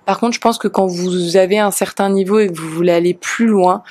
Par 0.05 0.19
contre, 0.19 0.33
je 0.33 0.39
pense 0.39 0.57
que 0.57 0.67
quand 0.67 0.87
vous 0.87 1.37
avez 1.37 1.59
un 1.59 1.69
certain 1.69 2.09
niveau 2.09 2.39
et 2.39 2.47
que 2.47 2.57
vous 2.57 2.69
voulez 2.69 2.93
aller 2.93 3.13
plus 3.13 3.45
loin, 3.45 3.83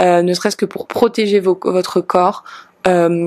euh, 0.00 0.20
ne 0.20 0.34
serait-ce 0.34 0.56
que 0.58 0.66
pour 0.66 0.86
protéger 0.86 1.40
votre 1.40 2.00
corps, 2.02 2.44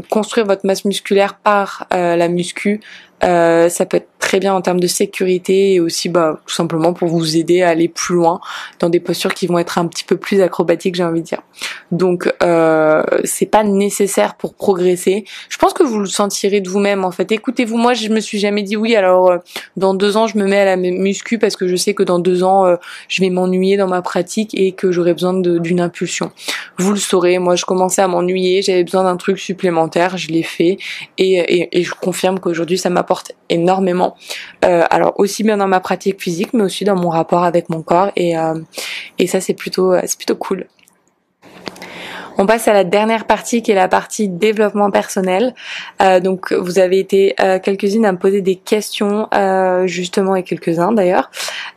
construire 0.10 0.48
votre 0.48 0.66
masse 0.66 0.84
musculaire 0.84 1.36
par 1.36 1.86
la 1.92 2.28
muscu, 2.28 2.82
Euh, 3.24 3.70
ça 3.70 3.86
peut 3.86 3.98
être 3.98 4.10
très 4.20 4.40
bien 4.40 4.54
en 4.54 4.62
termes 4.62 4.80
de 4.80 4.88
sécurité 4.88 5.74
et 5.74 5.80
aussi 5.80 6.10
bah, 6.10 6.40
tout 6.46 6.54
simplement 6.54 6.94
pour 6.94 7.08
vous 7.08 7.38
aider 7.38 7.62
à 7.62 7.70
aller 7.70 7.88
plus 7.88 8.16
loin 8.16 8.40
dans 8.80 8.90
des 8.90 9.00
postures 9.00 9.34
qui 9.34 9.48
vont 9.48 9.60
être 9.60 9.78
un 9.78 9.86
petit 9.86 10.04
peu 10.04 10.18
plus 10.18 10.42
acrobatiques, 10.42 10.96
j'ai 10.96 11.04
envie 11.04 11.22
de 11.22 11.26
dire. 11.26 11.42
Donc 11.92 12.34
euh, 12.42 13.04
c'est 13.26 13.46
pas 13.46 13.64
nécessaire 13.64 14.36
pour 14.36 14.56
progresser. 14.56 15.26
Je 15.50 15.58
pense 15.58 15.74
que 15.74 15.84
vous 15.84 16.00
le 16.00 16.08
sentirez 16.08 16.62
de 16.62 16.70
vous-même 16.70 17.06
en 17.06 17.12
fait. 17.12 17.32
Écoutez-vous, 17.32 17.78
moi 17.78 17.94
je 17.94 18.10
me 18.10 18.20
suis 18.20 18.40
jamais 18.40 18.64
dit 18.64 18.76
oui. 18.76 18.96
Alors 18.96 19.30
euh, 19.30 19.38
dans 19.78 19.94
deux 19.94 20.18
ans 20.18 20.26
je 20.26 20.38
me 20.38 20.46
mets 20.46 20.60
à 20.60 20.66
la 20.66 20.78
muscu 20.78 21.38
parce 21.38 21.56
que 21.56 21.68
je 21.68 21.76
sais 21.76 21.94
que 21.94 22.04
dans 22.04 22.20
deux 22.20 22.44
ans 22.44 22.66
euh, 22.66 22.78
je 23.08 23.22
vais 23.22 23.30
m'ennuyer 23.30 23.78
dans 23.78 23.88
ma 23.88 24.02
pratique 24.02 24.52
et 24.54 24.72
que 24.72 24.92
j'aurai 24.92 25.14
besoin 25.14 25.34
d'une 25.34 25.80
impulsion. 25.80 26.32
Vous 26.78 26.92
le 26.92 26.98
saurez. 26.98 27.40
Moi 27.40 27.56
je 27.56 27.66
commençais 27.66 28.02
à 28.02 28.08
m'ennuyer, 28.08 28.62
j'avais 28.62 28.84
besoin 28.84 29.04
d'un 29.04 29.18
truc 29.18 29.38
supplémentaire, 29.38 30.18
je 30.18 30.30
l'ai 30.30 30.44
fait 30.44 30.78
et, 31.18 31.34
et, 31.36 31.80
et 31.80 31.84
je 31.84 31.94
confirme 31.94 32.40
qu'aujourd'hui 32.40 32.78
ça 32.78 32.90
m'apporte 32.90 33.13
énormément. 33.50 34.16
Euh, 34.66 34.84
alors 34.90 35.14
aussi 35.20 35.44
bien 35.44 35.58
dans 35.58 35.68
ma 35.68 35.80
pratique 35.80 36.22
physique, 36.22 36.54
mais 36.54 36.64
aussi 36.64 36.86
dans 36.86 36.96
mon 36.96 37.10
rapport 37.10 37.44
avec 37.44 37.70
mon 37.70 37.82
corps 37.82 38.12
et 38.16 38.38
euh, 38.38 38.60
et 39.20 39.28
ça 39.28 39.42
c'est 39.42 39.54
plutôt 39.54 39.94
c'est 40.06 40.18
plutôt 40.18 40.36
cool. 40.36 40.68
On 42.38 42.46
passe 42.46 42.68
à 42.68 42.74
la 42.74 42.84
dernière 42.84 43.26
partie 43.26 43.62
qui 43.62 43.72
est 43.72 43.76
la 43.76 43.88
partie 43.88 44.28
développement 44.28 44.90
personnel. 44.90 45.54
Euh, 46.02 46.20
donc 46.20 46.52
vous 46.52 46.80
avez 46.80 47.00
été 47.00 47.36
euh, 47.40 47.60
quelques-unes 47.60 48.06
à 48.06 48.12
me 48.12 48.18
poser 48.18 48.42
des 48.42 48.56
questions 48.56 49.28
euh, 49.34 49.86
justement 49.86 50.36
et 50.36 50.44
quelques-uns 50.44 50.92
d'ailleurs, 50.92 51.30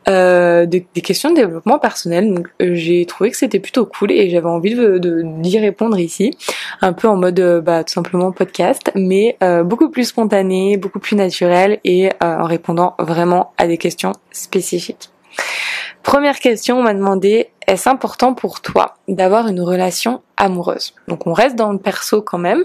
des, 0.07 0.86
questions 1.02 1.30
de 1.30 1.36
développement 1.36 1.78
personnel. 1.78 2.42
J'ai 2.61 3.04
trouvé 3.07 3.30
que 3.30 3.36
c'était 3.36 3.61
plutôt 3.61 3.86
cool 3.86 4.12
et 4.12 4.30
j'avais 4.30 4.48
envie 4.48 4.74
de 4.74 5.22
d'y 5.24 5.59
répondre 5.59 5.98
ici, 5.98 6.36
un 6.80 6.92
peu 6.92 7.09
en 7.09 7.16
mode 7.16 7.62
bah, 7.64 7.84
tout 7.84 7.92
simplement 7.92 8.32
podcast, 8.32 8.90
mais 8.94 9.36
beaucoup 9.64 9.90
plus 9.90 10.04
spontané, 10.04 10.76
beaucoup 10.76 11.00
plus 11.00 11.16
naturel 11.16 11.80
et 11.84 12.11
en 12.20 12.44
répondant 12.44 12.94
vraiment 12.98 13.52
à 13.59 13.66
des 13.66 13.78
questions 13.78 14.12
spécifiques. 14.32 15.11
Première 16.03 16.39
question, 16.39 16.78
on 16.78 16.82
m'a 16.82 16.95
demandé 16.95 17.51
est-ce 17.66 17.89
important 17.89 18.34
pour 18.34 18.61
toi 18.61 18.95
d'avoir 19.09 19.49
une 19.49 19.61
relation 19.61 20.22
amoureuse? 20.37 20.95
Donc 21.09 21.26
on 21.26 21.32
reste 21.32 21.57
dans 21.57 21.72
le 21.72 21.78
perso 21.78 22.22
quand 22.22 22.39
même, 22.39 22.64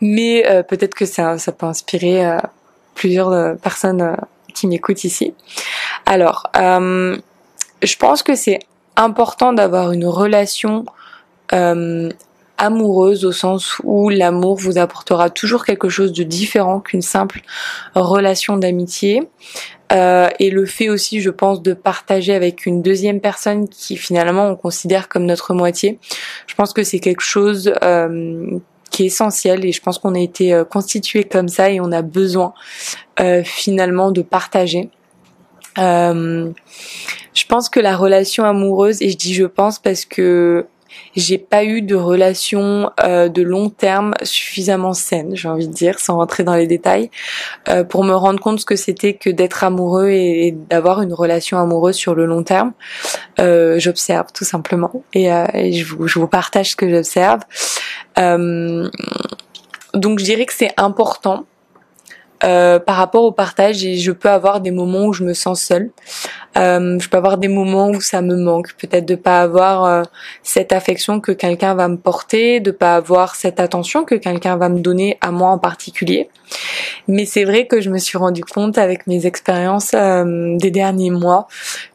mais 0.00 0.44
euh, 0.46 0.62
peut-être 0.62 0.94
que 0.94 1.06
ça, 1.06 1.38
ça 1.38 1.52
peut 1.52 1.66
inspirer 1.66 2.26
euh, 2.26 2.38
plusieurs 2.94 3.30
euh, 3.30 3.54
personnes 3.54 4.16
qui 4.54 4.66
m'écoutent 4.66 5.04
ici. 5.04 5.34
Alors, 6.06 6.50
je 6.54 7.96
pense 7.96 8.22
que 8.22 8.34
c'est 8.34 8.58
important 8.96 9.52
d'avoir 9.52 9.92
une 9.92 10.06
relation 10.06 10.84
amoureuse 12.60 13.24
au 13.24 13.32
sens 13.32 13.80
où 13.84 14.10
l'amour 14.10 14.56
vous 14.56 14.78
apportera 14.78 15.30
toujours 15.30 15.64
quelque 15.64 15.88
chose 15.88 16.12
de 16.12 16.22
différent 16.22 16.78
qu'une 16.80 17.02
simple 17.02 17.40
relation 17.94 18.56
d'amitié. 18.58 19.22
Euh, 19.92 20.28
et 20.38 20.50
le 20.50 20.66
fait 20.66 20.88
aussi, 20.88 21.20
je 21.20 21.30
pense, 21.30 21.62
de 21.62 21.72
partager 21.72 22.34
avec 22.34 22.66
une 22.66 22.82
deuxième 22.82 23.20
personne 23.20 23.68
qui 23.68 23.96
finalement 23.96 24.48
on 24.48 24.56
considère 24.56 25.08
comme 25.08 25.24
notre 25.24 25.52
moitié, 25.54 25.98
je 26.46 26.54
pense 26.54 26.72
que 26.72 26.84
c'est 26.84 27.00
quelque 27.00 27.22
chose 27.22 27.72
euh, 27.82 28.58
qui 28.90 29.02
est 29.04 29.06
essentiel 29.06 29.64
et 29.64 29.72
je 29.72 29.80
pense 29.80 29.98
qu'on 29.98 30.14
a 30.14 30.20
été 30.20 30.52
euh, 30.52 30.64
constitué 30.64 31.24
comme 31.24 31.48
ça 31.48 31.70
et 31.70 31.80
on 31.80 31.90
a 31.92 32.02
besoin 32.02 32.52
finalement 33.44 34.12
de 34.12 34.22
partager. 34.22 34.88
je 35.76 36.52
pense 37.48 37.68
que 37.68 37.78
la 37.78 37.94
relation 37.94 38.44
amoureuse, 38.44 39.02
et 39.02 39.10
je 39.10 39.16
dis 39.18 39.34
je 39.34 39.44
pense 39.44 39.78
parce 39.78 40.06
que 40.06 40.66
j'ai 41.16 41.38
pas 41.38 41.64
eu 41.64 41.82
de 41.82 41.94
relation 41.94 42.90
euh, 43.02 43.28
de 43.28 43.42
long 43.42 43.70
terme 43.70 44.14
suffisamment 44.22 44.92
saine, 44.92 45.34
j'ai 45.34 45.48
envie 45.48 45.68
de 45.68 45.72
dire, 45.72 45.98
sans 45.98 46.16
rentrer 46.16 46.44
dans 46.44 46.54
les 46.54 46.66
détails, 46.66 47.10
euh, 47.68 47.84
pour 47.84 48.04
me 48.04 48.14
rendre 48.14 48.40
compte 48.40 48.60
ce 48.60 48.64
que 48.64 48.76
c'était 48.76 49.14
que 49.14 49.30
d'être 49.30 49.64
amoureux 49.64 50.10
et, 50.10 50.54
d'avoir 50.70 51.02
une 51.02 51.12
relation 51.12 51.58
amoureuse 51.58 51.96
sur 51.96 52.14
le 52.14 52.26
long 52.26 52.42
terme. 52.42 52.72
Euh, 53.38 53.78
j'observe 53.78 54.26
tout 54.32 54.44
simplement 54.44 55.04
et, 55.14 55.26
et 55.54 55.72
je, 55.72 55.84
vous, 55.84 56.06
je, 56.06 56.18
vous, 56.18 56.26
partage 56.26 56.70
ce 56.70 56.76
que 56.76 56.88
j'observe. 56.88 57.40
donc 58.16 60.18
je 60.18 60.24
dirais 60.24 60.46
que 60.46 60.52
c'est 60.52 60.72
important 60.76 61.46
euh, 62.44 62.78
par 62.78 62.96
rapport 62.96 63.24
au 63.24 63.32
partage 63.32 63.76
je 63.78 64.12
peux 64.12 64.30
avoir 64.30 64.60
des 64.60 64.70
moments 64.70 65.06
où 65.06 65.12
je 65.12 65.24
me 65.24 65.34
sens 65.34 65.62
seule. 65.62 65.90
Euh, 66.58 66.98
je 66.98 67.08
peux 67.08 67.16
avoir 67.16 67.38
des 67.38 67.48
moments 67.48 67.90
où 67.90 68.00
ça 68.00 68.22
me 68.22 68.34
manque, 68.34 68.74
peut-être 68.74 69.06
de 69.06 69.14
pas 69.14 69.40
avoir 69.40 69.84
euh, 69.84 70.02
cette 70.42 70.72
affection 70.72 71.20
que 71.20 71.30
quelqu'un 71.30 71.74
va 71.74 71.86
me 71.86 71.96
porter, 71.96 72.58
de 72.58 72.72
pas 72.72 72.96
avoir 72.96 73.36
cette 73.36 73.60
attention 73.60 74.04
que 74.04 74.16
quelqu'un 74.16 74.56
va 74.56 74.68
me 74.68 74.80
donner 74.80 75.16
à 75.20 75.30
moi 75.30 75.50
en 75.50 75.58
particulier. 75.58 76.28
Mais 77.06 77.24
c'est 77.24 77.44
vrai 77.44 77.66
que 77.66 77.80
je 77.80 77.88
me 77.88 77.98
suis 77.98 78.18
rendu 78.18 78.42
compte 78.44 78.78
avec 78.78 79.06
mes 79.06 79.26
expériences 79.26 79.92
euh, 79.94 80.56
des 80.56 80.72
derniers 80.72 81.10
mois 81.10 81.46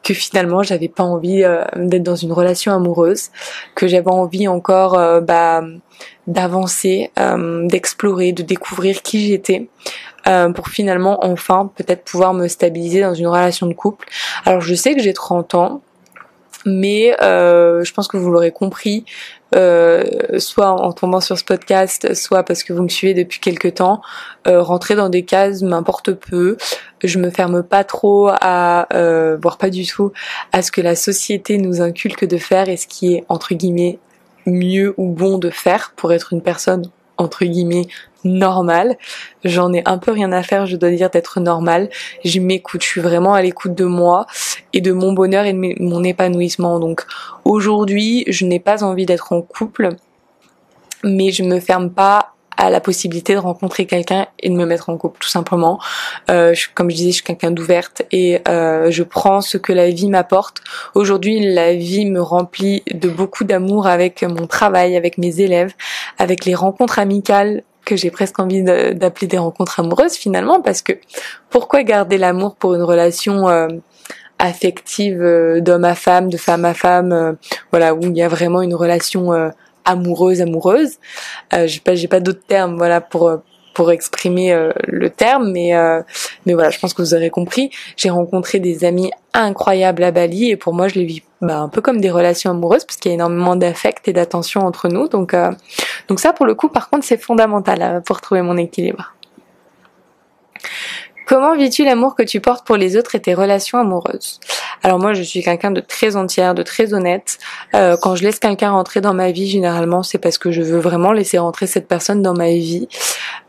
que 0.03 0.13
finalement 0.13 0.63
j'avais 0.63 0.87
pas 0.87 1.03
envie 1.03 1.43
d'être 1.75 2.03
dans 2.03 2.15
une 2.15 2.31
relation 2.31 2.71
amoureuse, 2.71 3.29
que 3.75 3.87
j'avais 3.87 4.11
envie 4.11 4.47
encore 4.47 4.97
bah, 5.21 5.63
d'avancer, 6.27 7.11
d'explorer, 7.63 8.31
de 8.31 8.43
découvrir 8.43 9.01
qui 9.01 9.27
j'étais. 9.27 9.67
Euh, 10.27 10.49
pour 10.49 10.69
finalement 10.69 11.23
enfin 11.23 11.71
peut-être 11.75 12.03
pouvoir 12.03 12.33
me 12.33 12.47
stabiliser 12.47 13.01
dans 13.01 13.13
une 13.13 13.27
relation 13.27 13.67
de 13.67 13.73
couple. 13.73 14.07
Alors 14.45 14.59
je 14.59 14.73
sais 14.73 14.95
que 14.95 15.01
j'ai 15.01 15.13
30 15.13 15.53
ans, 15.53 15.81
mais 16.65 17.15
euh, 17.21 17.83
je 17.83 17.93
pense 17.93 18.07
que 18.07 18.17
vous 18.17 18.31
l'aurez 18.31 18.51
compris, 18.51 19.05
euh, 19.55 20.03
soit 20.39 20.69
en 20.69 20.91
tombant 20.91 21.21
sur 21.21 21.37
ce 21.37 21.43
podcast, 21.43 22.15
soit 22.15 22.43
parce 22.43 22.63
que 22.63 22.73
vous 22.73 22.81
me 22.81 22.89
suivez 22.89 23.13
depuis 23.13 23.39
quelques 23.39 23.75
temps, 23.75 24.01
euh, 24.47 24.61
rentrer 24.61 24.95
dans 24.95 25.09
des 25.09 25.23
cases 25.23 25.61
m'importe 25.61 26.13
peu. 26.13 26.57
Je 27.03 27.19
me 27.19 27.29
ferme 27.29 27.61
pas 27.61 27.83
trop 27.83 28.29
à, 28.29 28.87
euh, 28.95 29.37
voire 29.39 29.57
pas 29.57 29.69
du 29.69 29.85
tout, 29.85 30.11
à 30.51 30.63
ce 30.63 30.71
que 30.71 30.81
la 30.81 30.95
société 30.95 31.59
nous 31.59 31.81
inculque 31.81 32.25
de 32.25 32.37
faire 32.37 32.67
et 32.67 32.77
ce 32.77 32.87
qui 32.87 33.13
est 33.13 33.23
entre 33.29 33.53
guillemets 33.53 33.99
mieux 34.47 34.93
ou 34.97 35.11
bon 35.11 35.37
de 35.37 35.51
faire 35.51 35.93
pour 35.95 36.13
être 36.13 36.33
une 36.33 36.41
personne 36.41 36.89
entre 37.17 37.45
guillemets 37.45 37.87
normale. 38.25 38.97
J'en 39.43 39.71
ai 39.71 39.81
un 39.85 39.97
peu 39.97 40.11
rien 40.11 40.31
à 40.31 40.43
faire, 40.43 40.65
je 40.65 40.75
dois 40.75 40.89
dire, 40.89 41.09
d'être 41.09 41.39
normale. 41.39 41.89
Je 42.23 42.39
m'écoute, 42.39 42.83
je 42.83 42.87
suis 42.87 43.01
vraiment 43.01 43.33
à 43.33 43.41
l'écoute 43.41 43.75
de 43.75 43.85
moi 43.85 44.25
et 44.73 44.81
de 44.81 44.91
mon 44.91 45.13
bonheur 45.13 45.45
et 45.45 45.53
de 45.53 45.81
mon 45.83 46.03
épanouissement. 46.03 46.79
Donc 46.79 47.03
aujourd'hui, 47.45 48.25
je 48.27 48.45
n'ai 48.45 48.59
pas 48.59 48.83
envie 48.83 49.05
d'être 49.05 49.31
en 49.31 49.41
couple, 49.41 49.89
mais 51.03 51.31
je 51.31 51.43
me 51.43 51.59
ferme 51.59 51.91
pas 51.91 52.35
à 52.57 52.69
la 52.69 52.79
possibilité 52.79 53.33
de 53.33 53.39
rencontrer 53.39 53.85
quelqu'un 53.85 54.27
et 54.39 54.49
de 54.49 54.55
me 54.55 54.65
mettre 54.65 54.89
en 54.89 54.97
couple 54.97 55.19
tout 55.19 55.29
simplement. 55.29 55.79
Euh, 56.29 56.53
comme 56.73 56.89
je 56.89 56.95
disais, 56.95 57.09
je 57.09 57.15
suis 57.15 57.23
quelqu'un 57.23 57.51
d'ouverte 57.51 58.03
et 58.11 58.41
euh, 58.47 58.91
je 58.91 59.03
prends 59.03 59.41
ce 59.41 59.57
que 59.57 59.73
la 59.73 59.89
vie 59.89 60.09
m'apporte. 60.09 60.61
Aujourd'hui, 60.93 61.53
la 61.53 61.73
vie 61.73 62.05
me 62.05 62.21
remplit 62.21 62.83
de 62.93 63.09
beaucoup 63.09 63.43
d'amour 63.43 63.87
avec 63.87 64.23
mon 64.23 64.47
travail, 64.47 64.95
avec 64.95 65.17
mes 65.17 65.41
élèves, 65.41 65.73
avec 66.17 66.45
les 66.45 66.55
rencontres 66.55 66.99
amicales 66.99 67.63
que 67.85 67.95
j'ai 67.95 68.11
presque 68.11 68.39
envie 68.39 68.63
d'appeler 68.63 69.27
des 69.27 69.37
rencontres 69.37 69.79
amoureuses 69.79 70.15
finalement 70.15 70.61
parce 70.61 70.81
que 70.81 70.93
pourquoi 71.49 71.83
garder 71.83 72.17
l'amour 72.17 72.55
pour 72.55 72.75
une 72.75 72.81
relation 72.81 73.47
euh, 73.47 73.67
affective 74.39 75.21
euh, 75.21 75.61
d'homme 75.61 75.85
à 75.85 75.95
femme, 75.95 76.29
de 76.29 76.37
femme 76.37 76.65
à 76.65 76.73
femme, 76.73 77.13
euh, 77.13 77.33
voilà 77.71 77.93
où 77.93 78.01
il 78.01 78.17
y 78.17 78.21
a 78.21 78.27
vraiment 78.27 78.61
une 78.61 78.75
relation 78.75 79.31
amoureuse 79.85 80.41
amoureuse? 80.41 80.95
j'ai 81.65 81.79
pas 81.79 81.93
pas 82.09 82.19
d'autres 82.19 82.45
termes 82.45 82.75
voilà 82.75 82.99
pour 82.99 83.31
pour 83.73 83.91
exprimer 83.91 84.57
le 84.87 85.09
terme, 85.09 85.51
mais 85.51 85.73
mais 86.45 86.53
voilà, 86.53 86.69
je 86.69 86.79
pense 86.79 86.93
que 86.93 87.01
vous 87.01 87.13
aurez 87.13 87.29
compris. 87.29 87.71
J'ai 87.97 88.09
rencontré 88.09 88.59
des 88.59 88.85
amis 88.85 89.11
incroyables 89.33 90.01
à 90.03 90.11
Bali 90.11 90.49
et 90.49 90.55
pour 90.55 90.73
moi, 90.73 90.87
je 90.87 90.95
les 90.95 91.03
vis 91.03 91.21
bah, 91.41 91.59
un 91.59 91.69
peu 91.69 91.81
comme 91.81 91.99
des 91.99 92.11
relations 92.11 92.51
amoureuses 92.51 92.85
parce 92.85 92.97
qu'il 92.97 93.09
y 93.09 93.13
a 93.13 93.15
énormément 93.15 93.55
d'affect 93.55 94.07
et 94.07 94.13
d'attention 94.13 94.61
entre 94.61 94.87
nous. 94.87 95.07
Donc 95.07 95.33
euh, 95.33 95.51
donc 96.07 96.19
ça, 96.19 96.33
pour 96.33 96.45
le 96.45 96.55
coup, 96.55 96.69
par 96.69 96.89
contre, 96.89 97.05
c'est 97.05 97.17
fondamental 97.17 98.01
pour 98.05 98.21
trouver 98.21 98.41
mon 98.41 98.57
équilibre. 98.57 99.14
Comment 101.25 101.55
vis-tu 101.55 101.83
l'amour 101.83 102.15
que 102.15 102.21
tu 102.21 102.39
portes 102.39 102.65
pour 102.65 102.77
les 102.77 102.97
autres 102.97 103.15
et 103.15 103.19
tes 103.19 103.33
relations 103.33 103.79
amoureuses? 103.79 104.39
Alors 104.83 104.99
moi, 104.99 105.13
je 105.13 105.23
suis 105.23 105.41
quelqu'un 105.41 105.71
de 105.71 105.81
très 105.81 106.15
entière, 106.15 106.53
de 106.53 106.61
très 106.61 106.93
honnête. 106.93 107.39
Euh, 107.73 107.97
quand 107.99 108.15
je 108.15 108.23
laisse 108.23 108.37
quelqu'un 108.37 108.69
rentrer 108.69 109.01
dans 109.01 109.15
ma 109.15 109.31
vie, 109.31 109.47
généralement, 109.49 110.03
c'est 110.03 110.19
parce 110.19 110.37
que 110.37 110.51
je 110.51 110.61
veux 110.61 110.77
vraiment 110.77 111.11
laisser 111.11 111.39
rentrer 111.39 111.65
cette 111.65 111.87
personne 111.87 112.21
dans 112.21 112.35
ma 112.35 112.49
vie. 112.49 112.87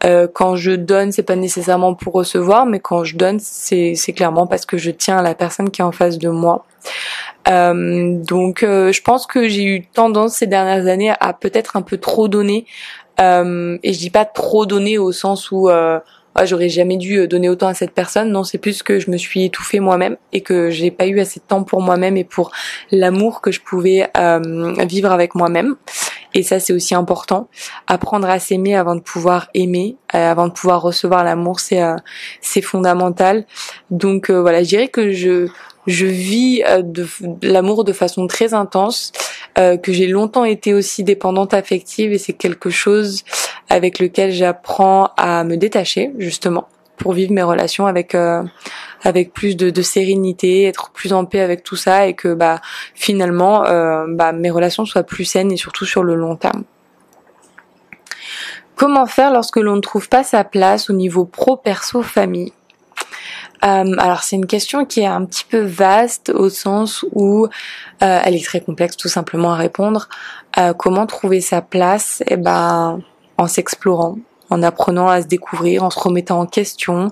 Euh, 0.05 0.27
quand 0.33 0.57
je 0.57 0.73
donne, 0.73 1.13
c'est 1.13 1.23
pas 1.23 1.37
nécessairement 1.37 1.95
pour 1.95 2.15
recevoir, 2.15 2.65
mais 2.65 2.81
quand 2.81 3.05
je 3.05 3.17
donne, 3.17 3.39
c'est 3.41 3.95
clairement 4.15 4.47
parce 4.47 4.65
que 4.65 4.79
je 4.79 4.91
tiens 4.91 5.19
à 5.19 5.23
la 5.23 5.35
personne 5.35 5.71
qui 5.71 5.83
est 5.83 5.85
en 5.85 5.93
face 5.93 6.17
de 6.17 6.31
moi. 6.31 6.65
Euh, 7.49 8.17
donc, 8.23 8.61
je 8.63 9.03
pense 9.03 9.27
que 9.27 9.49
j'ai 9.49 9.65
eu 9.65 9.85
tendance 9.85 10.37
ces 10.37 10.47
dernières 10.47 10.87
années 10.87 11.13
à 11.21 11.35
peut-être 11.35 11.77
un 11.77 11.83
peu 11.83 11.99
trop 11.99 12.29
donner. 12.29 12.65
et 13.19 13.23
je 13.93 13.99
dis 13.99 14.11
pas 14.11 14.25
trop 14.25 14.65
donner 14.65 14.97
au 14.97 15.13
sens 15.13 15.51
où 15.51 15.69
ah, 16.37 16.45
j'aurais 16.45 16.69
jamais 16.69 16.97
dû 16.97 17.19
euh, 17.19 17.27
donner 17.27 17.49
autant 17.49 17.69
à 17.69 17.75
cette 17.75 17.93
personne. 17.93 18.31
Non, 18.31 18.45
c'est 18.45 18.59
plus 18.59 18.83
que 18.83 18.99
je 18.99 19.11
me 19.11 19.17
suis 19.17 19.45
étouffée 19.45 19.81
moi-même 19.81 20.17
et 20.33 20.43
que 20.43 20.71
j'ai 20.71 20.91
pas 20.91 21.07
eu 21.07 21.19
assez 21.21 21.41
de 21.41 21.45
temps 21.45 21.65
pour 21.65 21.81
moi-même 21.81 22.17
et 22.17 22.25
pour 22.25 22.53
l'amour 22.91 23.41
que 23.41 23.51
je 23.51 23.61
pouvais 23.61 24.09
euh, 24.17 24.75
vivre 24.87 25.11
avec 25.11 25.35
moi-même. 25.35 25.77
Et 26.35 26.43
ça, 26.43 26.61
c'est 26.61 26.75
aussi 26.75 26.95
important. 26.95 27.49
Apprendre 27.87 28.29
à 28.29 28.39
s'aimer 28.39 28.77
avant 28.77 28.95
de 28.95 29.01
pouvoir 29.01 29.49
aimer, 29.55 29.97
euh, 30.15 30.31
avant 30.31 30.49
de 30.49 30.53
pouvoir 30.53 30.83
recevoir 30.83 31.25
l'amour, 31.25 31.61
c'est 31.61 31.83
euh, 31.83 31.97
c'est 32.43 32.61
fondamental. 32.61 33.47
Donc 33.91 34.31
voilà, 34.31 34.63
je 34.63 34.69
dirais 34.69 34.89
que 34.89 35.13
je 35.13 35.49
je 35.87 36.07
vis 36.07 36.63
de, 36.83 37.07
l'amour 37.43 37.85
de 37.85 37.93
façon 37.93 38.27
très 38.27 38.55
intense, 38.55 39.13
que 39.57 39.93
j'ai 39.93 40.07
longtemps 40.07 40.45
été 40.45 40.75
aussi 40.75 41.03
dépendante 41.03 41.55
affective 41.55 42.13
et 42.13 42.19
c'est 42.19 42.35
quelque 42.35 42.69
chose 42.69 43.25
avec 43.69 43.99
lequel 43.99 44.33
j'apprends 44.33 45.11
à 45.17 45.45
me 45.45 45.57
détacher 45.57 46.13
justement 46.19 46.69
pour 46.97 47.13
vivre 47.13 47.33
mes 47.33 47.43
relations 47.43 47.87
avec 47.87 48.15
euh, 48.15 48.43
avec 49.03 49.33
plus 49.33 49.57
de, 49.57 49.83
sérénité, 49.83 50.65
être 50.65 50.91
plus 50.91 51.13
en 51.13 51.25
paix 51.25 51.41
avec 51.41 51.63
tout 51.63 51.77
ça 51.77 52.07
et 52.07 52.15
que 52.15 52.35
bah 52.35 52.61
finalement 52.95 53.65
euh, 53.67 54.07
bah, 54.09 54.33
mes 54.33 54.51
relations 54.51 54.85
soient 54.85 55.03
plus 55.03 55.25
saines 55.25 55.53
et 55.53 55.57
surtout 55.57 55.85
sur 55.85 56.03
le 56.03 56.15
long 56.15 56.37
terme. 56.37 56.65
Comment 58.75 59.07
faire 59.07 59.33
lorsque 59.33 59.57
l'on 59.57 59.77
ne 59.77 59.81
trouve 59.81 60.09
pas 60.09 60.23
sa 60.23 60.45
place 60.45 60.91
au 60.91 60.93
niveau 60.93 61.25
pro, 61.25 61.57
perso, 61.57 62.03
famille 62.03 62.53
euh, 63.65 63.95
alors 63.99 64.23
c'est 64.23 64.37
une 64.37 64.47
question 64.47 64.85
qui 64.85 65.01
est 65.01 65.07
un 65.07 65.25
petit 65.25 65.45
peu 65.45 65.61
vaste 65.61 66.31
au 66.31 66.49
sens 66.49 67.05
où 67.13 67.47
euh, 67.47 68.21
elle 68.25 68.35
est 68.35 68.45
très 68.45 68.61
complexe 68.61 68.97
tout 68.97 69.09
simplement 69.09 69.53
à 69.53 69.57
répondre. 69.57 70.09
Euh, 70.59 70.73
comment 70.73 71.07
trouver 71.07 71.41
sa 71.41 71.63
place? 71.63 72.23
Eh 72.29 72.37
ben 72.37 73.01
en 73.39 73.47
s'explorant, 73.47 74.17
en 74.51 74.63
apprenant 74.63 75.09
à 75.09 75.23
se 75.23 75.27
découvrir, 75.27 75.83
en 75.85 75.91
se 75.91 75.99
remettant 75.99 76.41
en 76.41 76.47
question, 76.47 77.11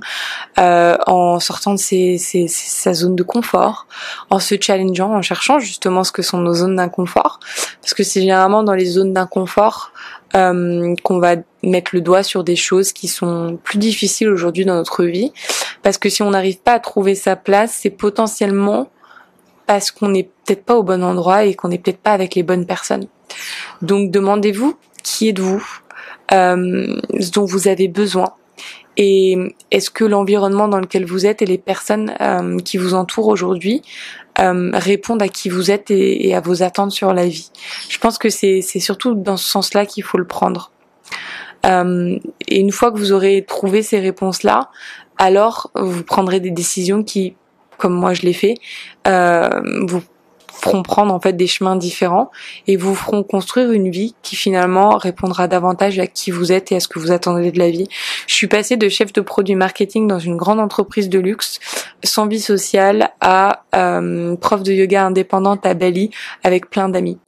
euh, 0.59 0.97
en 1.07 1.41
sortant 1.41 1.73
de 1.73 1.79
ses, 1.79 2.17
ses, 2.17 2.47
sa 2.49 2.95
zone 2.95 3.17
de 3.17 3.23
confort, 3.23 3.87
en 4.31 4.39
se 4.39 4.55
challengeant, 4.59 5.13
en 5.15 5.23
cherchant 5.23 5.59
justement 5.59 6.05
ce 6.05 6.13
que 6.13 6.23
sont 6.23 6.39
nos 6.39 6.55
zones 6.55 6.77
d'inconfort. 6.77 7.41
Parce 7.83 7.95
que 7.95 8.03
c'est 8.03 8.21
généralement 8.21 8.63
dans 8.63 8.75
les 8.75 8.87
zones 8.87 9.13
d'inconfort 9.13 9.93
euh, 10.37 10.95
qu'on 11.03 11.19
va 11.19 11.37
mettre 11.63 11.91
le 11.95 12.01
doigt 12.01 12.23
sur 12.23 12.45
des 12.45 12.57
choses 12.57 12.93
qui 12.93 13.09
sont 13.09 13.59
plus 13.63 13.79
difficiles 13.79 14.29
aujourd'hui 14.29 14.65
dans 14.65 14.75
notre 14.75 15.05
vie. 15.05 15.33
Parce 15.83 15.99
que 15.99 16.09
si 16.09 16.23
on 16.23 16.31
n'arrive 16.31 16.59
pas 16.59 16.73
à 16.73 16.81
trouver 16.81 17.15
sa 17.15 17.37
place, 17.37 17.79
c'est 17.81 17.91
potentiellement 17.91 18.89
parce 19.67 19.91
qu'on 19.91 20.09
n'est 20.09 20.29
peut-être 20.45 20.65
pas 20.65 20.77
au 20.77 20.83
bon 20.83 21.03
endroit 21.03 21.45
et 21.45 21.55
qu'on 21.55 21.69
n'est 21.69 21.79
peut-être 21.79 22.01
pas 22.01 22.13
avec 22.13 22.35
les 22.35 22.43
bonnes 22.43 22.67
personnes. 22.67 23.07
Donc 23.81 24.11
demandez-vous 24.11 24.77
qui 25.03 25.29
êtes-vous 25.29 25.65
euh, 26.33 26.97
dont 27.33 27.45
vous 27.45 27.69
avez 27.69 27.89
besoin 27.89 28.35
et 28.97 29.37
est-ce 29.71 29.91
que 29.91 30.05
l'environnement 30.05 30.69
dans 30.69 30.79
lequel 30.79 31.05
vous 31.05 31.27
êtes 31.27 31.43
et 31.43 31.47
les 31.47 31.59
personnes 31.59 32.15
euh, 32.21 32.59
qui 32.59 32.79
vous 32.79 32.95
entourent 32.95 33.29
aujourd'hui 33.29 33.83
euh, 34.41 34.71
répondent 34.75 35.23
à 35.23 35.29
qui 35.29 35.49
vous 35.49 35.71
êtes 35.71 35.91
et, 35.91 36.29
et, 36.29 36.35
à 36.35 36.41
vos 36.41 36.63
attentes 36.63 36.91
sur 36.91 37.13
la 37.15 37.27
vie 37.27 37.51
Je 37.89 37.99
pense 37.99 38.19
que 38.19 38.29
c'est 38.29 38.63
surtout 38.63 39.15
dans 39.15 39.37
ce 39.37 39.47
sens-là 39.47 39.87
qu'il 39.87 40.03
faut 40.03 40.19
le 40.19 40.27
prendre. 40.27 40.73
Euh, 41.65 42.19
et 42.49 42.59
une 42.59 42.73
fois 42.73 42.93
que 42.93 42.99
vous 42.99 43.13
aurez 43.13 43.45
trouvé 43.47 43.83
ces 43.83 44.01
réponses-là, 44.01 44.71
alors 45.19 45.71
vous 45.75 46.03
prendrez 46.03 46.41
des 46.41 46.51
décisions 46.51 47.03
qui, 47.03 47.37
comme 47.79 47.95
moi 47.95 48.15
je 48.15 48.23
l'ai 48.23 48.33
fait, 48.33 48.57
euh, 49.07 49.49
vous 49.87 50.03
feront 50.55 50.83
prendre 50.83 51.13
en 51.13 51.21
fait 51.21 51.35
des 51.35 51.47
chemins 51.47 51.77
différents 51.77 52.31
et 52.67 52.77
vous 52.77 52.95
feront 52.95 53.23
construire 53.23 53.73
une 53.73 53.91
vie 53.91 54.15
qui 54.23 54.37
finalement 54.37 54.97
répondra 54.97 55.49
davantage 55.49 55.99
à 55.99 56.07
qui 56.07 56.31
vous 56.31 56.53
êtes 56.53 56.73
et 56.73 56.77
à 56.77 56.81
ce 56.81 56.89
que 56.89 56.99
vous 56.99 57.13
attendez 57.13 57.51
de 57.51 57.59
la 57.59 57.71
vie. 57.71 57.89
Je 58.27 58.35
suis 58.35 58.47
passée 58.47 58.77
de 58.77 58.89
chef 58.89 59.13
de 59.13 59.21
produit 59.21 59.55
marketing 59.55 60.07
dans 60.07 60.19
une 60.19 60.37
grande 60.37 60.61
entreprise 60.61 61.09
de 61.09 61.19
luxe 61.19 61.59
sans 62.03 62.27
vie 62.27 62.41
sociale 62.41 63.11
à 63.21 63.65
euh, 63.75 64.37
prof 64.37 64.63
de 64.63 64.73
yoga 64.73 65.05
indépendante 65.05 65.67
à 65.67 65.75
Bali 65.75 66.11
avec 66.43 66.71
plein 66.71 66.89
d'amis. 66.89 67.19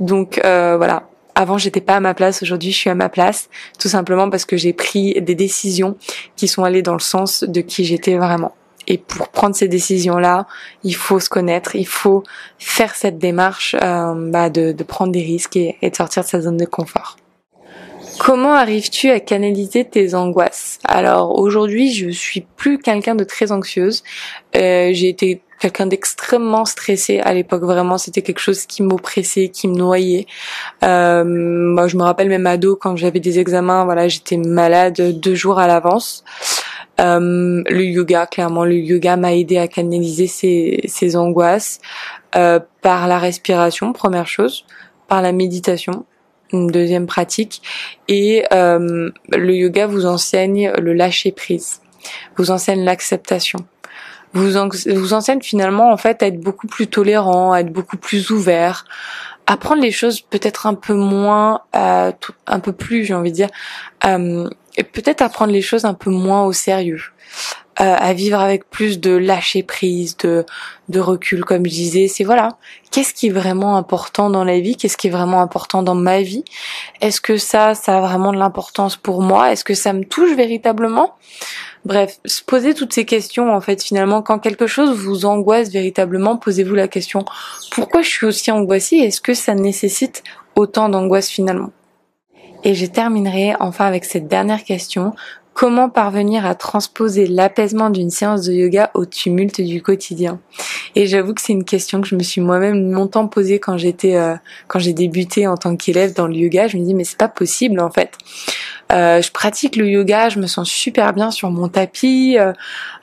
Donc 0.00 0.40
euh, 0.44 0.76
voilà, 0.76 1.04
avant 1.34 1.58
j'étais 1.58 1.80
pas 1.80 1.96
à 1.96 2.00
ma 2.00 2.14
place, 2.14 2.42
aujourd'hui 2.42 2.72
je 2.72 2.76
suis 2.76 2.90
à 2.90 2.94
ma 2.94 3.08
place, 3.08 3.48
tout 3.78 3.88
simplement 3.88 4.30
parce 4.30 4.44
que 4.44 4.56
j'ai 4.56 4.72
pris 4.72 5.20
des 5.20 5.34
décisions 5.34 5.96
qui 6.36 6.48
sont 6.48 6.64
allées 6.64 6.82
dans 6.82 6.94
le 6.94 7.00
sens 7.00 7.44
de 7.44 7.60
qui 7.60 7.84
j'étais 7.84 8.16
vraiment. 8.16 8.54
Et 8.90 8.98
pour 8.98 9.28
prendre 9.28 9.54
ces 9.54 9.68
décisions-là, 9.68 10.48
il 10.82 10.96
faut 10.96 11.20
se 11.20 11.28
connaître, 11.28 11.76
il 11.76 11.86
faut 11.86 12.24
faire 12.58 12.96
cette 12.96 13.18
démarche 13.18 13.76
euh, 13.80 14.14
bah 14.16 14.50
de, 14.50 14.72
de, 14.72 14.82
prendre 14.82 15.12
des 15.12 15.22
risques 15.22 15.56
et, 15.56 15.76
de 15.80 15.94
sortir 15.94 16.24
de 16.24 16.28
sa 16.28 16.40
zone 16.40 16.56
de 16.56 16.64
confort. 16.64 17.16
Comment 18.18 18.52
arrives-tu 18.52 19.08
à 19.10 19.20
canaliser 19.20 19.84
tes 19.84 20.16
angoisses? 20.16 20.80
Alors 20.84 21.38
aujourd'hui, 21.38 21.92
je 21.94 22.10
suis 22.10 22.40
plus 22.56 22.78
quelqu'un 22.78 23.14
de 23.14 23.22
très 23.22 23.52
anxieuse. 23.52 24.02
Euh, 24.56 24.90
j'ai 24.92 25.08
été 25.08 25.40
quelqu'un 25.60 25.86
d'extrêmement 25.86 26.64
stressé 26.64 27.20
à 27.20 27.32
l'époque. 27.32 27.62
Vraiment, 27.62 27.96
c'était 27.96 28.22
quelque 28.22 28.40
chose 28.40 28.66
qui 28.66 28.82
m'oppressait, 28.82 29.50
qui 29.50 29.68
me 29.68 29.76
noyait. 29.76 30.26
Euh, 30.82 31.22
moi, 31.24 31.86
je 31.86 31.96
me 31.96 32.02
rappelle 32.02 32.28
même 32.28 32.46
ado 32.48 32.74
quand 32.74 32.96
j'avais 32.96 33.20
des 33.20 33.38
examens. 33.38 33.84
Voilà, 33.84 34.08
j'étais 34.08 34.36
malade 34.36 35.20
deux 35.20 35.36
jours 35.36 35.60
à 35.60 35.68
l'avance. 35.68 36.24
Euh, 37.00 37.62
le 37.66 37.84
yoga, 37.84 38.26
clairement, 38.26 38.64
le 38.64 38.76
yoga 38.76 39.16
m'a 39.16 39.34
aidé 39.34 39.58
à 39.58 39.68
canaliser 39.68 40.26
ces, 40.26 41.16
angoisses 41.16 41.80
euh, 42.36 42.60
par 42.82 43.08
la 43.08 43.18
respiration, 43.18 43.92
première 43.92 44.26
chose, 44.26 44.64
par 45.08 45.22
la 45.22 45.32
méditation, 45.32 46.04
une 46.52 46.66
deuxième 46.66 47.06
pratique, 47.06 47.62
et 48.08 48.44
euh, 48.52 49.10
le 49.30 49.54
yoga 49.54 49.86
vous 49.86 50.06
enseigne 50.06 50.72
le 50.78 50.92
lâcher 50.92 51.32
prise, 51.32 51.80
vous 52.36 52.50
enseigne 52.50 52.84
l'acceptation. 52.84 53.60
Vous, 54.32 54.52
vous 54.86 55.12
enseigne 55.12 55.40
finalement 55.40 55.90
en 55.92 55.96
fait 55.96 56.22
à 56.22 56.28
être 56.28 56.38
beaucoup 56.38 56.68
plus 56.68 56.86
tolérant, 56.86 57.52
à 57.52 57.60
être 57.60 57.72
beaucoup 57.72 57.96
plus 57.96 58.30
ouvert, 58.30 58.84
à 59.46 59.56
prendre 59.56 59.82
les 59.82 59.90
choses 59.90 60.20
peut-être 60.20 60.66
un 60.66 60.74
peu 60.74 60.94
moins, 60.94 61.62
euh, 61.74 62.12
un 62.46 62.60
peu 62.60 62.72
plus, 62.72 63.04
j'ai 63.04 63.14
envie 63.14 63.30
de 63.30 63.36
dire, 63.36 63.50
euh, 64.04 64.48
peut-être 64.92 65.22
à 65.22 65.28
prendre 65.28 65.52
les 65.52 65.62
choses 65.62 65.84
un 65.84 65.94
peu 65.94 66.10
moins 66.10 66.44
au 66.44 66.52
sérieux, 66.52 67.02
à 67.80 68.12
vivre 68.12 68.38
avec 68.38 68.68
plus 68.68 69.00
de 69.00 69.16
lâcher 69.16 69.62
prise, 69.62 70.16
de, 70.18 70.44
de 70.90 71.00
recul, 71.00 71.44
comme 71.44 71.64
je 71.64 71.70
disais. 71.70 72.08
C'est 72.08 72.24
voilà, 72.24 72.50
qu'est-ce 72.90 73.14
qui 73.14 73.28
est 73.28 73.32
vraiment 73.32 73.76
important 73.76 74.28
dans 74.28 74.44
la 74.44 74.60
vie, 74.60 74.76
qu'est-ce 74.76 74.96
qui 74.96 75.06
est 75.06 75.10
vraiment 75.10 75.40
important 75.40 75.82
dans 75.82 75.94
ma 75.94 76.20
vie? 76.20 76.44
Est-ce 77.00 77.20
que 77.20 77.38
ça, 77.38 77.74
ça 77.74 77.98
a 77.98 78.00
vraiment 78.00 78.32
de 78.32 78.38
l'importance 78.38 78.96
pour 78.96 79.22
moi? 79.22 79.50
Est-ce 79.50 79.64
que 79.64 79.74
ça 79.74 79.92
me 79.94 80.04
touche 80.04 80.36
véritablement? 80.36 81.14
Bref, 81.86 82.18
se 82.26 82.42
poser 82.42 82.74
toutes 82.74 82.92
ces 82.92 83.06
questions, 83.06 83.54
en 83.54 83.62
fait, 83.62 83.82
finalement, 83.82 84.20
quand 84.20 84.38
quelque 84.38 84.66
chose 84.66 84.94
vous 84.94 85.24
angoisse 85.24 85.70
véritablement, 85.70 86.36
posez-vous 86.36 86.74
la 86.74 86.88
question 86.88 87.24
pourquoi 87.70 88.02
je 88.02 88.08
suis 88.08 88.26
aussi 88.26 88.50
angoissée? 88.50 88.96
Est-ce 88.96 89.22
que 89.22 89.32
ça 89.32 89.54
nécessite 89.54 90.22
autant 90.56 90.90
d'angoisse 90.90 91.30
finalement? 91.30 91.70
Et 92.62 92.74
je 92.74 92.84
terminerai 92.84 93.54
enfin 93.58 93.86
avec 93.86 94.04
cette 94.04 94.28
dernière 94.28 94.64
question. 94.64 95.14
Comment 95.52 95.90
parvenir 95.90 96.46
à 96.46 96.54
transposer 96.54 97.26
l'apaisement 97.26 97.90
d'une 97.90 98.10
séance 98.10 98.42
de 98.42 98.52
yoga 98.52 98.90
au 98.94 99.04
tumulte 99.04 99.60
du 99.60 99.82
quotidien 99.82 100.40
Et 100.94 101.06
j'avoue 101.06 101.34
que 101.34 101.40
c'est 101.40 101.52
une 101.52 101.64
question 101.64 102.00
que 102.00 102.06
je 102.06 102.14
me 102.14 102.22
suis 102.22 102.40
moi-même 102.40 102.92
longtemps 102.92 103.26
posée 103.26 103.58
quand 103.58 103.76
j'étais, 103.76 104.16
euh, 104.16 104.36
quand 104.68 104.78
j'ai 104.78 104.92
débuté 104.94 105.46
en 105.46 105.56
tant 105.56 105.76
qu'élève 105.76 106.14
dans 106.14 106.28
le 106.28 106.34
yoga. 106.34 106.68
Je 106.68 106.78
me 106.78 106.84
dis 106.84 106.94
mais 106.94 107.04
c'est 107.04 107.18
pas 107.18 107.28
possible 107.28 107.80
en 107.80 107.90
fait. 107.90 108.16
Euh, 108.90 109.22
je 109.22 109.30
pratique 109.30 109.76
le 109.76 109.88
yoga, 109.88 110.28
je 110.28 110.38
me 110.38 110.46
sens 110.46 110.68
super 110.68 111.12
bien 111.12 111.30
sur 111.30 111.50
mon 111.50 111.68
tapis. 111.68 112.36
Euh, 112.38 112.52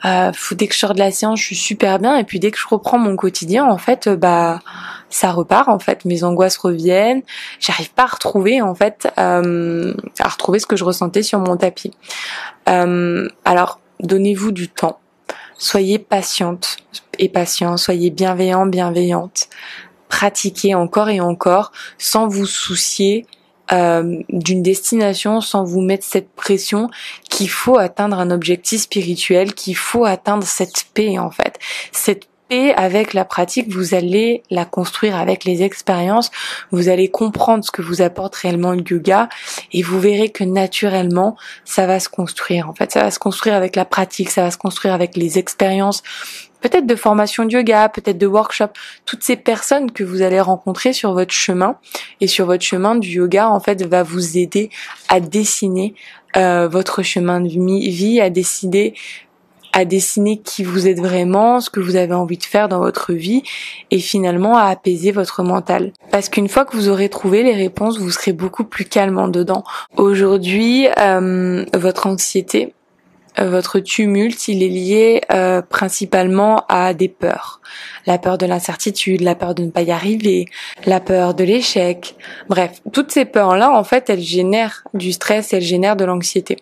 euh, 0.04 0.30
dès 0.52 0.66
que 0.66 0.74
je 0.74 0.78
sors 0.78 0.94
de 0.94 0.98
la 0.98 1.10
séance, 1.10 1.40
je 1.40 1.44
suis 1.44 1.56
super 1.56 1.98
bien. 1.98 2.16
Et 2.16 2.24
puis 2.24 2.38
dès 2.40 2.50
que 2.50 2.58
je 2.58 2.66
reprends 2.68 2.98
mon 2.98 3.16
quotidien, 3.16 3.64
en 3.64 3.78
fait, 3.78 4.06
euh, 4.06 4.16
bah 4.16 4.60
ça 5.10 5.30
repart. 5.32 5.68
En 5.68 5.78
fait, 5.78 6.04
mes 6.04 6.24
angoisses 6.24 6.58
reviennent. 6.58 7.22
J'arrive 7.60 7.90
pas 7.92 8.04
à 8.04 8.06
retrouver 8.06 8.60
en 8.60 8.74
fait, 8.74 9.08
euh, 9.18 9.94
à 10.20 10.28
retrouver 10.28 10.58
ce 10.58 10.66
que 10.66 10.76
je 10.76 10.84
ressentais 10.84 11.22
sur 11.22 11.38
mon 11.38 11.56
tapis. 11.56 11.92
alors, 12.66 13.80
donnez-vous 14.00 14.52
du 14.52 14.68
temps. 14.68 15.00
Soyez 15.56 15.98
patiente 15.98 16.76
et 17.18 17.28
patient. 17.28 17.76
Soyez 17.76 18.10
bienveillant, 18.10 18.66
bienveillante. 18.66 19.48
Pratiquez 20.08 20.74
encore 20.74 21.08
et 21.08 21.20
encore 21.20 21.72
sans 21.98 22.28
vous 22.28 22.46
soucier 22.46 23.26
euh, 23.72 24.22
d'une 24.30 24.62
destination 24.62 25.40
sans 25.40 25.64
vous 25.64 25.80
mettre 25.80 26.04
cette 26.04 26.30
pression 26.30 26.88
qu'il 27.28 27.50
faut 27.50 27.78
atteindre 27.78 28.18
un 28.18 28.30
objectif 28.30 28.82
spirituel, 28.82 29.54
qu'il 29.54 29.76
faut 29.76 30.04
atteindre 30.04 30.44
cette 30.44 30.86
paix 30.94 31.18
en 31.18 31.30
fait. 31.30 31.58
Cette 31.92 32.28
paix 32.48 32.74
avec 32.74 33.12
la 33.14 33.24
pratique, 33.24 33.70
vous 33.70 33.94
allez 33.94 34.42
la 34.50 34.64
construire 34.64 35.16
avec 35.16 35.44
les 35.44 35.62
expériences, 35.62 36.30
vous 36.70 36.88
allez 36.88 37.10
comprendre 37.10 37.64
ce 37.64 37.70
que 37.70 37.82
vous 37.82 38.00
apporte 38.00 38.34
réellement 38.36 38.72
le 38.72 38.82
yoga 38.88 39.28
et 39.72 39.82
vous 39.82 40.00
verrez 40.00 40.30
que 40.30 40.44
naturellement 40.44 41.36
ça 41.64 41.86
va 41.86 42.00
se 42.00 42.08
construire 42.08 42.68
en 42.68 42.74
fait, 42.74 42.92
ça 42.92 43.02
va 43.02 43.10
se 43.10 43.18
construire 43.18 43.54
avec 43.54 43.76
la 43.76 43.84
pratique, 43.84 44.30
ça 44.30 44.42
va 44.42 44.50
se 44.50 44.58
construire 44.58 44.94
avec 44.94 45.16
les 45.16 45.38
expériences 45.38 46.02
peut-être 46.60 46.86
de 46.86 46.94
formation 46.94 47.44
de 47.44 47.52
yoga, 47.52 47.88
peut-être 47.88 48.18
de 48.18 48.26
workshop, 48.26 48.68
toutes 49.06 49.22
ces 49.22 49.36
personnes 49.36 49.90
que 49.90 50.04
vous 50.04 50.22
allez 50.22 50.40
rencontrer 50.40 50.92
sur 50.92 51.12
votre 51.12 51.32
chemin 51.32 51.76
et 52.20 52.26
sur 52.26 52.46
votre 52.46 52.64
chemin 52.64 52.94
du 52.94 53.08
yoga 53.08 53.48
en 53.48 53.60
fait 53.60 53.84
va 53.84 54.02
vous 54.02 54.38
aider 54.38 54.70
à 55.08 55.20
dessiner 55.20 55.94
euh, 56.36 56.68
votre 56.68 57.02
chemin 57.02 57.40
de 57.40 57.48
vie, 57.48 58.20
à 58.20 58.30
décider 58.30 58.94
à 59.72 59.84
dessiner 59.84 60.38
qui 60.38 60.64
vous 60.64 60.88
êtes 60.88 60.98
vraiment, 60.98 61.60
ce 61.60 61.70
que 61.70 61.80
vous 61.80 61.96
avez 61.96 62.14
envie 62.14 62.38
de 62.38 62.44
faire 62.44 62.68
dans 62.68 62.80
votre 62.80 63.12
vie 63.12 63.42
et 63.90 63.98
finalement 64.00 64.56
à 64.56 64.64
apaiser 64.64 65.12
votre 65.12 65.42
mental. 65.42 65.92
Parce 66.10 66.28
qu'une 66.28 66.48
fois 66.48 66.64
que 66.64 66.76
vous 66.76 66.88
aurez 66.88 67.08
trouvé 67.08 67.42
les 67.42 67.54
réponses, 67.54 67.98
vous 67.98 68.10
serez 68.10 68.32
beaucoup 68.32 68.64
plus 68.64 68.84
calme 68.84 69.18
en 69.18 69.28
dedans. 69.28 69.64
Aujourd'hui, 69.96 70.88
euh, 70.98 71.64
votre 71.74 72.06
anxiété, 72.06 72.74
votre 73.46 73.80
tumulte, 73.80 74.48
il 74.48 74.62
est 74.62 74.68
lié 74.68 75.20
euh, 75.32 75.62
principalement 75.62 76.64
à 76.68 76.94
des 76.94 77.08
peurs. 77.08 77.60
La 78.06 78.18
peur 78.18 78.38
de 78.38 78.46
l'incertitude, 78.46 79.20
la 79.20 79.34
peur 79.34 79.54
de 79.54 79.62
ne 79.62 79.70
pas 79.70 79.82
y 79.82 79.90
arriver, 79.90 80.46
la 80.86 81.00
peur 81.00 81.34
de 81.34 81.44
l'échec. 81.44 82.16
Bref, 82.48 82.80
toutes 82.92 83.12
ces 83.12 83.24
peurs-là, 83.24 83.70
en 83.70 83.84
fait, 83.84 84.10
elles 84.10 84.20
génèrent 84.20 84.84
du 84.94 85.12
stress, 85.12 85.52
elles 85.52 85.62
génèrent 85.62 85.96
de 85.96 86.04
l'anxiété. 86.04 86.56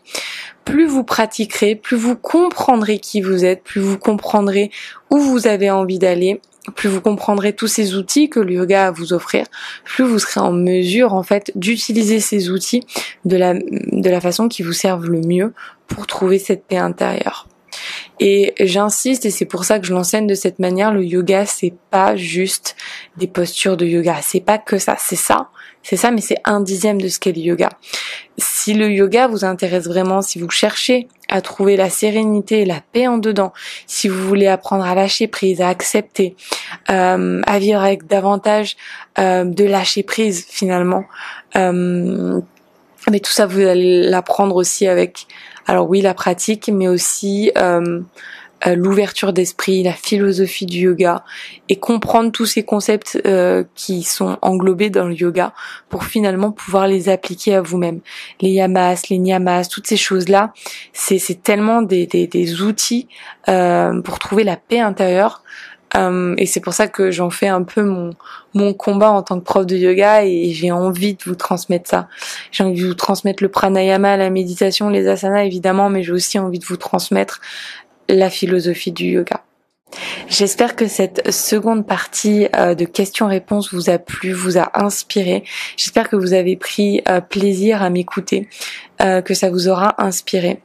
Plus 0.65 0.87
vous 0.87 1.05
pratiquerez, 1.05 1.77
plus 1.77 1.97
vous 1.97 2.17
comprendrez 2.17 2.99
qui 2.99 3.21
vous 3.21 3.45
êtes, 3.45 3.63
plus 3.63 3.81
vous 3.81 3.99
comprendrez 3.99 4.71
où 5.11 5.19
vous 5.19 5.47
avez 5.47 5.71
envie 5.71 6.01
d'aller, 6.01 6.41
plus 6.71 6.89
vous 6.89 7.01
comprendrez 7.01 7.55
tous 7.55 7.67
ces 7.67 7.95
outils 7.95 8.29
que 8.29 8.41
le 8.41 8.55
yoga 8.55 8.85
a 8.85 8.87
à 8.89 8.91
vous 8.91 9.13
offrir, 9.13 9.47
plus 9.85 10.05
vous 10.05 10.19
serez 10.19 10.41
en 10.41 10.53
mesure 10.53 11.15
en 11.15 11.23
fait 11.23 11.53
d'utiliser 11.55 12.21
ces 12.21 12.51
outils 12.51 12.83
de 13.25 13.37
la 13.37 13.55
de 13.55 14.11
la 14.11 14.21
façon 14.21 14.49
qui 14.49 14.63
vous 14.63 14.73
serve 14.73 15.07
le 15.07 15.21
mieux 15.21 15.53
pour 15.87 16.07
trouver 16.07 16.39
cette 16.39 16.65
paix 16.67 16.79
intérieure. 16.79 17.49
Et 18.19 18.55
j'insiste, 18.61 19.27
et 19.27 19.31
c'est 19.31 19.45
pour 19.45 19.65
ça 19.65 19.79
que 19.79 19.87
je 19.87 19.93
l'enseigne 19.93 20.27
de 20.27 20.35
cette 20.35 20.59
manière, 20.59 20.93
le 20.93 21.05
yoga, 21.05 21.45
c'est 21.45 21.75
pas 21.91 22.17
juste 22.17 22.77
des 23.19 23.27
postures 23.27 23.77
de 23.77 23.85
yoga. 23.85 24.17
C'est 24.23 24.41
pas 24.41 24.59
que 24.59 24.79
ça. 24.79 24.97
C'est 24.99 25.17
ça. 25.17 25.51
C'est 25.83 25.97
ça, 25.97 26.11
mais 26.11 26.21
c'est 26.21 26.39
un 26.45 26.61
dixième 26.61 27.01
de 27.01 27.09
ce 27.09 27.21
qu'est 27.21 27.33
le 27.33 27.43
yoga. 27.43 27.69
Si 28.39 28.75
le 28.75 28.91
yoga 28.91 29.29
vous 29.29 29.45
intéresse 29.45 29.85
vraiment, 29.85 30.23
si 30.23 30.39
vous 30.39 30.51
cherchez 30.51 31.09
à 31.29 31.41
trouver 31.41 31.77
la 31.77 31.91
sérénité 31.91 32.61
et 32.61 32.65
la 32.65 32.81
paix 32.93 33.07
en 33.07 33.19
dedans, 33.19 33.53
si 33.87 34.09
vous 34.09 34.27
voulez 34.27 34.47
apprendre 34.47 34.85
à 34.85 34.95
lâcher 34.95 35.27
prise, 35.27 35.61
à 35.61 35.69
accepter, 35.69 36.37
euh, 36.91 37.43
à 37.47 37.59
vivre 37.59 37.81
avec 37.81 38.07
davantage 38.07 38.77
euh, 39.19 39.45
de 39.45 39.65
lâcher 39.65 40.03
prise 40.03 40.47
finalement, 40.49 41.05
euh, 41.57 42.41
mais 43.11 43.21
tout 43.21 43.33
ça 43.33 43.47
vous 43.47 43.61
allez 43.61 44.03
l'apprendre 44.03 44.57
aussi 44.57 44.87
avec 44.87 45.27
alors 45.69 45.89
oui, 45.89 46.01
la 46.01 46.15
pratique, 46.15 46.71
mais 46.73 46.87
aussi 46.87 47.51
euh, 48.67 48.71
euh, 48.71 48.75
l'ouverture 48.75 49.33
d'esprit, 49.33 49.83
la 49.83 49.93
philosophie 49.93 50.67
du 50.67 50.81
yoga 50.81 51.25
et 51.69 51.77
comprendre 51.77 52.33
tous 52.33 52.47
ces 52.47 52.65
concepts 52.65 53.21
euh, 53.27 53.65
qui 53.75 54.03
sont 54.03 54.39
englobés 54.43 54.91
dans 54.91 55.07
le 55.07 55.15
yoga 55.15 55.53
pour 55.89 56.05
finalement 56.05 56.53
pouvoir 56.53 56.87
les 56.87 57.09
appliquer 57.09 57.55
à 57.55 57.63
vous-même. 57.63 58.01
Les 58.41 58.51
yamas, 58.51 59.03
les 59.11 59.19
niyamas, 59.19 59.67
toutes 59.67 59.87
ces 59.87 59.97
choses-là, 59.97 60.53
c'est 60.93 61.43
tellement 61.43 61.83
des, 61.83 62.07
des, 62.07 62.27
des 62.27 62.63
outils 62.63 63.09
pour 63.47 64.19
trouver 64.19 64.45
la 64.45 64.57
paix 64.57 64.81
intérieure 64.81 65.43
euh, 65.97 66.35
et 66.37 66.47
c'est 66.47 66.61
pour 66.61 66.75
ça 66.75 66.89
que 66.89 67.11
j'en 67.11 67.31
fais 67.31 67.49
un 67.49 67.63
peu 67.63 67.83
mon, 67.83 68.11
mon 68.55 68.75
combat 68.75 69.11
en 69.11 69.23
tant 69.23 69.39
que 69.39 69.45
prof 69.45 69.65
de 69.67 69.77
yoga 69.77 70.25
et 70.25 70.51
j'ai 70.51 70.73
envie 70.73 71.15
de 71.15 71.23
vous 71.25 71.35
transmettre 71.35 71.89
ça. 71.89 72.09
J'ai 72.51 72.65
envie 72.65 72.81
de 72.81 72.87
vous 72.87 72.95
transmettre 72.95 73.43
le 73.43 73.49
pranayama, 73.49 74.17
la 74.17 74.31
méditation, 74.31 74.89
les 74.89 75.09
asanas 75.09 75.45
évidemment, 75.45 75.89
mais 75.89 76.03
j'ai 76.03 76.13
aussi 76.13 76.39
envie 76.39 76.59
de 76.59 76.65
vous 76.65 76.77
transmettre 76.77 77.41
la 78.09 78.31
philosophie 78.31 78.93
du 78.93 79.07
yoga. 79.07 79.43
J'espère 80.29 80.75
que 80.75 80.89
cette 80.89 81.31
seconde 81.31 81.87
partie 81.87 82.49
euh, 82.57 82.75
de 82.75 82.85
questions-réponses 82.85 83.73
vous 83.73 83.89
a 83.89 83.99
plu, 83.99 84.33
vous 84.33 84.59
a 84.59 84.71
inspiré. 84.75 85.45
J'espère 85.77 86.09
que 86.09 86.17
vous 86.17 86.33
avez 86.33 86.57
pris 86.57 87.03
euh, 87.09 87.21
plaisir 87.21 87.83
à 87.83 87.91
m'écouter, 87.91 88.49
que 88.99 89.35
ça 89.35 89.51
vous 89.51 89.69
aura 89.69 89.95
inspiré. 90.03 90.63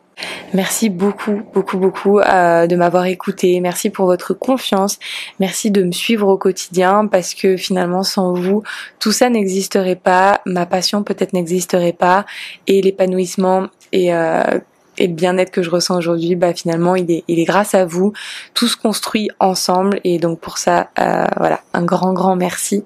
Merci 0.54 0.90
beaucoup, 0.90 1.42
beaucoup, 1.54 1.78
beaucoup 1.78 2.20
euh, 2.20 2.68
de 2.68 2.76
m'avoir 2.76 3.06
écouté. 3.06 3.60
Merci 3.62 3.90
pour 3.90 4.06
votre 4.06 4.34
confiance. 4.34 5.00
Merci 5.40 5.72
de 5.72 5.84
me 5.84 5.92
suivre 5.92 6.28
au 6.28 6.38
quotidien 6.38 7.08
parce 7.08 7.34
que 7.34 7.58
finalement, 7.58 8.04
sans 8.04 8.34
vous, 8.34 8.64
tout 9.00 9.12
ça 9.12 9.30
n'existerait 9.30 9.96
pas. 9.96 10.42
Ma 10.46 10.66
passion 10.66 11.04
peut-être 11.04 11.34
n'existerait 11.34 11.94
pas 11.94 12.26
et 12.68 12.82
l'épanouissement 12.82 13.68
et 13.92 14.14
euh, 14.14 14.60
et 15.02 15.08
le 15.08 15.14
bien-être 15.14 15.52
que 15.52 15.64
je 15.64 15.70
ressens 15.70 15.98
aujourd'hui, 15.98 16.36
bah 16.36 16.54
finalement, 16.54 16.96
il 16.96 17.10
est, 17.12 17.24
il 17.28 17.40
est 17.40 17.46
grâce 17.46 17.76
à 17.76 17.86
vous. 17.86 18.14
Tout 18.54 18.68
se 18.68 18.78
construit 18.78 19.30
ensemble 19.40 20.00
et 20.04 20.20
donc 20.20 20.40
pour 20.40 20.58
ça, 20.58 20.90
euh, 21.00 21.26
voilà, 21.38 21.62
un 21.74 21.84
grand, 21.84 22.14
grand 22.14 22.36
merci 22.36 22.84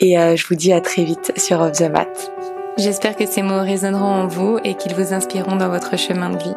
et 0.00 0.16
je 0.36 0.46
vous 0.46 0.54
dis 0.54 0.72
à 0.72 0.80
très 0.80 1.04
vite 1.04 1.32
sur 1.36 1.60
Off 1.60 1.72
the 1.72 1.90
Mat. 1.90 2.30
J'espère 2.78 3.16
que 3.16 3.26
ces 3.26 3.42
mots 3.42 3.60
résonneront 3.60 4.04
en 4.04 4.26
vous 4.28 4.60
et 4.62 4.74
qu'ils 4.74 4.94
vous 4.94 5.12
inspireront 5.12 5.56
dans 5.56 5.68
votre 5.68 5.98
chemin 5.98 6.30
de 6.30 6.38
vie. 6.38 6.54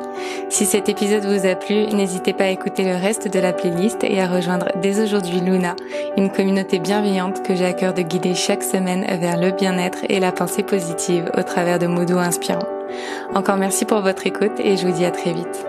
Si 0.50 0.68
cet 0.68 0.88
épisode 0.88 1.26
vous 1.26 1.48
a 1.48 1.56
plu, 1.56 1.88
n'hésitez 1.88 2.32
pas 2.32 2.44
à 2.44 2.50
écouter 2.50 2.84
le 2.84 2.96
reste 2.96 3.28
de 3.28 3.40
la 3.40 3.54
playlist 3.54 4.04
et 4.04 4.22
à 4.22 4.28
rejoindre 4.28 4.68
dès 4.84 5.02
aujourd'hui 5.02 5.40
Luna, 5.40 5.76
une 6.18 6.32
communauté 6.32 6.78
bienveillante 6.78 7.42
que 7.42 7.56
j'ai 7.56 7.66
à 7.66 7.74
cœur 7.74 7.96
de 7.96 8.04
guider 8.04 8.36
chaque 8.36 8.62
semaine 8.62 9.04
vers 9.20 9.42
le 9.42 9.50
bien-être 9.50 10.06
et 10.10 10.20
la 10.20 10.32
pensée 10.32 10.62
positive 10.62 11.32
au 11.36 11.42
travers 11.42 11.80
de 11.80 11.88
mots 11.88 12.06
doux 12.06 12.20
inspirants. 12.20 12.81
Encore 13.36 13.58
merci 13.58 13.86
pour 13.86 14.02
votre 14.02 14.26
écoute 14.28 14.60
et 14.60 14.78
je 14.78 14.88
vous 14.88 14.94
dis 14.94 15.06
à 15.06 15.12
très 15.12 15.34
vite. 15.34 15.66